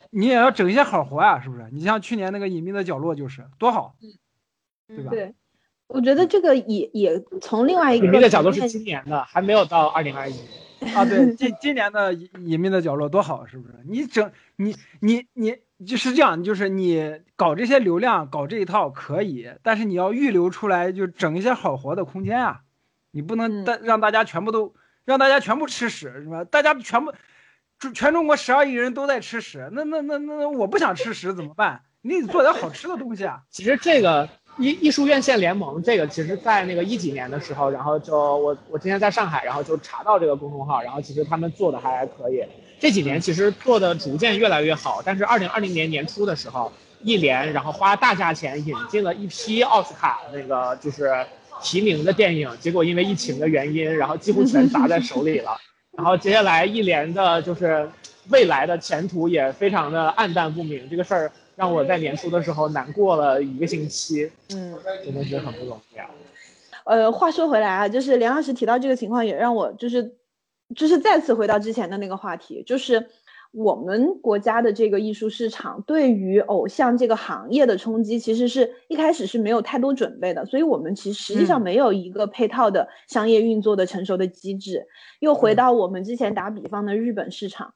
[0.09, 1.69] 你也要整一些好活啊，是不是？
[1.71, 3.95] 你像去年那个《隐秘的角落》就是多好，
[4.87, 5.11] 对吧？
[5.11, 5.35] 对，
[5.93, 10.35] 我觉得这个也也从另外一个隐秘的角落是今年的，还没有到二零二一。
[10.95, 13.75] 啊，对，今今年的隐隐秘的角落多好，是不是？
[13.87, 15.55] 你整你你你
[15.85, 22.61] 就是这样，就是你搞这些流量，搞这一套可以，但是你要预留出来，就整一些好活的空间啊，
[23.11, 24.73] 你不能嗯大让大家全部都
[25.05, 26.43] 让大家全部吃屎，是吧？
[26.45, 27.13] 大家全部
[27.77, 31.83] 中全中国十二亿人都在吃屎，那那那那我不想吃屎怎么办？
[32.01, 33.43] 你得做点好吃的东西啊。
[33.51, 34.27] 其实这个
[34.61, 42.43] 艺艺术院线联盟这个，其实在那个一几年的时候，然后就我我今天在上海，然后就查到这个公众号，然后其实他们做的还可以。
[42.79, 46.71] 这几年其实做的逐渐越来越好，但是二零二零年年初的时候，
[47.03, 51.25] 艺联然后花大价钱引进了一批奥斯卡那个就是
[51.61, 55.57] 提名的电影，结果因为疫情的原因，然后几乎全砸在手里了。
[55.97, 57.87] 然后接下来艺联的就是
[58.29, 61.31] 未来的前途也非常的暗淡不明，这个事儿
[61.61, 64.73] 让我在年初的时候难过了一个星期，嗯。
[65.05, 66.09] 真的是很不容易啊。
[66.85, 70.15] 呃，话说回来啊，就是梁老师提到这个情况，也让我就是
[70.75, 73.09] 就是再次回到之前的那个话题，就是
[73.51, 84.87] 我们国家的这个艺术市场对于偶像这个行业的冲击，其实是一开始是没有太多准备的，所以我们其实实际上嗯没有一个配套的商业运作的成熟的机制。
[85.19, 87.75] 又回嗯到我们之前打比方的日本市场，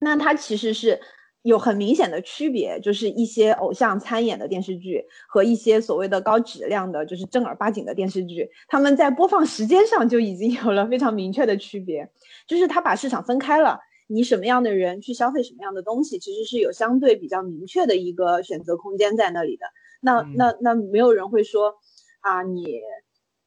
[0.00, 1.00] 那它其实是
[1.42, 12.10] 有很明显的区别，就是一些偶像参演的电视剧和一些所谓的高质量的，就是正儿八经的电视剧，他们在播放时间上就已经有了非常明确的区别，
[12.46, 13.78] 就是他把市场分开了。
[14.12, 19.66] 你什么样的人去消费什么样的东西，其实是有相对比较明确的一个选择空间在那里的。
[20.00, 21.76] 那嗯那那没有人会说
[22.20, 22.80] 啊，你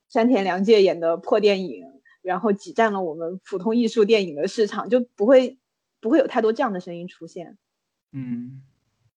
[0.09, 1.83] 山田凉介演的破电影，
[2.21, 5.59] 然后挤占了我们普通艺术电影的市场，就不会
[5.99, 7.57] 不会有太多这样的声音出现。
[8.13, 8.61] 嗯，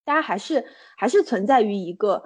[0.05, 0.65] 大家还是
[0.97, 2.25] 还是存在于一个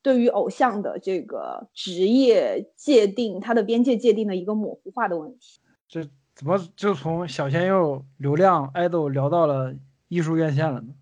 [0.00, 5.60] 对于偶像的这个职业界定，它的边界界定的一个模糊化的问题。
[5.88, 6.02] 这
[6.34, 9.74] 怎么就从小鲜肉、流量、爱豆聊到了
[10.08, 10.94] 艺术院线了呢？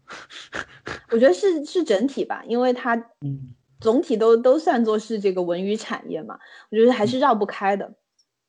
[1.11, 6.39] 我觉得是是整体吧，因为它嗯总体都都算作是这个文娱产业嘛，
[6.71, 7.95] 我觉得还是绕不开的。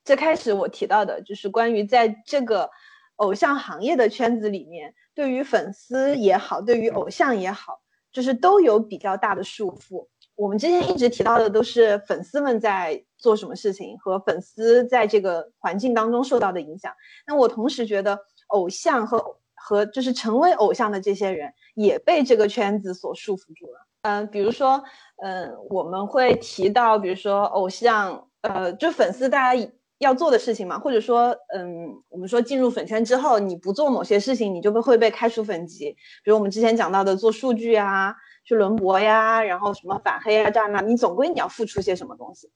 [0.05, 2.69] 最开始我提到的就是关于在这个
[3.15, 7.81] 偶像行业的圈子里面，对于粉丝也好，对于偶像也好，
[8.11, 10.07] 就是都有比较大的束缚。
[10.35, 16.91] 我们之前一直提到的都是粉丝们在做什么事情和粉丝在这个环境当中受到的影响。
[17.27, 23.87] 那我同时觉得，偶像和和就是成为偶像的这些人也被这个圈子所束缚住了。
[24.01, 24.83] 嗯、比如说，
[25.17, 29.71] 嗯、我们会提到，比如说偶像，呃，就粉丝大家
[30.03, 35.95] 要做的事情嘛，或者说，嗯，我们说进入粉圈之后，你不做某些事情，你就会会被开除粉籍。
[36.23, 38.15] 比如我们之前讲到的做数据啊，
[38.45, 42.51] 去轮博呀，然后什么反黑啊这样那，你总归你要付出些什么东西。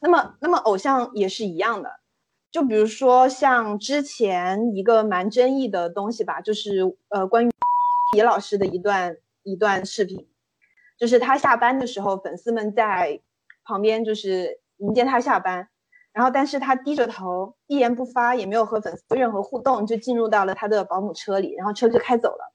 [0.00, 1.90] 那么，那么偶像也是一样的。
[2.50, 7.50] 就比如说像之前一个蛮争议的东西吧，就是呃关于
[8.14, 10.28] 李老师的一段一段视频，
[10.96, 13.20] 就是他下班的时候，粉丝们在
[13.64, 15.68] 旁边就是迎接他下班，
[16.14, 22.54] 然后但是他低着头，一言不发，也没有和粉丝任何互动，就进入到了他的保姆车里，然后车就开走了。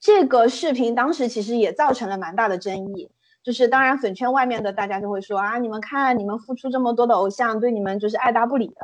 [0.00, 3.12] 这个视频当时其实也造成了蛮大的争议，
[3.44, 8.80] 就是当然粉圈外面的大家就会说啊，你们看你们付出这么多的偶像对你们就是爱答不理的。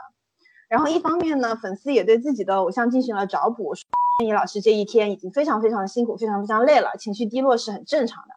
[0.68, 3.82] 然后一方面呢，粉丝也对自己的偶像进行了找补，说
[4.20, 8.34] 李老师这一天已经非常非常的辛苦，非常非常累了，情绪低落是很正常的。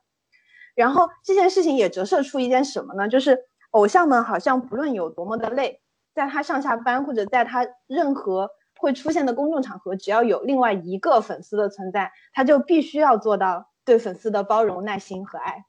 [0.73, 3.07] 然后这件事情也折射出一件什么呢？
[3.07, 3.38] 就是
[3.72, 5.81] 偶像们好像不论有多么的累，
[6.14, 15.65] 在他上下班或者在他任何会出现的公众场合，只要有另外一个粉丝的存在，他就必须要做到对粉丝的包容、耐心和爱。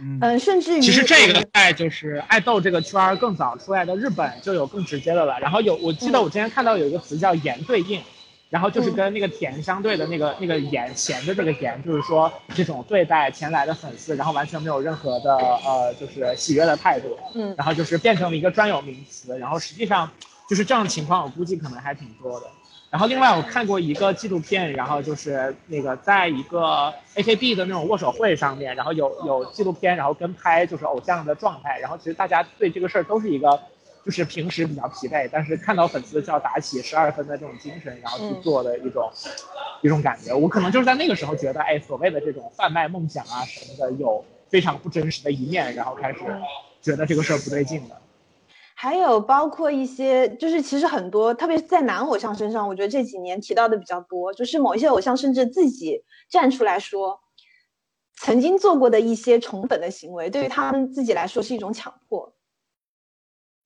[0.00, 5.38] 嗯嗯，甚至于其实这个在就是爱豆这个圈儿更早出来的日本就有更直接的了。
[5.38, 8.02] 然后有我记得我之前看到有一个词叫颜对应，
[8.54, 19.36] 然后就是跟那个甜相对的那个那个盐咸的这个盐，就是说这种对待前来的粉丝，然后完全没有任何的呃就是喜悦的态度，嗯然后就是变成了一个专有名词。
[19.40, 20.08] 然后实际上
[20.48, 22.46] 就是这样的情况，我估计可能还挺多的。
[22.90, 33.60] 然后另外我看过一个纪录片，然后就是那个在一个 AKB 的那种握手会上面，然后有有纪录片，然后跟拍就是偶像的状态，然后其实大家对这个事儿都是一个，
[34.04, 39.10] 就是平时比较疲惫，但是看到粉丝就要打起十二分的这种精神，然后去做的一种、
[39.80, 40.34] 一种感觉。
[40.34, 46.18] 我可能就是在那个时候觉得，哎，所谓的这种贩卖梦想啊什么的，有非常不真实的一面，然后开始
[46.82, 47.96] 觉得这个事儿不对劲的。
[48.74, 57.20] 还有包括一些，就是其实很多，特别是在男偶像身上，我觉得这几年提到的比较多，就是某一些偶像甚至自己站出来说，
[58.16, 62.34] 曾经做过的一些宠粉的行为，对于他们自己来说是一种强迫。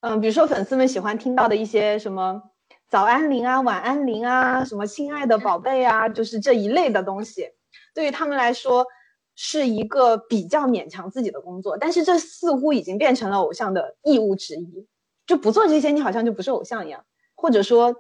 [0.01, 2.43] 嗯，比如说粉丝们喜欢听到的一些什么
[2.89, 7.51] 早安铃啊、晚安铃啊、什么亲爱的宝贝啊，就是这一类的东西，
[7.95, 8.87] 对于他们来说
[9.35, 14.87] 是一个比较勉强自己的工作，但是这似乎已经变成了偶像的义务之一。
[15.27, 17.05] 就不做这些，你好像就不是偶像一样，
[17.35, 17.95] 或者说，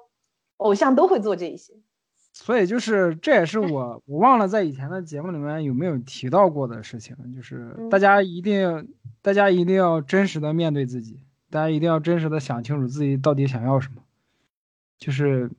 [0.56, 1.74] 偶像都会做这一些。
[2.32, 8.88] 所以就是这也是我我忘了在以前的节目里面有没有提到过的事情，就是嗯大家一定
[9.20, 11.20] 大家一定要真实的面对自己，
[11.50, 14.02] 大家一定要真实的想清楚自己到底想要什么，
[14.98, 15.50] 就是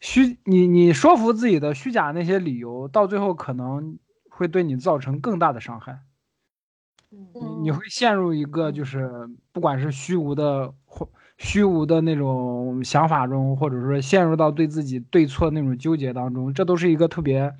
[0.00, 6.00] 虚你你说服自己的虚假那些理由，到最后可能会对你造成更大的伤害。
[7.10, 11.08] 你你会陷入一个就是不管是虚无的或
[11.38, 17.54] 虚无的那种想法中，或者说陷入到对自己对错那种纠结当中，这都是一个特别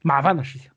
[0.00, 0.70] 麻烦的事情，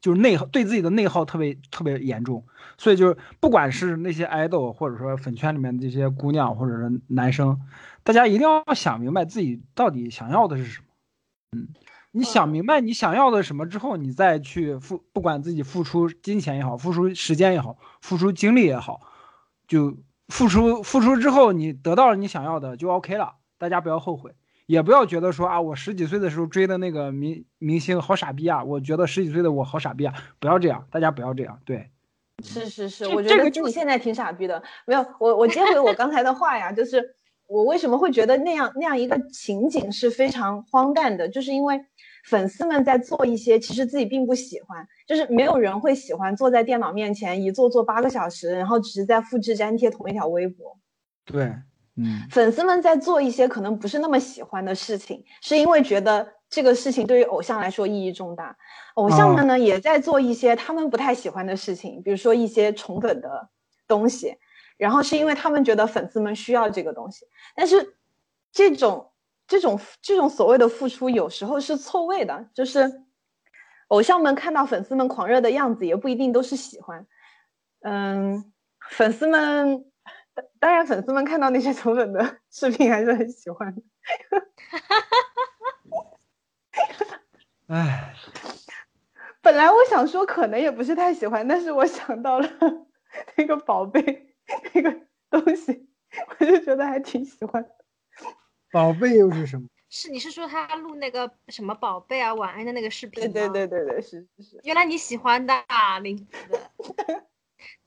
[0.00, 2.44] 就是内耗对自己的内耗特别特别严重。
[2.76, 7.60] 所以就是不管是那些爱豆，或者说粉圈里面的这些姑娘或者是男生，
[8.02, 10.86] 大家一定要想明白自己到底想要的是什么。
[11.56, 11.68] 嗯。
[12.10, 19.02] 你想明白你想要的什么之后，你再去付，不管自己付出金钱也好，付出时间也好，付出精力也好，
[19.68, 19.94] 就
[20.28, 23.34] 付出付出之后，你得到了你想要的就 OK 了。
[23.58, 24.34] 大家不要后悔，
[24.68, 31.90] 也不要觉得说啊，我十几岁的时候追的那个明明星好傻逼啊，我觉得十几岁的我好傻逼啊，不要这样，大家不要这样，对。
[32.44, 34.62] 是是是，我觉得这个就你现在挺傻逼的。
[34.86, 37.02] 没有，我我接回我刚才的话呀，就是
[37.46, 41.80] 我为什么会觉得那样那样一个情景是非常荒诞的，就是因为
[42.26, 50.78] 粉丝们在做一些其实自己并不喜欢，就是没有人会喜欢坐在电脑面前一坐坐八个小时，然后只是在复制粘贴同一条微博。
[51.24, 51.52] 对，
[52.00, 58.56] 嗯，粉丝们在做一些可能不是那么喜欢的事情，是因为觉得这个事情对于偶像来说意义重大。
[58.94, 63.48] 偶像们呢，也在做一些他们不太喜欢的事情，比如说一些宠粉的
[63.88, 64.36] 东西，
[64.76, 67.26] 然后是因为他们觉得粉丝们需要这个东西。
[67.56, 67.96] 但是
[68.52, 69.10] 这种
[69.48, 73.02] 这种这种所谓的付出，有时候是错位的，就是
[73.88, 77.06] 偶像们看到粉丝们狂热的样子，也不一定都是喜欢。
[77.80, 78.52] 嗯，
[78.90, 79.84] 粉丝们。
[80.38, 83.82] 当当然，粉丝们看到那些宠粉的 视频还是很喜欢的。
[87.68, 88.14] 哎，
[89.42, 92.48] 本来我想说可能也不是太喜欢，但是我想到了
[93.36, 94.34] 那个宝贝
[94.72, 94.90] 那个
[95.30, 95.88] 东西，
[96.38, 97.64] 我就觉得还挺喜欢。
[98.70, 99.68] 宝贝又是什么？
[99.90, 103.48] 是你是说他录那个什么宝贝啊晚安的那个视频对？
[103.48, 104.60] 对对对对，是是是。
[104.62, 106.26] 原来你喜欢的啊，林子。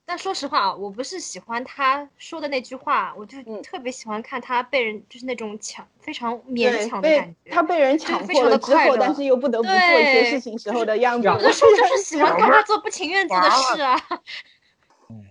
[0.05, 7.51] 但说实话啊，我不是喜欢他说的那句话，我就嗯特别喜欢看他被人就是那种强非常勉强的感觉。
[7.51, 13.97] 他被人强非常迫了之后，但是又不得不做一些事情时候的样子，有的时候就是喜欢看他做不情愿做的事啊。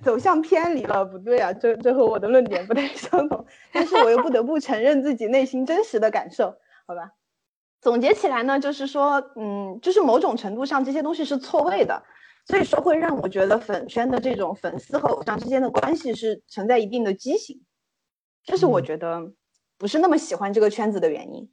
[0.03, 6.55] 走向偏离了，不对啊，这这和我的论点不太相同，但是我又不得不承认自己内心真实的感受，
[6.87, 7.13] 好吧？
[7.81, 12.03] 总结起来呢，就是说，嗯，就是某种程度上这些东西是错位的，
[12.51, 17.63] 所以说会让我觉得粉圈的这种粉丝和偶像之间的关系是存在一定的畸形，
[18.43, 19.31] 这是我觉得
[19.79, 21.49] 不是那么喜欢这个圈子的原因。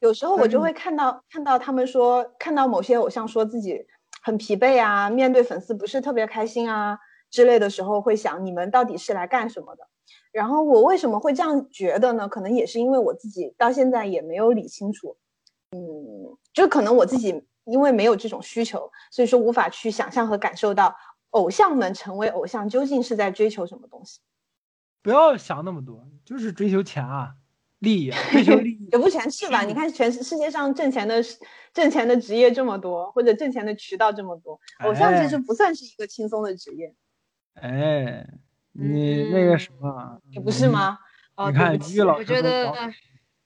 [0.00, 3.84] 有时候我就会看到看到他们说，看到某些偶像说自己
[4.22, 6.98] 很疲惫啊，面对粉丝不是特别开心啊。
[7.30, 9.86] 之类的时候会想你们到底是来干什么的？
[10.32, 12.26] 然后我为什么会这样觉得呢？
[12.26, 15.18] 可能也是因为我自己到现在也没有理清楚，
[15.72, 20.96] 嗯，就可能我自己因为没有这种需求，所以说无法去想象和感受到
[21.30, 24.20] 偶像们成为偶像究竟是在追求什么东西。
[25.02, 27.34] 不要想那么多，就是追求钱啊！
[27.78, 29.62] 利益啊，追求利益也不全是吧？
[29.62, 31.22] 你看，全世世界上挣钱的
[31.72, 36.92] 挣钱的职业这么多，或者挣钱的渠道这么多，偶像其实不算是一个轻松的职业，
[37.54, 38.26] 哎，
[38.72, 40.98] 你那个什么，也不是吗？
[41.36, 42.74] 哦，你看对不起于老师我觉得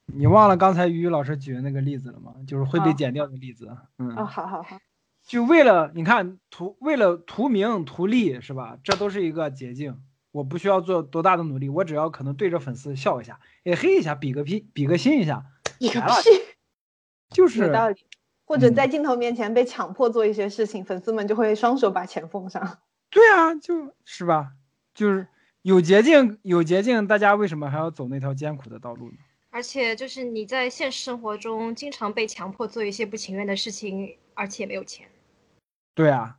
[0.06, 2.34] 你忘了刚才于老师举的那个例子了吗？
[2.46, 3.76] 就是会被剪掉的例子。
[3.98, 4.78] 嗯，哦，好好好，
[5.24, 8.78] 就为了你看图，为了图名图利是吧？
[8.82, 10.02] 这都是一个捷径。
[10.32, 15.44] 我不需要做多大的努力，我只要可能对着粉丝笑一下，哎嘿一下，比个屁，比个心一下，
[15.78, 16.14] 全了。
[16.22, 16.30] 是
[17.28, 17.96] 就是有道理。
[18.44, 22.78] 或者嗯在镜头面前被强迫做一些事情，粉丝们就会双手把钱奉上。
[23.08, 24.52] 对啊，就是吧？
[24.94, 25.26] 就是
[25.62, 29.16] 有捷径，有捷径，大家为什么还要走那条艰苦的道路呢？
[29.52, 35.06] 而且就是你在现实生活中经常被强迫做一些不情愿的事情，而且没有钱。
[35.94, 36.38] 对啊，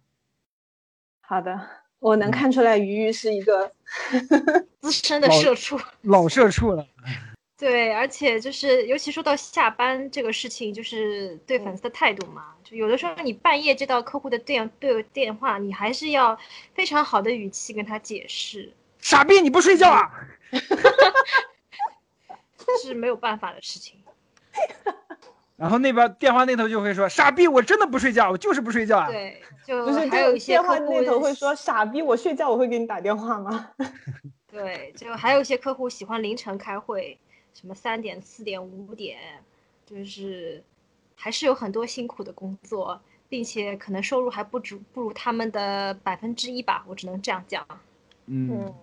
[1.21, 1.69] 好的，
[1.99, 3.71] 我能嗯看出来鱼鱼是一个
[4.81, 5.79] 资深的社畜。
[6.01, 6.87] 老社畜了。
[7.55, 12.55] 对，而且就是，尤其说到下班这个事情，就是对粉丝的态度嘛。
[12.63, 16.35] 就有的时候你半夜接到客户的电对电话，你还是要
[16.73, 20.11] 非常好的语气跟他解释，傻逼，你不睡觉啊？
[22.65, 23.99] 这是没有办法的事情。
[25.55, 33.71] 然后那边电话那头就会说：“傻逼，我真的不睡觉，我就是不睡觉啊。”对，就不是还有一些电话客户那头会说傻逼，我睡觉我会给你打电话吗？
[34.51, 37.17] 对，就还有一些客户喜欢凌晨开会，
[37.53, 39.19] 什么三点、四点、五点，
[39.85, 40.61] 就是
[41.15, 42.99] 还是有很多辛苦的工作，
[43.29, 47.65] 并且可能收入还不足不如他们的百分之一吧，我只能这样讲。
[48.25, 48.73] 嗯，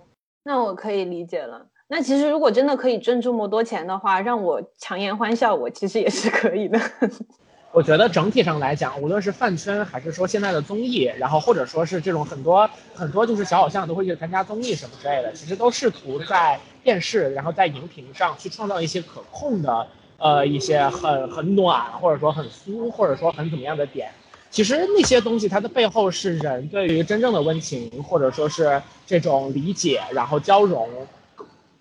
[0.44, 1.66] 那我可以理解了。
[1.92, 6.80] 那其实如果真的可以挣这么多钱的话，让我强颜欢笑，我其实也是可以的。
[7.74, 19.86] 我觉得整体上来讲，无论是饭圈还是说现在的综艺，然后或者说是这种很多很多就是小偶像都会去参加综艺什么之类的，其实都试图在电视，然后在荧屏上去创造一些可控的，
[20.18, 24.08] 呃，一些很很暖，或者说很酥，或者说很怎么样的点。
[24.48, 30.88] 其实那些东西它的背后是人对于真正的温情，或者说是这种理解，然后交融，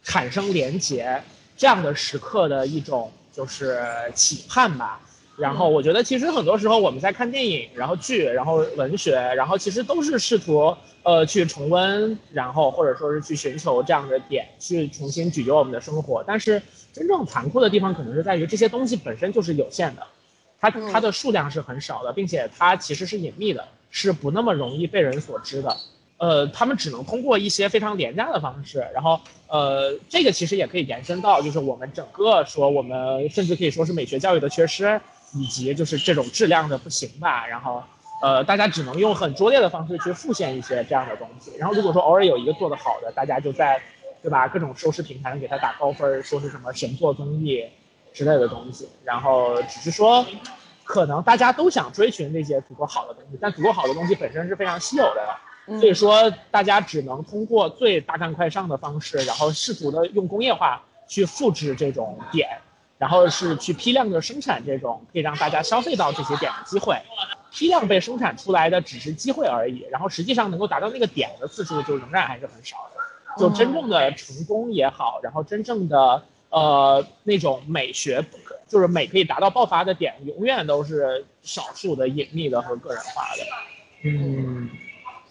[0.04, 1.22] 产生连结
[1.58, 5.00] 这样的时刻的一种就是期盼吧。
[5.38, 16.22] 然后我觉得，其实很多时候我们在看电影，然后剧，然后文学，然后其实都是试图呃去重温，然后或者说是去寻求这样的点，去重新咀嚼我们的生活。
[16.28, 16.62] 但是
[16.92, 20.06] 真正残酷的地方，可能是在于这些东西本身就是有限的，
[20.60, 25.78] 它它的数量是很少的，并且它其实是隐秘的，是不那么容易被人所知的。
[26.20, 35.00] 呃，他们只能通过一些非常廉价的方式，然后呃，这个其实也可以延伸到，就是我们整个说我们甚至可以说是美学教育的缺失，
[35.34, 37.82] 以及就是这种质量的不行吧，然后
[38.22, 43.82] 呃，大家只能用很拙劣的方式去复现一些这样的东西，然后如果说偶尔有一个做得好的，大家就在
[44.22, 47.66] 对吧各种收视平台上给他打高分，说是什么神作综艺
[48.12, 50.26] 之类的东西，然后只是说。
[50.92, 55.22] 可能大家都想追寻那些足够好的东西，但足够好的东西本身是非常稀有的，
[55.80, 62.48] 所以说大家只能通过最大干快上的方式，然后试图的用工业化去复制这种点，
[62.98, 66.96] 然后是去批量的生产这种可以让大家消费到这些点的机会。
[67.52, 73.42] 批量被生产出来的只是机会而已，然后实际上能够达到那个点的次数就仍然还是很少的。
[73.42, 78.24] 就真正的成功也好，然后真正的呃那种美学，
[78.68, 83.44] 就是美可以达到爆发的点，永远都是少数的隐秘的和个人化的。
[84.04, 84.70] 嗯，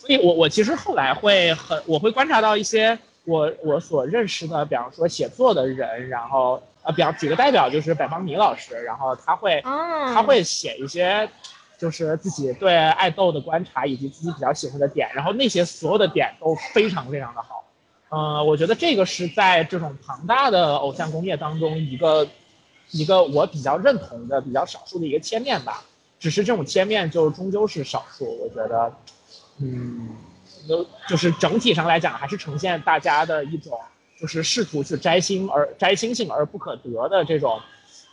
[0.09, 11.29] 所以我我其实后来会很，我会观察到一些我我所认识的，比方说写作的人，然后呃，比方举个代表就是百方米老师，然后他会啊，他会写一些
[11.77, 17.63] 就是自己对爱豆的观察以及自己比较喜欢的点，然后那些所有的点都非常非常的好。
[18.09, 22.27] 呃，我觉得这个是在这种庞大的偶像工业当中一个
[22.93, 25.85] 一个我比较认同的比较少数的一个切面吧。
[26.19, 28.93] 只是这种切面就终究是少数，我觉得，
[29.61, 30.09] 嗯，
[30.69, 33.79] 就就是整体上来讲，还是呈现大家的一种
[34.21, 37.61] 就是试图去摘星而摘星星而不可得的这种，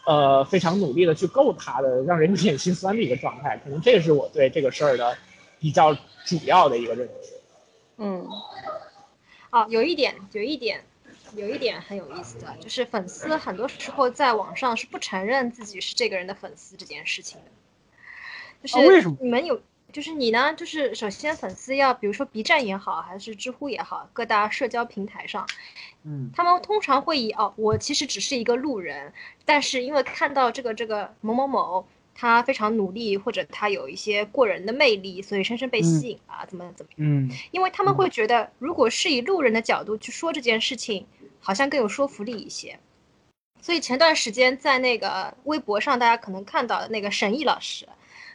[0.05, 3.59] 呃，非常努力的去够它的，让人有点心酸的一个状态。
[3.63, 5.17] 可能这是我对这个事儿的
[5.59, 5.93] 比较
[6.25, 7.29] 主要的一个认知。
[7.97, 8.27] 嗯
[9.51, 10.83] 啊，有一点，有一点，
[11.35, 17.51] 有一点很有意思的，就是粉丝很多时候在网上是不承认自己是这个人的粉丝这件事情的。
[18.61, 19.61] 就是啊为什么你们有，
[19.95, 20.53] 就是你呢？
[20.55, 25.47] 就是首先粉丝要，比如说 B 站也好，还是知乎也好，各大社交平台上，
[26.03, 29.13] 嗯他们通常会以哦，我其实只是一个路人，
[29.45, 36.97] 但是因为看到这个这个某某某，他非常努力，或者他有一些过人的魅力，所以深深被吸引啊，怎么怎么样？
[36.99, 41.07] 嗯因为他们会觉得，如果是以路人的角度去说这件事情，
[41.39, 42.77] 好像更有说服力一些。
[43.61, 47.87] 所以前段时间在那个微博上，大家可能看到的那个沈毅老师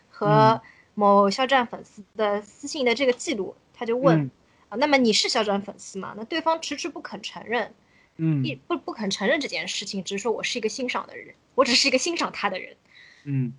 [0.08, 0.58] 和
[0.94, 4.30] 某肖战粉丝的私信的这个记录，他就问嗯。
[4.68, 6.14] 啊，那么你是肖战粉丝吗？
[6.16, 7.74] 那对方迟迟不肯承认，
[8.16, 8.44] 嗯。
[8.44, 12.76] 一不不肯承认这件事情，只是说我是一个欣赏的人，我只是一个欣赏他的人，
[13.24, 13.52] 嗯。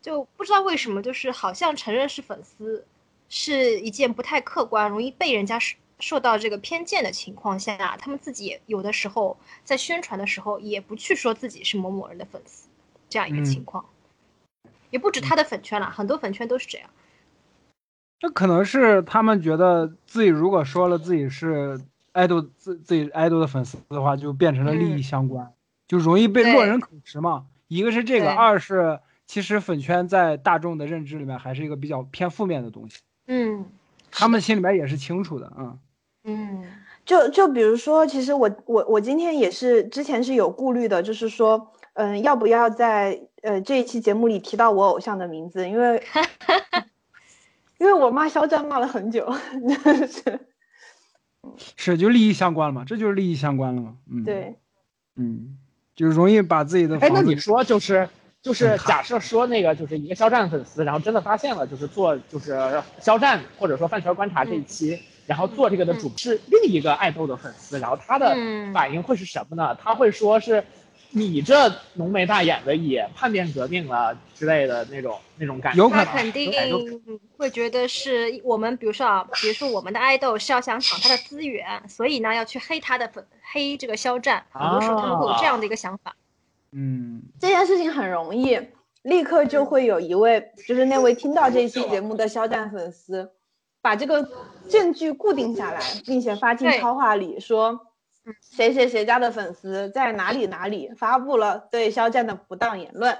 [0.00, 2.86] 就不知道为什么，就是好像承认是粉丝
[3.28, 12.68] 是一件不太客观、容易被人家受受到这个偏见的情况下，他们自己也有的时候在宣传的时候也不去说自己是某某人的粉丝，
[13.08, 13.84] 这样一个情嗯况。
[14.90, 16.88] 也不止他的粉圈了，很多粉圈都是这样。
[18.18, 21.80] 这可能是他们觉得自己如果说了自己是
[22.12, 25.02] 爱豆自自己爱豆的粉丝的话，就变成了利益嗯。
[25.02, 25.52] 相关，
[25.86, 27.46] 就容易被落人口实嘛。
[27.68, 33.66] 一个是这个，二是其实粉圈在大众的认知里面还是一个比较偏负面的东西，嗯
[34.10, 35.78] 他们心里面也是清楚的，嗯。
[36.24, 36.64] 嗯。
[37.04, 45.68] 就就比如说，其实我我我今天也是之前是有顾虑的，就是说，嗯，要不要在呃这一期节目里提到我偶像的名字？
[45.68, 46.02] 因为
[47.78, 50.40] 因为我骂肖战骂了很久， 真的是
[51.76, 54.56] 是就利益相关了嘛，这就是利益相关了嘛，嗯，，对，
[55.14, 55.56] 嗯，
[55.94, 58.08] 就是容易把自己的哎，那你说就是
[58.42, 69.76] 就是嗯假设说那个就是一个肖战粉丝，然后真的发现了就是做就是肖战或者说饭圈观察这一期，然后做这个的主是另一个爱豆的粉丝，然后他的嗯反应会是什么呢？
[69.76, 70.64] 他会说是
[71.16, 75.78] 你这浓眉大眼的也叛变革命了之类的那种那种感觉。
[75.78, 76.04] 吗，有可能。
[76.04, 76.52] 那肯定
[77.38, 86.14] 会觉得是我们，比如说啊，比如说我们的爱豆是要想抢他的资源，所以呢要去黑他的粉，黑这个肖战，很多时候他们会有这样的一个想法。
[86.72, 88.60] 嗯这件事情很容易，
[89.00, 93.30] 立刻就会有一位，就是那位听到这一期节目的肖战粉丝，
[93.80, 94.28] 把这个
[94.68, 97.85] 证据固定下来，并且发进超话里说，
[98.40, 103.16] 谁谁谁家的粉丝在哪里哪里发布了对肖战的不当言论。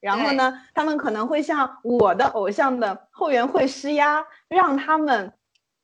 [0.00, 5.32] 然后呢，他们可能会向我的偶像的后援会施压，让他们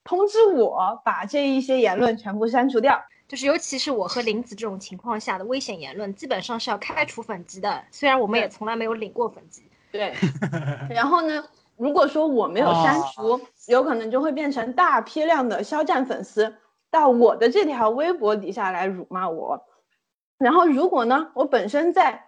[0.04, 3.02] 通知我把这一些言论全部删除掉。
[3.26, 7.82] 就是尤其是我和林子这种情况下的危险言论，基本上是要开除粉籍的。
[7.90, 9.64] 虽然我们也从来没有领过粉籍。
[9.90, 10.14] 对，
[10.90, 11.42] 然后呢，
[11.76, 16.54] 如果说我没有删除，有可能就会变成大批量的肖战粉丝
[16.94, 19.66] 到我的这条微博底下来辱骂我。
[20.38, 22.26] 然后如果呢，我本身在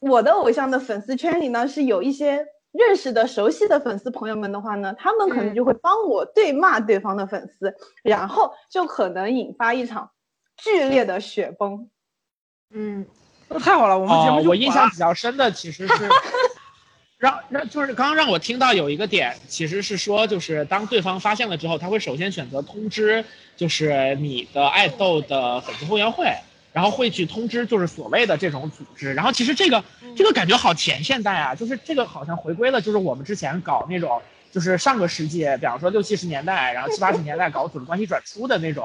[0.00, 7.72] 我的偶像的粉丝圈里呢是有一些认识的、熟悉的粉丝朋友们的话呢，他们可能嗯就会帮我对骂对方的粉丝，
[8.02, 10.10] 然后就可能引发一场
[10.56, 11.88] 剧烈的雪崩。
[12.74, 13.06] 嗯，
[13.48, 16.08] 那太好了，我们节目哦，我印象比较深的其实是
[17.18, 23.24] 让让就是刚刚让我听到有一个点，其实是说就是当对方发现了之后，他会首先选择通知
[23.58, 26.32] 就是你的爱豆的粉丝后援会，
[26.72, 29.84] 然后会去通知就是所谓的这种组织，然后其实这个
[30.16, 38.84] 这个感觉好前现代啊，就是这个好像回归了就是我们之前搞那种就是上个世纪，比方说六七十年代，然后七八十年代搞组织关系转出的那种。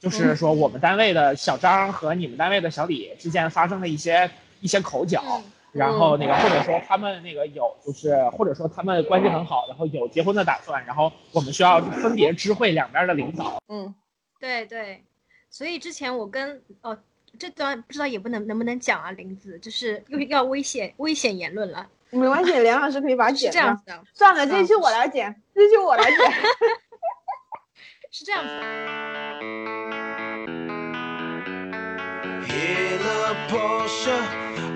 [0.00, 4.28] 就是说，我们单位的小张和你们单位的小李之间发生了一些
[4.60, 5.22] 一些口角，
[5.70, 13.62] 然后那个或者说他们那个有就是或者说他们关系很好，然后有结婚的打算，然后我们需要分别知会两边的领导。
[13.68, 13.94] 嗯，
[14.42, 15.04] 对对，
[15.48, 16.98] 所以之前我跟哦
[17.38, 23.62] 这段不知道也不能能不能讲啊，林子就是又要危险危险言论了，没关系，梁老师可以把它是剪掉。
[23.62, 26.18] 这样子的，算了，这一期我来剪，这一期我来剪。
[28.10, 28.62] 是这样子的。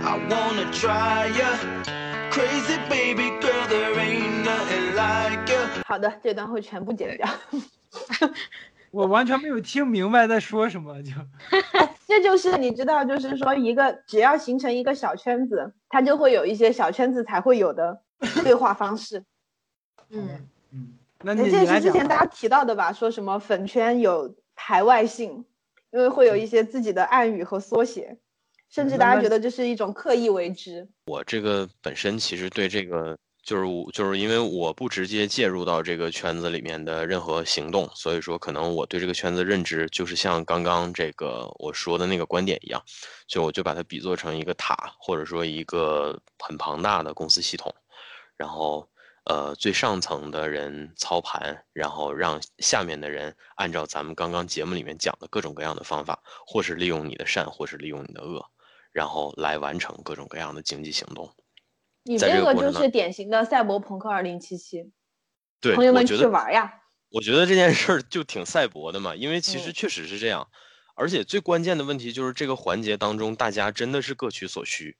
[0.04, 1.58] I wanna try ya.
[2.30, 5.82] Crazy baby girl, there ain't nothing like ya.
[5.84, 7.28] 好的，这段会全部剪掉。
[8.90, 11.10] 我完全没有听明白在说什么，就
[12.06, 18.00] 这就是你知道，就是说一个只要形成一个小圈子，它就会有一些小圈子才会有的
[18.42, 19.24] 对话方式。
[20.10, 22.92] 嗯，嗯，那哎你这是之前大家提到的吧？
[22.92, 25.44] 说什么粉圈有排外性，
[25.90, 28.16] 因为会有一些自己的暗语和缩写，
[28.70, 30.88] 甚至大家觉得这是一种刻意为之。
[31.06, 42.82] 我这个本身其实对这个就是我就是因为我不直接介入到这个圈子里面的任何行动，所以说可能我对这个圈子认知就是像刚刚这个我说的那个观点一样，
[43.28, 47.72] 就我就把它比作成一个塔，或者说一个很庞大的公司系统，
[48.36, 48.88] 然后
[49.26, 58.44] 呃最上层的人操盘，然后让下面的人按照咱们刚刚节目里面讲的各种各样的方法，或是利用你的善，或是利用你的恶。
[58.90, 61.30] 然后来完成各种各样的经济行动。
[62.06, 64.90] 你这个就是典型的赛博朋克二零七七，
[65.60, 66.72] 对，朋友们去玩呀。
[67.10, 70.46] 我觉得这件事儿就挺赛博的嘛，因为其实嗯确实是这样。
[70.94, 74.96] 而且最关键的问题就是这个环节当中，大家真的是各取所需。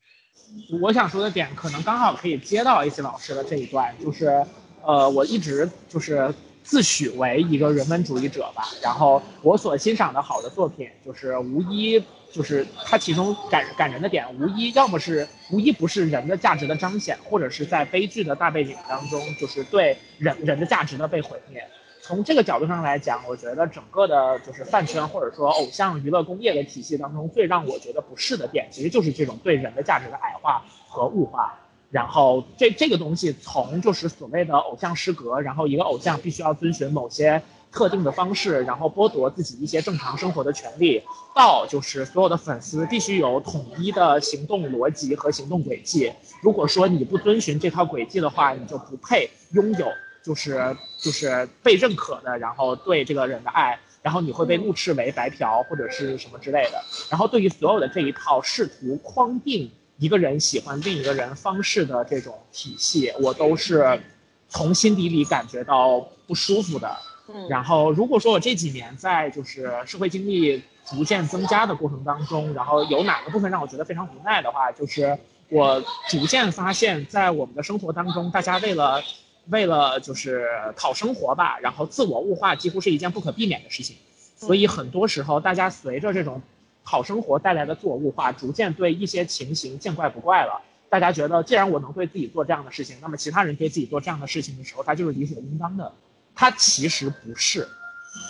[0.83, 4.45] 我想说的点可能刚好可以接到 AC 老师的这一段，就是，
[4.83, 21.62] 呃，我一直就是自诩为一个人文主义者吧，然后我所欣赏的好的作品，就是无一就是它其中感感人的点，无一要么是无一不是人的价值的彰显，或者是在悲剧的大背景当中，就是对人人的价值的被毁灭。
[22.03, 31.59] 从这个角度上来讲，我觉得整个的就是饭圈或者说偶像娱乐工业的体系当中，最让我觉得不适的点，其实就是这种对人的价值的矮化和物化。
[31.90, 37.40] 然后这这个东西从就是所谓的偶像失格，然后一个偶像必须要遵循某些
[37.77, 41.03] 特定的方式，然后剥夺自己一些正常生活的权利，
[41.35, 46.11] 到就是所有的粉丝必须有统一的行动逻辑和行动轨迹。
[46.40, 49.86] 如果说你不遵循这套轨迹的话，你就不配拥有
[50.23, 56.82] 就是就是被认可的，然后对这个人的爱，然后你会被怒斥为白嫖或者是什么之类的。
[57.11, 64.01] 然后对于所有的这一套试图框定一个人喜欢另一个人方式的这种体系，我都是
[64.48, 66.97] 从心底里感觉到不舒服的。
[67.28, 79.03] 嗯然后如果说我这几年在就是社会经历逐渐增加的过程当中，然后有哪个部分让我觉得非常无奈的话，就是我逐渐发现，在我们的生活当中，大家为了
[79.48, 80.47] 为了就是
[80.77, 83.97] 讨生活吧，然后自我物化几乎是一件不可避免的事情。
[84.36, 86.43] 所以很多时候，大家随着这种
[86.85, 90.62] 讨生活带来的自我物化，逐渐对一些情形见怪不怪了。
[90.89, 95.93] 大家觉得，既然我能对自己做这样的事情，那么其他人对自己做这样的事情的时候，他就是理所应当的。
[96.36, 97.66] 它其实不是，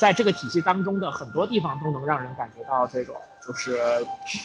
[0.00, 3.14] 在这个体系当中的很多地方都能让人感觉到这种
[3.46, 3.78] 就是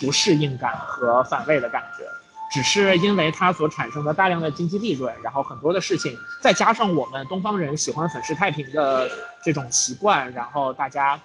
[0.01, 2.03] 不适应感和反胃的感觉。
[2.51, 9.09] 只是因为它所产生的大量的经济利润，然后很多的事情，再加上我们东方人喜欢粉饰太平的
[9.41, 11.17] 这种习惯，然后大家，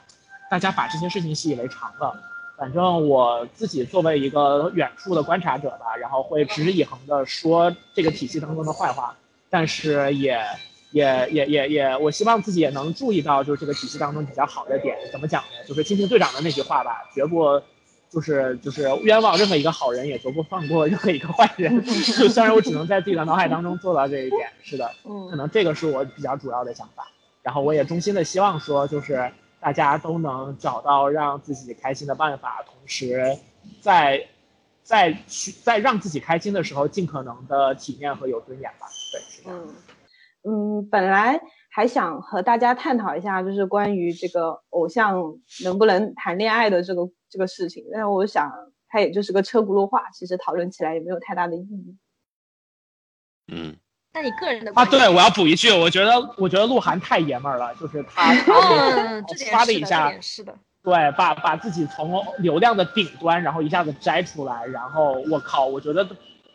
[0.48, 2.16] 大家把这些事情习以为常了。
[2.56, 9.12] 反正我自己作为一个远处的观察者吧，然后会持之以恒的说这个体系当中的坏话，
[9.50, 10.40] 但是也
[10.97, 14.97] 也也也也，我希望自己也能注意到，就是这个体系当中比较好的点。
[15.12, 15.68] 怎么讲呢？
[15.68, 17.60] 就是蜻蜓队长的那句话吧，绝不
[18.09, 21.85] 就是就是冤枉任何一个好人，也绝不放过任何一个坏人。
[22.18, 27.06] 就虽然我只能在自己的脑海当中做到这一点，是的，可嗯能这个是我比较主要的想法。
[27.43, 33.36] 然后我也衷心的希望说，就是大家都能找到让自己开心的办法，同时
[33.82, 34.27] 在
[34.82, 38.86] 在去在让自己开心的时候，尽可能的体面和有尊严吧。
[39.12, 39.60] 对，是这样。
[39.62, 39.74] 嗯
[40.48, 41.40] 嗯，本来
[41.70, 45.20] 还想和大家探讨一下，就是关于这个偶像
[45.64, 48.52] 能不能谈恋爱的这个这个事情，但是我想
[48.89, 51.97] 它也就是个车轱辘话，其实讨论起来也没有太大的意义。
[53.52, 53.77] 嗯，
[54.14, 60.55] 那你个人的啊，对，我要补一句，我觉得我觉得鹿晗太爷们儿了，就是他他嗯，这点是的，这刷的一下，是的。
[60.82, 66.09] 对，把把自己从流量的顶端，然后一下子摘出来，然后我靠，我觉得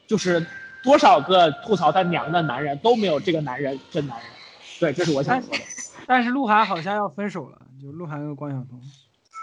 [0.07, 0.45] 就是
[0.83, 4.27] 多少个吐槽他娘的男人都没有这个男人真男人。
[4.79, 5.59] 对，这是我想说的。
[6.07, 8.81] 但是鹿晗好像要分手了，就鹿晗跟关晓彤。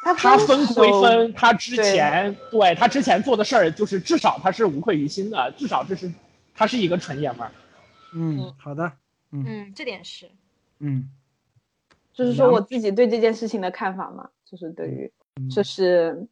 [0.03, 6.13] 他他分归分，他之前对他之前做的事儿，就是至少他是无愧于心的，至少这是
[6.55, 7.51] 他是一个纯爷们儿。
[8.15, 8.93] 嗯，好的，
[9.33, 10.31] 嗯嗯，这点是。
[10.79, 11.11] 嗯
[12.13, 15.13] 就是说我自己对这件事情的看法嘛，就是对于，
[15.49, 16.27] 就是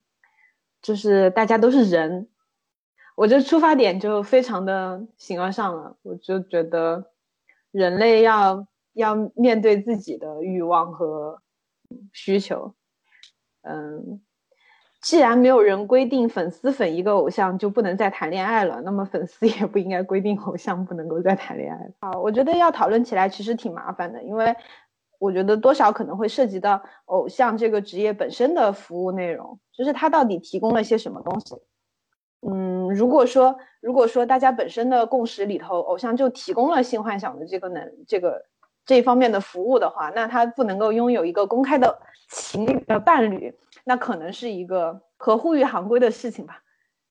[0.82, 2.28] 就是大家都是人，
[3.16, 7.10] 我这出发点就非常的形而上了，我就觉得
[7.72, 11.42] 人类要要面对自己的欲望和
[12.12, 12.74] 需求，
[13.62, 14.20] 嗯。
[15.02, 21.78] 既然没有人规定粉丝粉一个偶像就不能再谈恋爱了，那么粉丝也不应该规定偶像不能够再谈恋爱。
[22.00, 24.52] 好，我觉得要讨论起来其实挺麻烦的，因为
[25.20, 31.54] 我觉得多少可能会涉及到偶像这个职业本身的服务内容，就是他到底提供了些什么东西。
[32.40, 38.44] 嗯，如果说如果说大家本身的共识里头，偶像就提供了性幻想的这个能这个
[38.84, 41.98] 这方面的服务的话，那他不能够拥有一个公开的
[42.30, 43.54] 情侣的伴侣，
[43.84, 46.62] 那可能是一个合乎于行规的事情吧。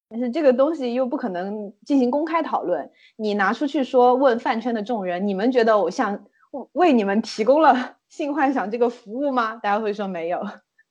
[0.08, 6.26] 但是这个东西又不可能进行公开讨论，你拿出去说问饭圈的众人，你们觉得偶像
[6.74, 9.56] 为你们提供了性幻想这个服务吗？
[9.56, 10.42] 大家会说没有。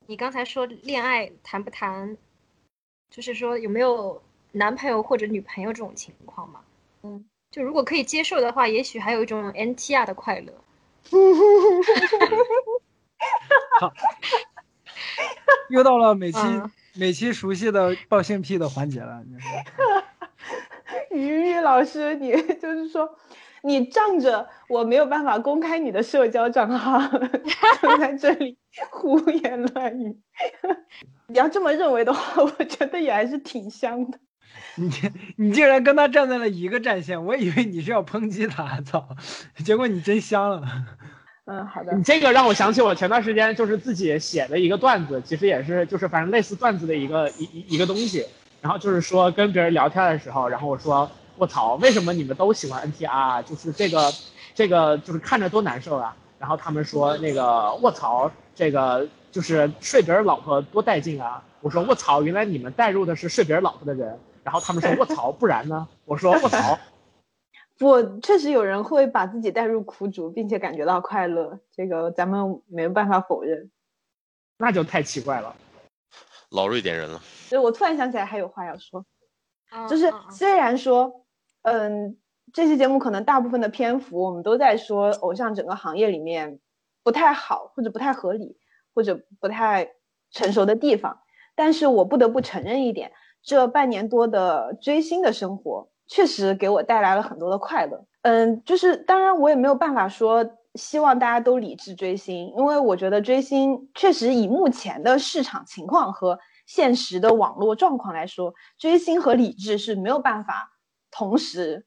[0.05, 2.17] 你刚才说恋爱谈不谈，
[3.09, 4.21] 就是说有没有
[4.51, 6.61] 男朋友或者女朋友这种情况嘛？
[7.03, 10.53] 嗯，就如果可以接受的话，也许还有一种 NTR 的快乐。
[15.69, 23.17] 又到了每期、嗯每期熟悉的报性癖的环节了，就是于于老师，你就是说，
[23.65, 26.99] 你仗着我没有办法公开你的社交账号，
[27.81, 28.55] 就在这里
[28.91, 30.15] 胡言乱语。
[31.27, 34.19] 你要这么认为的话，我觉得也还是挺香的。
[34.75, 34.91] 你
[35.37, 39.07] 你竟然跟他站在了一个战线，我以为你是要抨击他，操！
[39.63, 40.61] 结果你真香了。
[41.45, 42.03] 嗯，好的你。
[42.03, 48.23] 这个让我想起我前段时间就是自己写的一个段子，其实也是就是反正类似段子的一个一一一个东西。
[48.61, 53.43] 然后就是说跟别人聊天的时候，然后我说我操，为什么你们都喜欢 NTR？
[53.43, 54.11] 就是这个
[54.53, 56.15] 这个就是看着多难受啊。
[56.37, 61.43] 然后他们说那个卧槽，这个就是睡别人老婆多带劲啊。
[61.61, 64.19] 我说卧槽，原来你们带入的是睡别人老婆的人。
[64.43, 65.87] 然后他们说卧槽，不然呢？
[66.05, 66.77] 我说卧槽，
[67.79, 73.71] 不，确实有人会把自己带入苦主，并且感觉到快乐，这个咱们没有办法否认。
[74.59, 75.55] 那就太奇怪了。
[76.49, 79.03] 老瑞典人了，所以我突然想起来还有话要说，
[79.71, 81.24] 嗯就是虽然说，
[81.65, 82.15] 嗯，
[82.53, 86.59] 这期节目可能大部分的篇幅我们都在说偶像整个行业里面
[87.03, 88.55] 不太好，或者不太合理，
[88.93, 89.89] 或者不太
[90.29, 91.17] 成熟的地方，
[91.55, 93.11] 但是我不得不承认一点，
[93.43, 98.05] 这半年多的追星的生活确实给我带来了很多的快乐。
[98.21, 106.37] 嗯，就是当然我也没有办法说希望大家都理智追星，因为我觉得追星确实以目前的市场情况和
[106.67, 110.71] 现实的网络状况来说，追星和理智是没有办法
[111.17, 111.85] 同时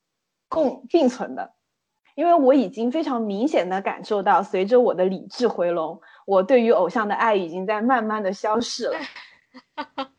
[0.49, 1.53] 共并存的。
[2.15, 8.99] 因为我已经非常明显的感受到，随着我的理智回笼，我对于偶像的爱已经在慢慢的消逝了。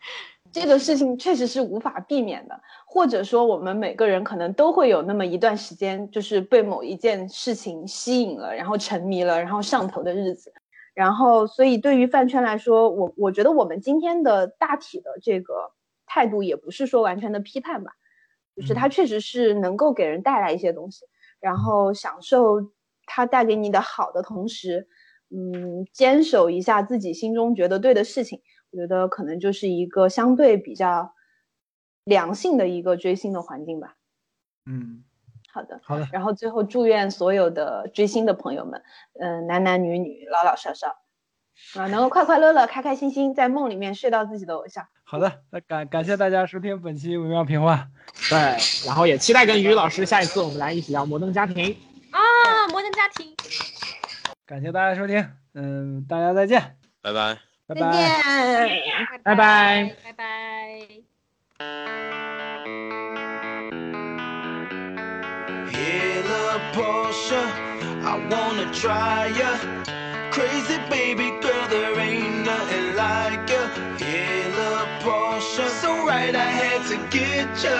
[0.51, 10.53] 这个事情确实是无法避免的，或者说我们每个人可能都会有那么一段时间，就是被某一件事情吸引了，然后沉迷了，然后上头的日子。
[10.93, 15.71] 然后，所以对于饭圈来说，我我觉得我们今天的大体的这个
[16.05, 17.91] 态度，也不是说完全的批判吧，
[18.59, 21.05] 就是它确实是能够给人带来一些东西，
[21.39, 22.71] 然后享受
[23.05, 24.87] 它带给你的好的同时，
[25.29, 28.41] 嗯，坚守一下自己心中觉得对的事情。
[28.71, 31.13] 我觉得可能就是一个相对比较
[32.03, 33.95] 良性的一个追星的环境吧。
[34.65, 35.03] 嗯，
[35.51, 38.83] 好的，好的，然后最后祝愿所有的追星的朋友们，
[39.19, 40.97] 嗯、男男女女、老老少少，
[41.75, 44.87] 啊、能够快快乐乐、开开心心，在梦里面睡到自己的偶像。
[45.03, 47.87] 好的，那感感谢大家收听本期微妙评话，
[48.29, 48.37] 对，
[48.85, 51.55] 然后也期待跟于老师下一次我们来一起聊《摩登家庭》。
[52.11, 53.35] 啊，摩登家庭，
[54.45, 57.37] 感谢大家收听，嗯，大家再见，拜拜。
[57.67, 57.91] 再拜拜。
[57.91, 57.99] 拜。
[59.23, 60.19] 拜拜拜拜。
[70.31, 73.65] Crazy baby girl, there ain't nothing like ya.
[73.97, 77.77] Hella Porsche, so right I had to get ya.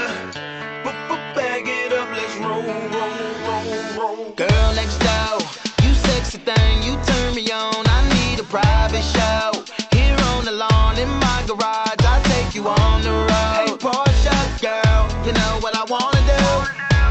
[0.83, 0.95] But
[1.35, 2.63] bag it up, let's roll,
[2.95, 4.33] roll, roll, roll.
[4.33, 5.37] Girl next door,
[5.83, 7.85] you sexy thing, you turn me on.
[7.85, 9.51] I need a private show.
[9.91, 13.69] Here on the lawn in my garage, I take you on the road.
[13.69, 16.43] Hey Porsche girl, you know what I wanna do.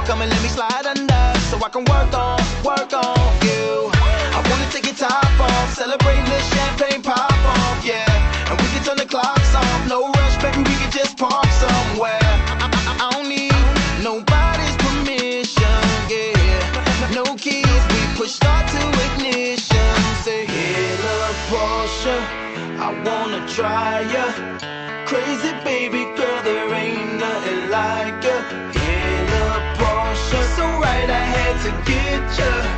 [0.04, 3.17] Come and let me slide under so I can work on, work on
[5.78, 8.50] celebrate this champagne pop off, yeah.
[8.50, 12.18] And we can turn the clocks off, no rush, baby, we can just park somewhere.
[12.50, 13.54] I, I, I don't need
[14.02, 15.78] nobody's permission,
[16.10, 17.14] yeah.
[17.14, 19.90] No keys, we push start to ignition.
[20.26, 22.16] Say, hey, love Porsche,
[22.82, 24.26] I wanna try ya.
[25.06, 28.36] Crazy baby girl, there ain't nothing like ya.
[28.74, 32.77] Hey, love Porsche, so right I had to get ya.